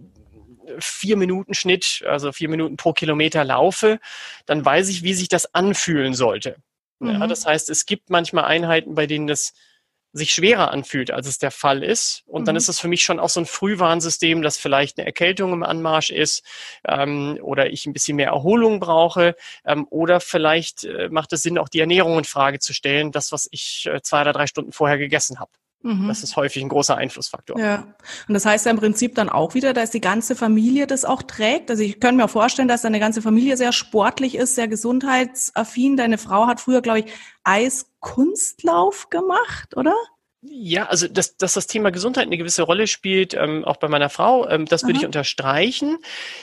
vier 0.78 1.16
Minuten 1.16 1.54
Schnitt, 1.54 2.04
also 2.06 2.32
vier 2.32 2.48
Minuten 2.48 2.76
pro 2.76 2.92
Kilometer 2.92 3.44
laufe, 3.44 4.00
dann 4.46 4.64
weiß 4.64 4.88
ich, 4.88 5.02
wie 5.02 5.14
sich 5.14 5.28
das 5.28 5.54
anfühlen 5.54 6.14
sollte. 6.14 6.56
Mhm. 6.98 7.10
Ja, 7.10 7.26
das 7.26 7.46
heißt, 7.46 7.70
es 7.70 7.86
gibt 7.86 8.10
manchmal 8.10 8.44
Einheiten, 8.44 8.94
bei 8.94 9.06
denen 9.06 9.26
das 9.26 9.54
sich 10.18 10.32
schwerer 10.32 10.70
anfühlt, 10.70 11.10
als 11.10 11.26
es 11.26 11.38
der 11.38 11.50
Fall 11.50 11.82
ist. 11.82 12.22
Und 12.26 12.42
mhm. 12.42 12.46
dann 12.46 12.56
ist 12.56 12.68
es 12.68 12.80
für 12.80 12.88
mich 12.88 13.04
schon 13.04 13.18
auch 13.18 13.28
so 13.28 13.40
ein 13.40 13.46
Frühwarnsystem, 13.46 14.42
dass 14.42 14.58
vielleicht 14.58 14.98
eine 14.98 15.06
Erkältung 15.06 15.52
im 15.52 15.62
Anmarsch 15.62 16.10
ist 16.10 16.42
ähm, 16.86 17.38
oder 17.42 17.70
ich 17.70 17.86
ein 17.86 17.92
bisschen 17.92 18.16
mehr 18.16 18.28
Erholung 18.28 18.80
brauche. 18.80 19.34
Ähm, 19.64 19.86
oder 19.90 20.20
vielleicht 20.20 20.84
äh, 20.84 21.08
macht 21.10 21.32
es 21.32 21.42
Sinn, 21.42 21.58
auch 21.58 21.68
die 21.68 21.80
Ernährung 21.80 22.18
in 22.18 22.24
Frage 22.24 22.58
zu 22.58 22.74
stellen, 22.74 23.12
das, 23.12 23.32
was 23.32 23.48
ich 23.50 23.88
äh, 23.90 24.02
zwei 24.02 24.20
oder 24.22 24.32
drei 24.32 24.46
Stunden 24.46 24.72
vorher 24.72 24.98
gegessen 24.98 25.40
habe. 25.40 25.50
Mhm. 25.82 26.08
Das 26.08 26.22
ist 26.22 26.36
häufig 26.36 26.62
ein 26.62 26.68
großer 26.68 26.96
Einflussfaktor. 26.96 27.58
Ja. 27.58 27.94
Und 28.26 28.34
das 28.34 28.44
heißt 28.44 28.66
ja 28.66 28.72
im 28.72 28.78
Prinzip 28.78 29.14
dann 29.14 29.28
auch 29.28 29.54
wieder, 29.54 29.72
dass 29.72 29.90
die 29.90 30.00
ganze 30.00 30.34
Familie 30.34 30.86
das 30.86 31.04
auch 31.04 31.22
trägt. 31.22 31.70
Also 31.70 31.82
ich 31.82 32.00
könnte 32.00 32.16
mir 32.16 32.28
vorstellen, 32.28 32.68
dass 32.68 32.82
deine 32.82 33.00
ganze 33.00 33.22
Familie 33.22 33.56
sehr 33.56 33.72
sportlich 33.72 34.34
ist, 34.34 34.56
sehr 34.56 34.68
gesundheitsaffin. 34.68 35.96
Deine 35.96 36.18
Frau 36.18 36.46
hat 36.46 36.60
früher, 36.60 36.82
glaube 36.82 37.00
ich, 37.00 37.06
Eiskunstlauf 37.44 39.08
gemacht, 39.08 39.76
oder? 39.76 39.94
Ja, 40.40 40.86
also 40.86 41.08
dass, 41.08 41.36
dass 41.36 41.54
das 41.54 41.66
Thema 41.66 41.90
Gesundheit 41.90 42.26
eine 42.26 42.38
gewisse 42.38 42.62
Rolle 42.62 42.86
spielt, 42.86 43.34
ähm, 43.34 43.64
auch 43.64 43.76
bei 43.76 43.88
meiner 43.88 44.08
Frau, 44.08 44.48
ähm, 44.48 44.66
das 44.66 44.84
würde 44.84 44.98
ich 44.98 45.06
unterstreichen. 45.06 45.98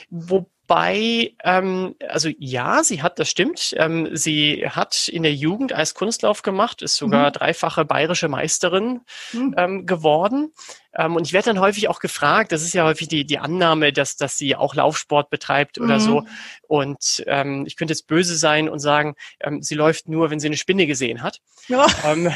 Wo, 0.09 0.49
bei, 0.67 1.33
ähm, 1.43 1.95
also 2.07 2.29
ja, 2.37 2.83
sie 2.83 3.01
hat, 3.01 3.19
das 3.19 3.29
stimmt, 3.29 3.73
ähm, 3.77 4.09
sie 4.15 4.67
hat 4.67 5.07
in 5.07 5.23
der 5.23 5.33
Jugend 5.33 5.73
als 5.73 5.93
Kunstlauf 5.93 6.41
gemacht, 6.41 6.81
ist 6.81 6.95
sogar 6.95 7.27
mhm. 7.29 7.33
dreifache 7.33 7.85
bayerische 7.85 8.27
Meisterin 8.27 9.01
mhm. 9.31 9.55
ähm, 9.57 9.85
geworden. 9.85 10.53
Ähm, 10.97 11.15
und 11.15 11.27
ich 11.27 11.33
werde 11.33 11.49
dann 11.49 11.59
häufig 11.59 11.87
auch 11.87 11.99
gefragt, 11.99 12.51
das 12.51 12.63
ist 12.63 12.73
ja 12.73 12.85
häufig 12.85 13.07
die, 13.07 13.25
die 13.25 13.37
Annahme, 13.37 13.93
dass, 13.93 14.15
dass 14.15 14.37
sie 14.37 14.55
auch 14.55 14.75
Laufsport 14.75 15.29
betreibt 15.29 15.77
oder 15.77 15.95
mhm. 15.95 15.99
so. 15.99 16.25
Und 16.67 17.23
ähm, 17.27 17.65
ich 17.67 17.75
könnte 17.75 17.91
jetzt 17.93 18.07
böse 18.07 18.35
sein 18.35 18.67
und 18.69 18.79
sagen, 18.79 19.15
ähm, 19.41 19.61
sie 19.61 19.75
läuft 19.75 20.07
nur, 20.07 20.29
wenn 20.29 20.39
sie 20.39 20.47
eine 20.47 20.57
Spinne 20.57 20.87
gesehen 20.87 21.21
hat. 21.21 21.41
Ja. 21.67 21.85
Ähm, 22.05 22.31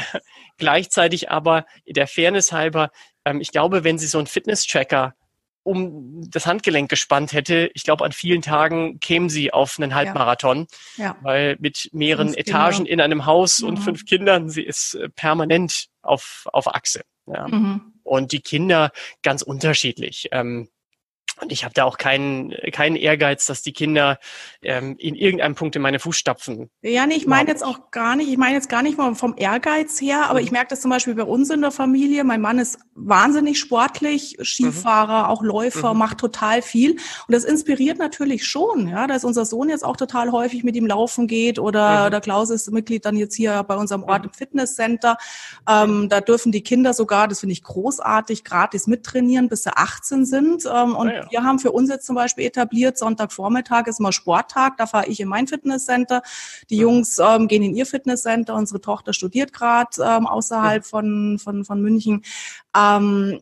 gleichzeitig 0.58 1.30
aber 1.30 1.64
der 1.86 2.06
Fairness 2.06 2.52
halber, 2.52 2.90
ähm, 3.24 3.40
ich 3.40 3.50
glaube, 3.50 3.82
wenn 3.84 3.98
sie 3.98 4.06
so 4.06 4.18
einen 4.18 4.26
Fitness-Tracker 4.26 5.14
um 5.62 6.28
das 6.30 6.46
Handgelenk 6.46 6.88
gespannt 6.88 7.32
hätte, 7.32 7.70
ich 7.74 7.84
glaube, 7.84 8.04
an 8.04 8.12
vielen 8.12 8.42
Tagen 8.42 8.98
kämen 9.00 9.28
sie 9.28 9.52
auf 9.52 9.78
einen 9.78 9.94
Halbmarathon, 9.94 10.66
ja. 10.96 11.04
Ja. 11.04 11.16
weil 11.22 11.56
mit 11.60 11.90
mehreren 11.92 12.28
fünf 12.28 12.38
Etagen 12.38 12.76
Kinder. 12.76 12.90
in 12.90 13.00
einem 13.00 13.26
Haus 13.26 13.60
mhm. 13.60 13.68
und 13.68 13.76
fünf 13.78 14.04
Kindern, 14.06 14.48
sie 14.48 14.62
ist 14.62 14.94
äh, 14.94 15.08
permanent 15.08 15.86
auf, 16.02 16.46
auf 16.52 16.68
Achse. 16.74 17.02
Ja. 17.26 17.46
Mhm. 17.46 17.92
Und 18.02 18.32
die 18.32 18.40
Kinder 18.40 18.90
ganz 19.22 19.42
unterschiedlich. 19.42 20.28
Ähm, 20.32 20.68
und 21.40 21.52
ich 21.52 21.64
habe 21.64 21.72
da 21.74 21.84
auch 21.84 21.96
keinen, 21.96 22.52
keinen 22.72 22.96
Ehrgeiz, 22.96 23.46
dass 23.46 23.62
die 23.62 23.72
Kinder 23.72 24.18
ähm, 24.62 24.96
in 24.98 25.14
irgendeinem 25.14 25.54
Punkt 25.54 25.74
in 25.76 25.82
meine 25.82 25.98
Fußstapfen. 25.98 26.70
Ja, 26.82 27.06
nee, 27.06 27.14
ich 27.14 27.26
meine 27.26 27.48
jetzt 27.48 27.64
auch 27.64 27.90
gar 27.90 28.16
nicht, 28.16 28.28
ich 28.28 28.36
meine 28.36 28.54
jetzt 28.54 28.68
gar 28.68 28.82
nicht 28.82 28.96
vom, 28.96 29.16
vom 29.16 29.34
Ehrgeiz 29.36 30.00
her, 30.00 30.26
aber 30.28 30.40
mhm. 30.40 30.44
ich 30.44 30.52
merke 30.52 30.68
das 30.68 30.82
zum 30.82 30.90
Beispiel 30.90 31.14
bei 31.14 31.22
uns 31.22 31.50
in 31.50 31.62
der 31.62 31.70
Familie. 31.70 32.24
Mein 32.24 32.40
Mann 32.40 32.58
ist 32.58 32.78
wahnsinnig 32.94 33.58
sportlich, 33.58 34.36
Skifahrer, 34.42 35.24
mhm. 35.24 35.30
auch 35.30 35.42
Läufer, 35.42 35.94
mhm. 35.94 36.00
macht 36.00 36.18
total 36.18 36.62
viel. 36.62 36.92
Und 36.92 37.34
das 37.34 37.44
inspiriert 37.44 37.98
natürlich 37.98 38.46
schon, 38.46 38.88
ja, 38.88 39.06
dass 39.06 39.24
unser 39.24 39.46
Sohn 39.46 39.70
jetzt 39.70 39.84
auch 39.84 39.96
total 39.96 40.32
häufig 40.32 40.62
mit 40.62 40.76
ihm 40.76 40.86
laufen 40.86 41.26
geht 41.26 41.58
oder 41.58 42.06
mhm. 42.06 42.10
der 42.10 42.20
Klaus 42.20 42.50
ist 42.50 42.70
Mitglied 42.70 43.04
dann 43.04 43.16
jetzt 43.16 43.34
hier 43.34 43.62
bei 43.62 43.76
unserem 43.76 44.02
Ort 44.02 44.26
im 44.26 44.32
Fitnesscenter. 44.32 45.16
Ähm, 45.68 46.08
da 46.08 46.20
dürfen 46.20 46.52
die 46.52 46.62
Kinder 46.62 46.92
sogar, 46.92 47.28
das 47.28 47.40
finde 47.40 47.54
ich 47.54 47.62
großartig, 47.62 48.44
gratis 48.44 48.86
mittrainieren, 48.86 49.48
bis 49.48 49.62
sie 49.62 49.74
18 49.74 50.26
sind. 50.26 50.64
Ähm, 50.66 50.94
und 50.94 51.08
ja, 51.08 51.14
ja 51.14 51.19
wir 51.30 51.42
haben 51.42 51.58
für 51.58 51.72
uns 51.72 51.90
jetzt 51.90 52.06
zum 52.06 52.16
Beispiel 52.16 52.46
etabliert, 52.46 52.98
Sonntagvormittag 52.98 53.86
ist 53.86 54.00
mal 54.00 54.12
Sporttag, 54.12 54.76
da 54.76 54.86
fahre 54.86 55.06
ich 55.08 55.20
in 55.20 55.28
mein 55.28 55.46
Fitnesscenter. 55.46 56.22
Die 56.70 56.76
Jungs 56.76 57.18
ähm, 57.18 57.48
gehen 57.48 57.62
in 57.62 57.74
ihr 57.74 57.86
Fitnesscenter, 57.86 58.54
unsere 58.54 58.80
Tochter 58.80 59.12
studiert 59.12 59.52
gerade 59.52 59.90
ähm, 60.02 60.26
außerhalb 60.26 60.84
von, 60.84 61.38
von, 61.38 61.64
von 61.64 61.82
München. 61.82 62.22
Ähm, 62.76 63.40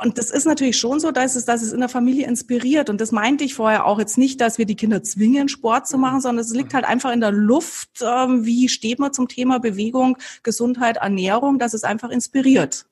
und 0.00 0.16
das 0.16 0.30
ist 0.30 0.46
natürlich 0.46 0.78
schon 0.78 1.00
so, 1.00 1.10
dass 1.10 1.34
es, 1.34 1.44
dass 1.44 1.60
es 1.60 1.72
in 1.72 1.80
der 1.80 1.88
Familie 1.88 2.28
inspiriert. 2.28 2.88
Und 2.88 3.00
das 3.00 3.10
meinte 3.10 3.42
ich 3.42 3.54
vorher 3.54 3.84
auch 3.84 3.98
jetzt 3.98 4.16
nicht, 4.16 4.40
dass 4.40 4.56
wir 4.56 4.64
die 4.64 4.76
Kinder 4.76 5.02
zwingen, 5.02 5.48
Sport 5.48 5.88
zu 5.88 5.98
machen, 5.98 6.20
sondern 6.20 6.44
es 6.44 6.54
liegt 6.54 6.72
halt 6.72 6.84
einfach 6.84 7.12
in 7.12 7.20
der 7.20 7.32
Luft, 7.32 8.00
ähm, 8.02 8.46
wie 8.46 8.68
steht 8.68 9.00
man 9.00 9.12
zum 9.12 9.26
Thema 9.26 9.58
Bewegung, 9.58 10.16
Gesundheit, 10.44 10.98
Ernährung, 10.98 11.58
dass 11.58 11.74
es 11.74 11.82
einfach 11.82 12.10
inspiriert. 12.10 12.86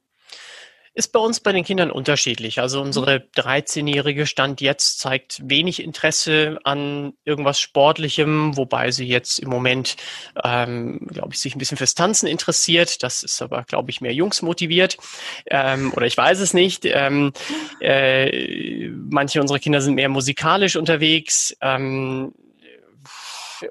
Ist 0.96 1.12
bei 1.12 1.20
uns 1.20 1.40
bei 1.40 1.52
den 1.52 1.62
Kindern 1.62 1.90
unterschiedlich. 1.90 2.58
Also 2.58 2.80
unsere 2.80 3.16
13-jährige 3.36 4.26
Stand 4.26 4.62
jetzt 4.62 4.98
zeigt 4.98 5.42
wenig 5.44 5.82
Interesse 5.82 6.58
an 6.64 7.12
irgendwas 7.26 7.60
Sportlichem, 7.60 8.56
wobei 8.56 8.90
sie 8.90 9.06
jetzt 9.06 9.38
im 9.40 9.50
Moment, 9.50 9.96
ähm, 10.42 11.06
glaube 11.12 11.34
ich, 11.34 11.40
sich 11.40 11.54
ein 11.54 11.58
bisschen 11.58 11.76
fürs 11.76 11.94
Tanzen 11.94 12.26
interessiert. 12.26 13.02
Das 13.02 13.22
ist 13.22 13.42
aber, 13.42 13.64
glaube 13.64 13.90
ich, 13.90 14.00
mehr 14.00 14.14
Jungs 14.14 14.40
motiviert. 14.40 14.96
Ähm, 15.50 15.92
oder 15.94 16.06
ich 16.06 16.16
weiß 16.16 16.40
es 16.40 16.54
nicht. 16.54 16.86
Ähm, 16.86 17.34
äh, 17.80 18.88
manche 18.88 19.42
unserer 19.42 19.58
Kinder 19.58 19.82
sind 19.82 19.96
mehr 19.96 20.08
musikalisch 20.08 20.76
unterwegs. 20.76 21.54
Ähm, 21.60 22.32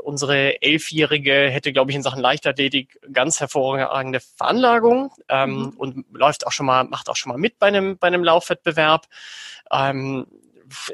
unsere 0.03 0.62
Elfjährige 0.62 1.49
hätte, 1.49 1.73
glaube 1.73 1.91
ich, 1.91 1.95
in 1.95 2.03
Sachen 2.03 2.21
Leichtathletik 2.21 2.99
ganz 3.12 3.39
hervorragende 3.39 4.19
Veranlagung 4.19 5.13
ähm, 5.29 5.55
mhm. 5.55 5.69
und 5.77 6.05
läuft 6.13 6.47
auch 6.47 6.51
schon 6.51 6.65
mal, 6.65 6.84
macht 6.84 7.10
auch 7.10 7.15
schon 7.15 7.31
mal 7.31 7.38
mit 7.38 7.60
bei 7.60 7.67
einem, 7.67 7.97
bei 7.97 8.08
einem 8.08 8.23
Laufwettbewerb. 8.23 9.08
Ähm, 9.71 10.27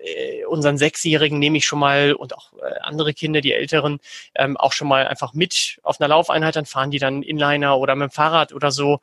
äh, 0.03 0.45
unseren 0.45 0.77
Sechsjährigen 0.77 1.39
nehme 1.39 1.57
ich 1.57 1.65
schon 1.65 1.79
mal 1.79 2.13
und 2.13 2.35
auch 2.35 2.53
äh, 2.53 2.79
andere 2.81 3.13
Kinder, 3.13 3.41
die 3.41 3.53
Älteren, 3.53 3.99
ähm, 4.35 4.57
auch 4.57 4.73
schon 4.73 4.87
mal 4.87 5.07
einfach 5.07 5.33
mit 5.33 5.79
auf 5.83 5.99
einer 5.99 6.09
Laufeinheit. 6.09 6.55
Dann 6.55 6.65
fahren 6.65 6.91
die 6.91 6.99
dann 6.99 7.23
Inliner 7.23 7.77
oder 7.77 7.95
mit 7.95 8.09
dem 8.09 8.11
Fahrrad 8.11 8.53
oder 8.53 8.71
so. 8.71 8.99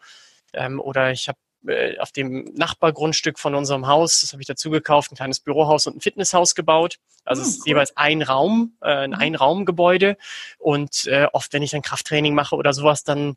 Ähm, 0.53 0.81
oder 0.81 1.11
ich 1.11 1.29
habe 1.29 1.39
äh, 1.67 1.99
auf 1.99 2.13
dem 2.13 2.45
Nachbargrundstück 2.55 3.39
von 3.39 3.55
unserem 3.55 3.87
Haus, 3.87 4.21
das 4.21 4.33
habe 4.33 4.43
ich 4.43 4.47
dazu 4.47 4.71
gekauft, 4.71 5.13
ein 5.13 5.17
kleines 5.17 5.41
Bürohaus 5.41 5.87
und 5.87 5.97
ein 5.97 6.01
Fitnesshaus 6.01 6.55
gebaut. 6.55 6.99
Also 7.25 7.43
es 7.43 7.49
ist 7.49 7.61
cool. 7.61 7.69
jeweils 7.69 7.97
ein 7.97 8.23
Raum, 8.23 8.77
äh, 8.81 8.89
ein 8.89 9.11
mhm. 9.11 9.17
Einraumgebäude. 9.17 10.17
Und 10.59 11.07
äh, 11.07 11.27
oft, 11.33 11.53
wenn 11.53 11.63
ich 11.63 11.71
dann 11.71 11.83
Krafttraining 11.83 12.35
mache 12.35 12.57
oder 12.57 12.73
sowas, 12.73 13.05
dann 13.05 13.37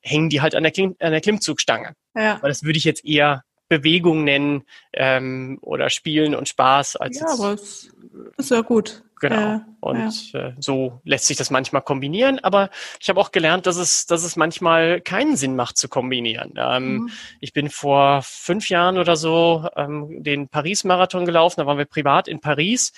hängen 0.00 0.28
die 0.28 0.40
halt 0.40 0.54
an 0.54 0.62
der, 0.62 0.72
Klim 0.72 0.96
an 1.00 1.12
der 1.12 1.20
Klimmzugstange. 1.20 1.94
Ja. 2.14 2.38
Weil 2.40 2.50
das 2.50 2.62
würde 2.62 2.78
ich 2.78 2.84
jetzt 2.84 3.04
eher 3.04 3.42
Bewegung 3.68 4.24
nennen 4.24 4.64
ähm, 4.92 5.58
oder 5.62 5.90
Spielen 5.90 6.34
und 6.34 6.48
Spaß 6.48 6.96
als 6.96 7.20
ja, 7.20 7.26
aber 7.28 7.52
es 7.54 7.90
ist 8.36 8.50
ja 8.50 8.60
gut. 8.60 9.02
Genau. 9.20 9.36
Ja, 9.36 9.66
und 9.80 10.32
ja. 10.32 10.48
Äh, 10.48 10.52
so 10.58 11.00
lässt 11.04 11.26
sich 11.26 11.38
das 11.38 11.50
manchmal 11.50 11.80
kombinieren. 11.82 12.38
Aber 12.40 12.68
ich 13.00 13.08
habe 13.08 13.18
auch 13.18 13.32
gelernt, 13.32 13.66
dass 13.66 13.76
es, 13.76 14.04
dass 14.04 14.24
es 14.24 14.36
manchmal 14.36 15.00
keinen 15.00 15.36
Sinn 15.36 15.56
macht 15.56 15.78
zu 15.78 15.88
kombinieren. 15.88 16.52
Ähm, 16.56 16.94
mhm. 16.94 17.10
Ich 17.40 17.54
bin 17.54 17.70
vor 17.70 18.20
fünf 18.22 18.68
Jahren 18.68 18.98
oder 18.98 19.16
so 19.16 19.66
ähm, 19.74 20.22
den 20.22 20.48
Paris-Marathon 20.48 21.24
gelaufen. 21.24 21.60
Da 21.60 21.66
waren 21.66 21.78
wir 21.78 21.86
privat 21.86 22.28
in 22.28 22.40
Paris. 22.40 22.92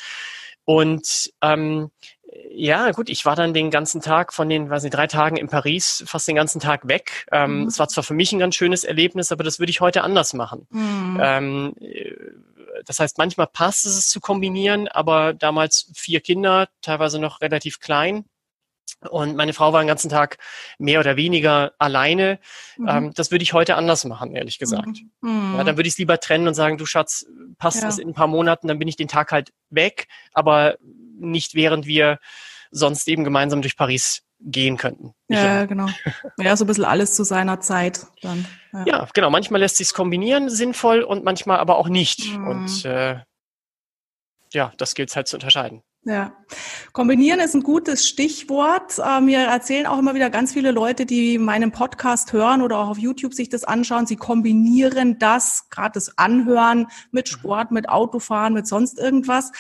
Und 0.65 1.33
ähm, 1.41 1.91
ja, 2.51 2.91
gut, 2.91 3.09
ich 3.09 3.25
war 3.25 3.37
dann 3.37 3.55
den 3.55 3.71
ganzen 3.71 4.01
Tag 4.01 4.35
von 4.35 4.49
den, 4.49 4.69
weiß 4.69 4.83
nicht, 4.83 4.95
drei 4.95 5.07
Tagen 5.07 5.37
in 5.37 5.49
Paris 5.49 6.05
fast 6.07 6.29
den 6.29 6.37
ganzen 6.37 6.61
Tag 6.61 6.87
weg. 6.89 7.27
Ähm, 7.33 7.61
mhm. 7.63 7.67
Es 7.69 7.79
war 7.79 7.89
zwar 7.89 8.05
für 8.05 8.15
mich 8.15 8.33
ein 8.33 8.39
ganz 8.39 8.55
schönes 8.55 8.85
Erlebnis, 8.85 9.33
aber 9.33 9.45
das 9.45 9.59
würde 9.59 9.71
ich 9.71 9.81
heute 9.81 10.03
anders 10.03 10.35
machen. 10.35 10.67
Mhm. 10.71 11.21
Ähm, 11.23 11.75
das 12.85 13.01
heißt, 13.01 13.19
manchmal 13.19 13.47
passt 13.47 13.87
es 13.87 14.09
zu 14.09 14.21
kombinieren, 14.21 14.89
aber 14.89 15.33
damals 15.33 15.91
vier 15.95 16.21
Kinder, 16.21 16.69
teilweise 16.83 17.19
noch 17.19 17.41
relativ 17.41 17.81
klein. 17.81 18.25
Und 19.09 19.37
meine 19.37 19.53
Frau 19.53 19.73
war 19.73 19.83
den 19.83 19.89
ganzen 19.89 20.09
Tag 20.09 20.39
mehr 20.79 20.99
oder 20.99 21.17
weniger 21.17 21.73
alleine. 21.79 22.41
Mhm. 22.77 22.89
Ähm, 22.89 23.13
das 23.15 23.31
würde 23.31 23.43
ich 23.43 23.53
heute 23.53 23.77
anders 23.77 24.05
machen, 24.05 24.35
ehrlich 24.35 24.59
gesagt. 24.59 24.99
Mhm. 25.21 25.55
Ja, 25.57 25.65
dann 25.65 25.77
würde 25.77 25.87
ich 25.87 25.95
es 25.95 25.99
lieber 25.99 26.19
trennen 26.19 26.49
und 26.49 26.55
sagen, 26.55 26.79
du 26.79 26.87
Schatz, 26.87 27.27
passt 27.59 27.83
ja. 27.83 27.87
das 27.87 27.99
in 27.99 28.09
ein 28.09 28.15
paar 28.15 28.27
Monaten, 28.27 28.67
dann 28.67 28.79
bin 28.79 28.89
ich 28.89 28.97
den 28.97 29.09
Tag 29.09 29.31
halt 29.31 29.53
weg, 29.71 30.09
aber 30.33 30.77
nicht 31.19 31.55
während 31.55 31.87
wir 31.87 32.19
sonst 32.71 33.09
eben 33.09 33.25
gemeinsam 33.25 33.63
durch 33.63 33.77
Paris 33.77 34.23
gehen 34.41 34.77
könnten. 34.77 35.15
Ja, 35.29 35.67
genau. 35.67 35.89
Ja, 36.39 36.57
so 36.57 36.65
ein 36.65 36.69
bisschen 36.69 36.85
alles 36.85 37.15
zu 37.15 37.25
seiner 37.25 37.61
Zeit 37.61 38.07
dann. 38.23 38.47
Ja, 38.73 38.85
ja 38.87 39.09
genau. 39.13 39.31
Manchmal 39.31 39.61
lässt 39.61 39.77
sich 39.77 39.93
kombinieren 39.93 40.49
sinnvoll 40.49 41.03
und 41.03 41.25
manchmal 41.25 41.59
aber 41.59 41.77
auch 41.77 41.89
nicht. 41.89 42.33
Mhm. 42.33 42.47
Und 42.47 42.85
äh, 42.85 43.21
ja, 44.53 44.73
das 44.77 44.95
gilt 44.95 45.11
es 45.11 45.17
halt 45.17 45.29
zu 45.29 45.37
unterscheiden. 45.37 45.83
Ja, 46.09 46.33
kombinieren 46.95 47.39
ist 47.39 47.55
ein 47.55 47.63
gutes 47.63 48.09
Stichwort. 48.09 48.99
Äh, 48.99 49.21
mir 49.21 49.41
erzählen 49.41 49.85
auch 49.87 49.99
immer 49.99 50.15
wieder 50.15 50.31
ganz 50.31 50.55
viele 50.55 50.71
Leute, 50.71 51.05
die 51.05 51.37
meinen 51.37 51.71
Podcast 51.71 52.33
hören 52.33 52.63
oder 52.63 52.79
auch 52.79 52.89
auf 52.89 52.97
YouTube 52.97 53.35
sich 53.35 53.51
das 53.51 53.65
anschauen. 53.65 54.07
Sie 54.07 54.17
kombinieren 54.17 55.19
das, 55.19 55.69
gerade 55.69 55.93
das 55.93 56.17
Anhören 56.17 56.87
mit 57.11 57.27
mhm. 57.27 57.31
Sport, 57.31 57.73
mit 57.73 57.91
Autofahren, 57.91 58.55
mit 58.55 58.67
sonst 58.67 58.99
irgendwas. 58.99 59.53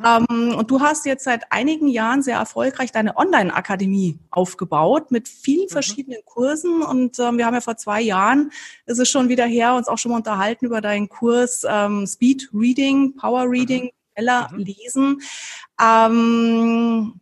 Mhm. 0.00 0.54
Und 0.54 0.70
du 0.70 0.80
hast 0.80 1.04
jetzt 1.04 1.24
seit 1.24 1.52
einigen 1.52 1.88
Jahren 1.88 2.22
sehr 2.22 2.38
erfolgreich 2.38 2.92
deine 2.92 3.18
Online-Akademie 3.18 4.18
aufgebaut 4.30 5.10
mit 5.10 5.28
vielen 5.28 5.66
mhm. 5.66 5.72
verschiedenen 5.72 6.24
Kursen. 6.24 6.80
Und 6.80 7.18
ähm, 7.18 7.36
wir 7.36 7.44
haben 7.44 7.52
ja 7.52 7.60
vor 7.60 7.76
zwei 7.76 8.00
Jahren, 8.00 8.52
ist 8.86 9.00
es 9.00 9.10
schon 9.10 9.28
wieder 9.28 9.44
her, 9.44 9.74
uns 9.74 9.86
auch 9.86 9.98
schon 9.98 10.12
mal 10.12 10.16
unterhalten 10.16 10.64
über 10.64 10.80
deinen 10.80 11.10
Kurs 11.10 11.66
ähm, 11.68 12.06
Speed 12.06 12.48
Reading, 12.54 13.16
Power 13.16 13.44
Reading 13.50 13.90
schneller 14.12 14.48
mhm. 14.52 14.58
lesen. 14.58 15.22
Ähm, 15.80 17.20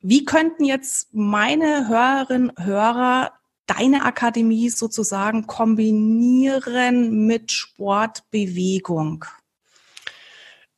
wie 0.00 0.24
könnten 0.24 0.64
jetzt 0.64 1.08
meine 1.12 1.88
Hörerinnen, 1.88 2.52
Hörer 2.58 3.32
deine 3.66 4.04
Akademie 4.04 4.68
sozusagen 4.68 5.46
kombinieren 5.46 7.26
mit 7.26 7.52
Sportbewegung? 7.52 9.24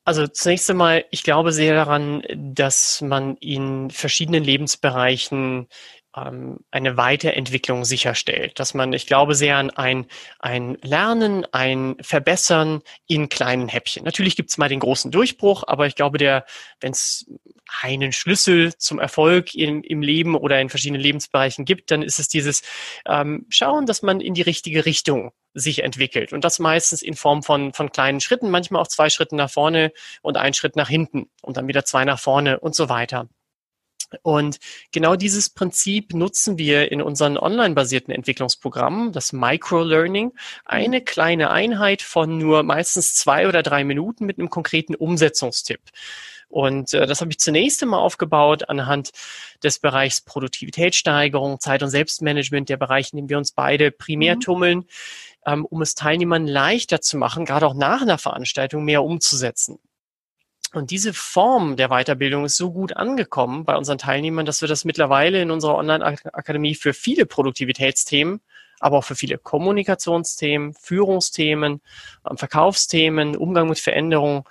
Also 0.03 0.27
zunächst 0.27 0.69
einmal, 0.69 1.05
ich 1.09 1.23
glaube 1.23 1.51
sehr 1.51 1.73
daran, 1.73 2.21
dass 2.35 3.01
man 3.01 3.37
in 3.37 3.89
verschiedenen 3.89 4.43
Lebensbereichen 4.43 5.67
ähm, 6.15 6.59
eine 6.71 6.97
Weiterentwicklung 6.97 7.85
sicherstellt, 7.85 8.59
dass 8.59 8.73
man, 8.73 8.93
ich 8.93 9.07
glaube 9.07 9.35
sehr 9.35 9.57
an 9.57 9.69
ein, 9.71 10.05
ein 10.39 10.77
Lernen, 10.81 11.45
ein 11.51 11.95
Verbessern 12.01 12.81
in 13.07 13.29
kleinen 13.29 13.67
Häppchen. 13.67 14.03
Natürlich 14.03 14.35
gibt 14.35 14.49
es 14.49 14.57
mal 14.57 14.69
den 14.69 14.79
großen 14.79 15.11
Durchbruch, 15.11 15.63
aber 15.67 15.87
ich 15.87 15.95
glaube, 15.95 16.17
der, 16.17 16.45
wenn 16.79 16.91
es 16.91 17.25
einen 17.81 18.11
Schlüssel 18.11 18.75
zum 18.77 18.99
Erfolg 18.99 19.55
im, 19.55 19.81
im 19.81 20.01
Leben 20.01 20.35
oder 20.35 20.59
in 20.61 20.69
verschiedenen 20.69 21.01
Lebensbereichen 21.01 21.65
gibt, 21.65 21.91
dann 21.91 22.01
ist 22.01 22.19
es 22.19 22.27
dieses 22.27 22.61
ähm, 23.07 23.45
Schauen, 23.49 23.85
dass 23.85 24.01
man 24.01 24.21
in 24.21 24.33
die 24.33 24.43
richtige 24.43 24.85
Richtung 24.85 25.31
sich 25.53 25.83
entwickelt. 25.83 26.33
Und 26.33 26.43
das 26.43 26.59
meistens 26.59 27.01
in 27.01 27.15
Form 27.15 27.41
von, 27.41 27.73
von 27.73 27.91
kleinen 27.91 28.19
Schritten, 28.19 28.49
manchmal 28.49 28.81
auch 28.81 28.87
zwei 28.87 29.09
Schritten 29.09 29.37
nach 29.37 29.49
vorne 29.49 29.91
und 30.21 30.37
ein 30.37 30.53
Schritt 30.53 30.75
nach 30.75 30.89
hinten 30.89 31.29
und 31.41 31.57
dann 31.57 31.67
wieder 31.67 31.85
zwei 31.85 32.05
nach 32.05 32.19
vorne 32.19 32.59
und 32.59 32.75
so 32.75 32.89
weiter. 32.89 33.27
Und 34.21 34.59
genau 34.91 35.15
dieses 35.15 35.49
Prinzip 35.49 36.13
nutzen 36.13 36.57
wir 36.57 36.91
in 36.91 37.01
unseren 37.01 37.37
online-basierten 37.37 38.13
Entwicklungsprogrammen, 38.13 39.11
das 39.11 39.33
Microlearning, 39.33 40.33
eine 40.65 40.99
mhm. 40.99 41.05
kleine 41.05 41.51
Einheit 41.51 42.01
von 42.01 42.37
nur 42.37 42.63
meistens 42.63 43.15
zwei 43.15 43.47
oder 43.47 43.63
drei 43.63 43.83
Minuten 43.83 44.25
mit 44.25 44.39
einem 44.39 44.49
konkreten 44.49 44.95
Umsetzungstipp. 44.95 45.81
Und 46.47 46.93
äh, 46.93 47.05
das 47.05 47.21
habe 47.21 47.31
ich 47.31 47.39
zunächst 47.39 47.81
einmal 47.81 47.99
aufgebaut 47.99 48.69
anhand 48.69 49.11
des 49.63 49.79
Bereichs 49.79 50.21
Produktivitätssteigerung, 50.21 51.59
Zeit- 51.59 51.83
und 51.83 51.89
Selbstmanagement, 51.89 52.69
der 52.69 52.77
Bereich, 52.77 53.11
in 53.11 53.17
dem 53.17 53.29
wir 53.29 53.37
uns 53.37 53.51
beide 53.51 53.91
primär 53.91 54.35
mhm. 54.35 54.39
tummeln, 54.39 54.85
ähm, 55.45 55.65
um 55.65 55.81
es 55.81 55.95
Teilnehmern 55.95 56.47
leichter 56.47 57.01
zu 57.01 57.17
machen, 57.17 57.45
gerade 57.45 57.67
auch 57.67 57.73
nach 57.73 58.01
einer 58.01 58.17
Veranstaltung 58.17 58.85
mehr 58.85 59.03
umzusetzen. 59.03 59.79
Und 60.75 60.91
diese 60.91 61.13
Form 61.13 61.77
der 61.77 61.89
Weiterbildung 61.89 62.45
ist 62.45 62.57
so 62.57 62.71
gut 62.71 62.95
angekommen 62.95 63.63
bei 63.63 63.75
unseren 63.77 63.97
Teilnehmern, 63.97 64.45
dass 64.45 64.61
wir 64.61 64.67
das 64.67 64.83
mittlerweile 64.85 65.41
in 65.41 65.51
unserer 65.51 65.75
Online-Akademie 65.75 66.75
für 66.75 66.93
viele 66.93 67.25
Produktivitätsthemen, 67.25 68.41
aber 68.79 68.97
auch 68.97 69.03
für 69.03 69.15
viele 69.15 69.37
Kommunikationsthemen, 69.37 70.73
Führungsthemen, 70.73 71.81
ähm, 72.29 72.37
Verkaufsthemen, 72.37 73.37
Umgang 73.37 73.69
mit 73.69 73.79
Veränderungen 73.79 74.43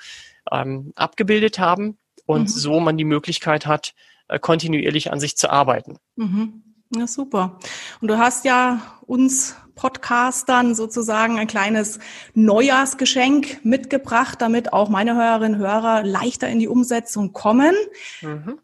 ähm, 0.51 0.93
abgebildet 0.97 1.59
haben 1.59 1.99
und 2.27 2.43
mhm. 2.43 2.49
so 2.49 2.81
man 2.81 2.97
die 2.97 3.05
Möglichkeit 3.05 3.67
hat, 3.67 3.95
äh, 4.29 4.39
kontinuierlich 4.39 5.13
an 5.13 5.21
sich 5.21 5.37
zu 5.37 5.51
arbeiten. 5.51 5.99
Mhm. 6.17 6.63
Ja, 6.97 7.07
super. 7.07 7.59
Und 8.01 8.09
du 8.09 8.19
hast 8.19 8.45
ja 8.45 8.81
uns 9.03 9.57
Podcastern 9.75 10.75
sozusagen 10.75 11.39
ein 11.39 11.47
kleines 11.47 11.99
Neujahrsgeschenk 12.35 13.65
mitgebracht, 13.65 14.41
damit 14.41 14.73
auch 14.73 14.89
meine 14.89 15.15
Hörerinnen 15.15 15.61
und 15.61 15.67
Hörer 15.67 16.03
leichter 16.03 16.49
in 16.49 16.59
die 16.59 16.69
Umsetzung 16.69 17.33
kommen. 17.33 17.75
Mhm. 18.23 18.59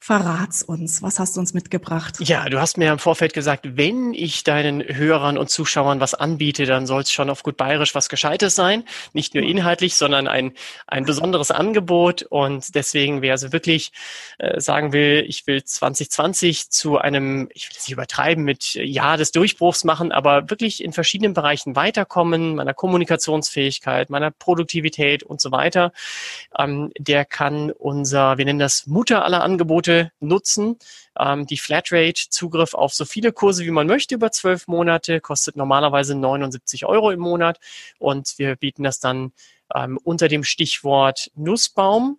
Verrat's 0.00 0.62
uns. 0.62 1.02
Was 1.02 1.18
hast 1.18 1.36
du 1.36 1.40
uns 1.40 1.54
mitgebracht? 1.54 2.16
Ja, 2.20 2.48
du 2.48 2.60
hast 2.60 2.78
mir 2.78 2.90
im 2.92 3.00
Vorfeld 3.00 3.34
gesagt, 3.34 3.76
wenn 3.76 4.14
ich 4.14 4.44
deinen 4.44 4.80
Hörern 4.80 5.36
und 5.36 5.50
Zuschauern 5.50 6.00
was 6.00 6.14
anbiete, 6.14 6.66
dann 6.66 6.86
soll 6.86 7.02
es 7.02 7.10
schon 7.10 7.28
auf 7.28 7.42
gut 7.42 7.56
bayerisch 7.56 7.94
was 7.96 8.08
Gescheites 8.08 8.54
sein. 8.54 8.84
Nicht 9.12 9.34
nur 9.34 9.42
inhaltlich, 9.42 9.96
sondern 9.96 10.28
ein, 10.28 10.52
ein 10.86 11.04
besonderes 11.04 11.50
Angebot. 11.50 12.22
Und 12.22 12.74
deswegen, 12.76 13.22
wer 13.22 13.32
also 13.32 13.52
wirklich 13.52 13.90
äh, 14.38 14.60
sagen 14.60 14.92
will, 14.92 15.24
ich 15.28 15.46
will 15.48 15.64
2020 15.64 16.70
zu 16.70 16.96
einem, 16.96 17.48
ich 17.52 17.68
will 17.68 17.76
es 17.76 17.86
nicht 17.86 17.92
übertreiben, 17.92 18.44
mit 18.44 18.74
Jahr 18.74 19.16
des 19.16 19.32
Durchbruchs 19.32 19.82
machen, 19.82 20.12
aber 20.12 20.48
wirklich 20.48 20.82
in 20.82 20.92
verschiedenen 20.92 21.34
Bereichen 21.34 21.76
weiterkommen, 21.76 22.54
meiner 22.54 22.72
Kommunikationsfähigkeit, 22.72 24.10
meiner 24.10 24.30
Produktivität 24.30 25.22
und 25.24 25.40
so 25.40 25.50
weiter, 25.50 25.92
ähm, 26.56 26.92
der 26.98 27.24
kann 27.24 27.72
unser, 27.72 28.38
wir 28.38 28.44
nennen 28.44 28.60
das 28.60 28.86
Mutter 28.86 29.24
aller 29.24 29.42
Angebote, 29.42 29.87
nutzen. 30.20 30.76
Ähm, 31.18 31.46
die 31.46 31.56
Flatrate, 31.56 32.28
Zugriff 32.30 32.74
auf 32.74 32.94
so 32.94 33.04
viele 33.04 33.32
Kurse, 33.32 33.64
wie 33.64 33.70
man 33.70 33.86
möchte 33.86 34.14
über 34.14 34.30
zwölf 34.30 34.68
Monate, 34.68 35.20
kostet 35.20 35.56
normalerweise 35.56 36.14
79 36.14 36.86
Euro 36.86 37.10
im 37.10 37.20
Monat. 37.20 37.58
Und 37.98 38.34
wir 38.38 38.56
bieten 38.56 38.82
das 38.82 39.00
dann 39.00 39.32
ähm, 39.74 39.98
unter 40.02 40.28
dem 40.28 40.44
Stichwort 40.44 41.30
Nussbaum 41.34 42.18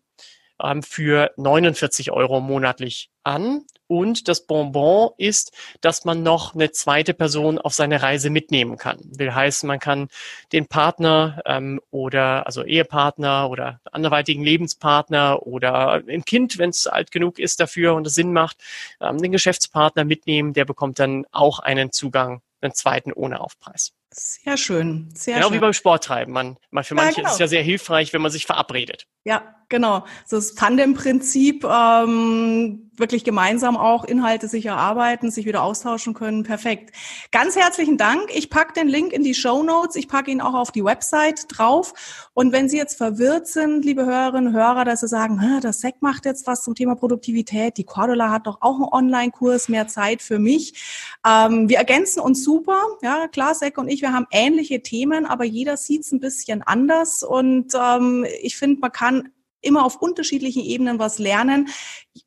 ähm, 0.61 0.84
für 0.84 1.32
49 1.38 2.11
Euro 2.11 2.41
monatlich 2.41 3.09
an. 3.24 3.65
Und 3.90 4.28
das 4.28 4.46
Bonbon 4.46 5.10
ist, 5.18 5.52
dass 5.82 6.06
man 6.06 6.22
noch 6.22 6.54
eine 6.54 6.72
zweite 6.72 7.16
Person 7.16 7.58
auf 7.58 7.74
seine 7.74 8.04
Reise 8.04 8.30
mitnehmen 8.30 8.78
kann. 8.78 9.00
Will 9.04 9.34
heißen, 9.34 9.66
man 9.66 9.80
kann 9.80 10.10
den 10.52 10.68
Partner 10.68 11.42
ähm, 11.48 11.82
oder 11.90 12.46
also 12.46 12.64
Ehepartner 12.64 13.50
oder 13.50 13.82
anderweitigen 13.92 14.44
Lebenspartner 14.44 15.42
oder 15.42 16.04
ein 16.08 16.24
Kind, 16.24 16.60
wenn 16.60 16.70
es 16.70 16.86
alt 16.86 17.10
genug 17.10 17.40
ist 17.40 17.60
dafür 17.60 17.96
und 17.96 18.06
es 18.06 18.14
Sinn 18.14 18.32
macht, 18.32 18.58
ähm, 19.02 19.18
den 19.18 19.32
Geschäftspartner 19.32 20.04
mitnehmen. 20.04 20.54
Der 20.54 20.66
bekommt 20.66 21.00
dann 21.00 21.26
auch 21.32 21.58
einen 21.58 21.92
Zugang, 21.92 22.44
einen 22.62 22.76
zweiten 22.76 23.12
ohne 23.12 23.42
Aufpreis. 23.42 23.94
Sehr 24.12 24.58
schön, 24.58 25.10
sehr 25.16 25.38
genau 25.38 25.48
schön. 25.48 25.58
wie 25.58 25.62
beim 25.62 25.74
Sporttreiben. 25.74 26.32
Man, 26.32 26.58
man 26.70 26.84
für 26.84 26.94
manche 26.94 27.10
ja, 27.10 27.16
genau. 27.16 27.30
ist 27.30 27.34
es 27.34 27.40
ja 27.40 27.48
sehr 27.48 27.64
hilfreich, 27.64 28.14
wenn 28.14 28.22
man 28.22 28.32
sich 28.32 28.46
verabredet. 28.46 29.08
Ja, 29.24 29.56
genau. 29.70 30.05
Das 30.30 30.55
Tandem-Prinzip, 30.55 31.63
ähm, 31.63 32.89
wirklich 32.99 33.24
gemeinsam 33.24 33.78
auch 33.78 34.03
Inhalte 34.03 34.47
sich 34.47 34.65
erarbeiten, 34.65 35.32
sich 35.32 35.45
wieder 35.45 35.63
austauschen 35.63 36.13
können. 36.13 36.43
Perfekt. 36.43 36.91
Ganz 37.32 37.55
herzlichen 37.55 37.97
Dank. 37.97 38.30
Ich 38.36 38.49
packe 38.49 38.74
den 38.74 38.88
Link 38.88 39.13
in 39.13 39.24
die 39.24 39.34
Show 39.34 39.63
Notes. 39.63 39.95
Ich 39.95 40.07
packe 40.07 40.30
ihn 40.30 40.41
auch 40.41 40.53
auf 40.53 40.72
die 40.72 40.84
Website 40.84 41.45
drauf. 41.47 41.93
Und 42.34 42.51
wenn 42.51 42.70
Sie 42.70 42.78
jetzt 42.78 42.97
verwirrt 42.97 43.47
sind, 43.47 43.84
liebe 43.86 44.05
Hörerinnen 44.05 44.47
und 44.47 44.53
Hörer, 44.53 44.86
dass 44.86 44.99
Sie 44.99 45.07
sagen, 45.07 45.41
das 45.61 45.80
SEC 45.80 46.01
macht 46.01 46.26
jetzt 46.26 46.45
was 46.45 46.63
zum 46.63 46.76
Thema 46.76 46.95
Produktivität, 46.95 47.78
die 47.78 47.86
Cordula 47.86 48.30
hat 48.30 48.47
doch 48.47 48.57
auch 48.61 48.76
einen 48.76 48.84
Online-Kurs, 48.91 49.70
mehr 49.70 49.88
Zeit 49.88 50.22
für 50.22 50.39
mich. 50.39 51.17
Ähm, 51.26 51.70
wir 51.70 51.78
ergänzen 51.78 52.20
uns 52.20 52.43
super. 52.43 52.80
Ja, 53.01 53.28
klar, 53.28 53.55
SEC 53.55 53.78
und 53.78 53.88
ich, 53.88 54.01
wir 54.01 54.13
haben 54.13 54.28
ähnliche 54.32 54.82
Themen, 54.82 55.26
aber 55.26 55.45
jeder 55.45 55.78
sieht 55.78 56.01
es 56.01 56.11
ein 56.11 56.20
bisschen 56.20 56.61
anders. 56.61 57.24
Und 57.24 57.74
ähm, 57.76 58.26
ich 58.41 58.57
finde, 58.57 58.80
man 58.82 58.91
kann 58.91 59.30
immer 59.62 59.86
auf 59.86 60.01
unterschiedlichen 60.01 60.64
Ebenen 60.64 60.99
was 60.99 61.20
lernen 61.20 61.70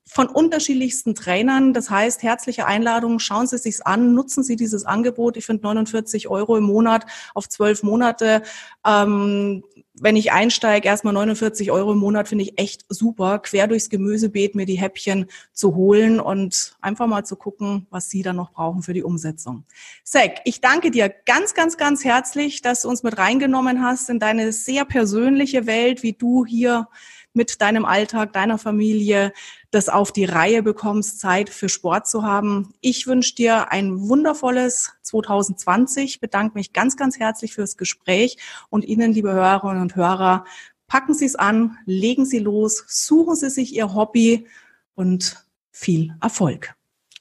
von 0.06 0.28
unterschiedlichsten 0.28 1.14
Trainern. 1.14 1.72
Das 1.72 1.88
heißt, 1.88 2.22
herzliche 2.22 2.66
Einladung, 2.66 3.18
schauen 3.18 3.46
Sie 3.46 3.56
sich's 3.56 3.80
an, 3.80 4.14
nutzen 4.14 4.42
Sie 4.42 4.56
dieses 4.56 4.84
Angebot. 4.84 5.36
Ich 5.36 5.46
finde 5.46 5.62
49 5.62 6.28
Euro 6.28 6.56
im 6.56 6.64
Monat 6.64 7.06
auf 7.34 7.48
zwölf 7.48 7.82
Monate. 7.82 8.42
Ähm, 8.86 9.64
wenn 9.94 10.16
ich 10.16 10.32
einsteige, 10.32 10.88
erstmal 10.88 11.14
49 11.14 11.70
Euro 11.70 11.92
im 11.92 11.98
Monat 11.98 12.28
finde 12.28 12.44
ich 12.44 12.58
echt 12.58 12.84
super, 12.88 13.38
quer 13.38 13.66
durchs 13.66 13.90
Gemüsebeet 13.90 14.54
mir 14.54 14.66
die 14.66 14.78
Häppchen 14.78 15.26
zu 15.52 15.74
holen 15.74 16.18
und 16.18 16.76
einfach 16.80 17.06
mal 17.06 17.24
zu 17.24 17.36
gucken, 17.36 17.86
was 17.90 18.10
Sie 18.10 18.22
dann 18.22 18.36
noch 18.36 18.52
brauchen 18.52 18.82
für 18.82 18.94
die 18.94 19.02
Umsetzung. 19.02 19.64
Sek, 20.02 20.40
ich 20.44 20.60
danke 20.60 20.90
dir 20.90 21.08
ganz, 21.08 21.54
ganz, 21.54 21.76
ganz 21.76 22.04
herzlich, 22.04 22.62
dass 22.62 22.82
du 22.82 22.88
uns 22.88 23.02
mit 23.02 23.18
reingenommen 23.18 23.82
hast 23.82 24.10
in 24.10 24.18
deine 24.18 24.52
sehr 24.52 24.84
persönliche 24.84 25.66
Welt, 25.66 26.02
wie 26.02 26.14
du 26.14 26.46
hier 26.46 26.88
mit 27.34 27.60
deinem 27.60 27.84
Alltag, 27.84 28.32
deiner 28.32 28.58
Familie 28.58 29.32
das 29.70 29.88
auf 29.88 30.12
die 30.12 30.26
Reihe 30.26 30.62
bekommst, 30.62 31.18
Zeit 31.18 31.48
für 31.48 31.68
Sport 31.68 32.06
zu 32.06 32.22
haben. 32.22 32.74
Ich 32.80 33.06
wünsche 33.06 33.34
dir 33.34 33.72
ein 33.72 34.08
wundervolles 34.08 34.92
2020, 35.02 36.20
bedanke 36.20 36.58
mich 36.58 36.72
ganz, 36.72 36.96
ganz 36.96 37.18
herzlich 37.18 37.54
fürs 37.54 37.76
Gespräch 37.76 38.36
und 38.68 38.84
Ihnen, 38.84 39.12
liebe 39.12 39.32
Hörerinnen 39.32 39.80
und 39.80 39.96
Hörer, 39.96 40.44
packen 40.86 41.14
Sie 41.14 41.24
es 41.24 41.36
an, 41.36 41.78
legen 41.86 42.26
Sie 42.26 42.38
los, 42.38 42.84
suchen 42.86 43.34
Sie 43.34 43.48
sich 43.48 43.74
Ihr 43.74 43.94
Hobby 43.94 44.46
und 44.94 45.42
viel 45.70 46.14
Erfolg. 46.20 46.74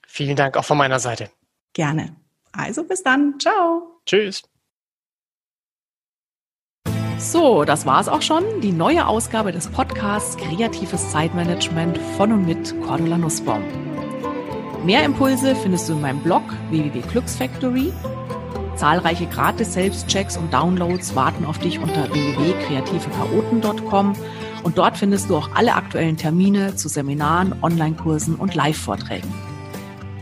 Vielen 0.08 0.36
Dank 0.36 0.58
auch 0.58 0.66
von 0.66 0.78
meiner 0.78 1.00
Seite. 1.00 1.32
Gerne. 1.72 2.16
Also 2.52 2.84
bis 2.84 3.02
dann. 3.02 3.40
Ciao. 3.40 4.02
Tschüss. 4.06 4.44
So, 7.22 7.64
das 7.66 7.86
war's 7.86 8.10
auch 8.10 8.24
schon. 8.24 8.44
Die 8.62 8.72
neue 8.72 9.06
Ausgabe 9.06 9.52
des 9.52 9.68
Podcasts 9.68 10.36
Kreatives 10.38 11.12
Zeitmanagement 11.12 12.00
von 12.18 12.32
und 12.32 12.48
mit 12.48 12.74
Cordula 12.82 13.20
Nussbaum. 13.20 13.62
Mehr 14.84 15.06
Impulse 15.06 15.56
findest 15.56 15.88
du 15.88 15.94
in 15.94 16.02
meinem 16.02 16.22
Blog 16.22 16.42
www.glücksfactory. 16.72 17.94
Zahlreiche 18.76 19.28
gratis 19.28 19.74
Selbstchecks 19.74 20.36
und 20.36 20.52
Downloads 20.52 21.16
warten 21.16 21.46
auf 21.46 21.60
dich 21.60 21.78
unter 21.78 22.12
www.kreativechaoten.com 22.12 24.16
und 24.64 24.80
dort 24.80 24.98
findest 24.98 25.30
du 25.30 25.38
auch 25.38 25.52
alle 25.54 25.76
aktuellen 25.76 26.18
Termine 26.18 26.76
zu 26.76 26.90
Seminaren, 26.90 27.54
Online-Kursen 27.62 28.34
und 28.36 28.56
Live-Vorträgen. 28.56 29.32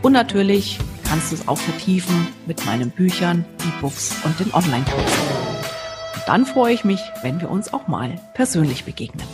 Und 0.02 0.12
natürlich 0.12 0.78
kannst 1.08 1.32
du 1.32 1.36
es 1.36 1.48
auch 1.48 1.58
vertiefen 1.58 2.28
mit 2.46 2.66
meinen 2.66 2.90
Büchern, 2.90 3.46
E-Books 3.66 4.16
und 4.22 4.38
den 4.38 4.52
Online-Kursen. 4.52 5.49
Dann 6.26 6.46
freue 6.46 6.74
ich 6.74 6.84
mich, 6.84 7.00
wenn 7.22 7.40
wir 7.40 7.50
uns 7.50 7.72
auch 7.72 7.88
mal 7.88 8.16
persönlich 8.34 8.84
begegnen. 8.84 9.26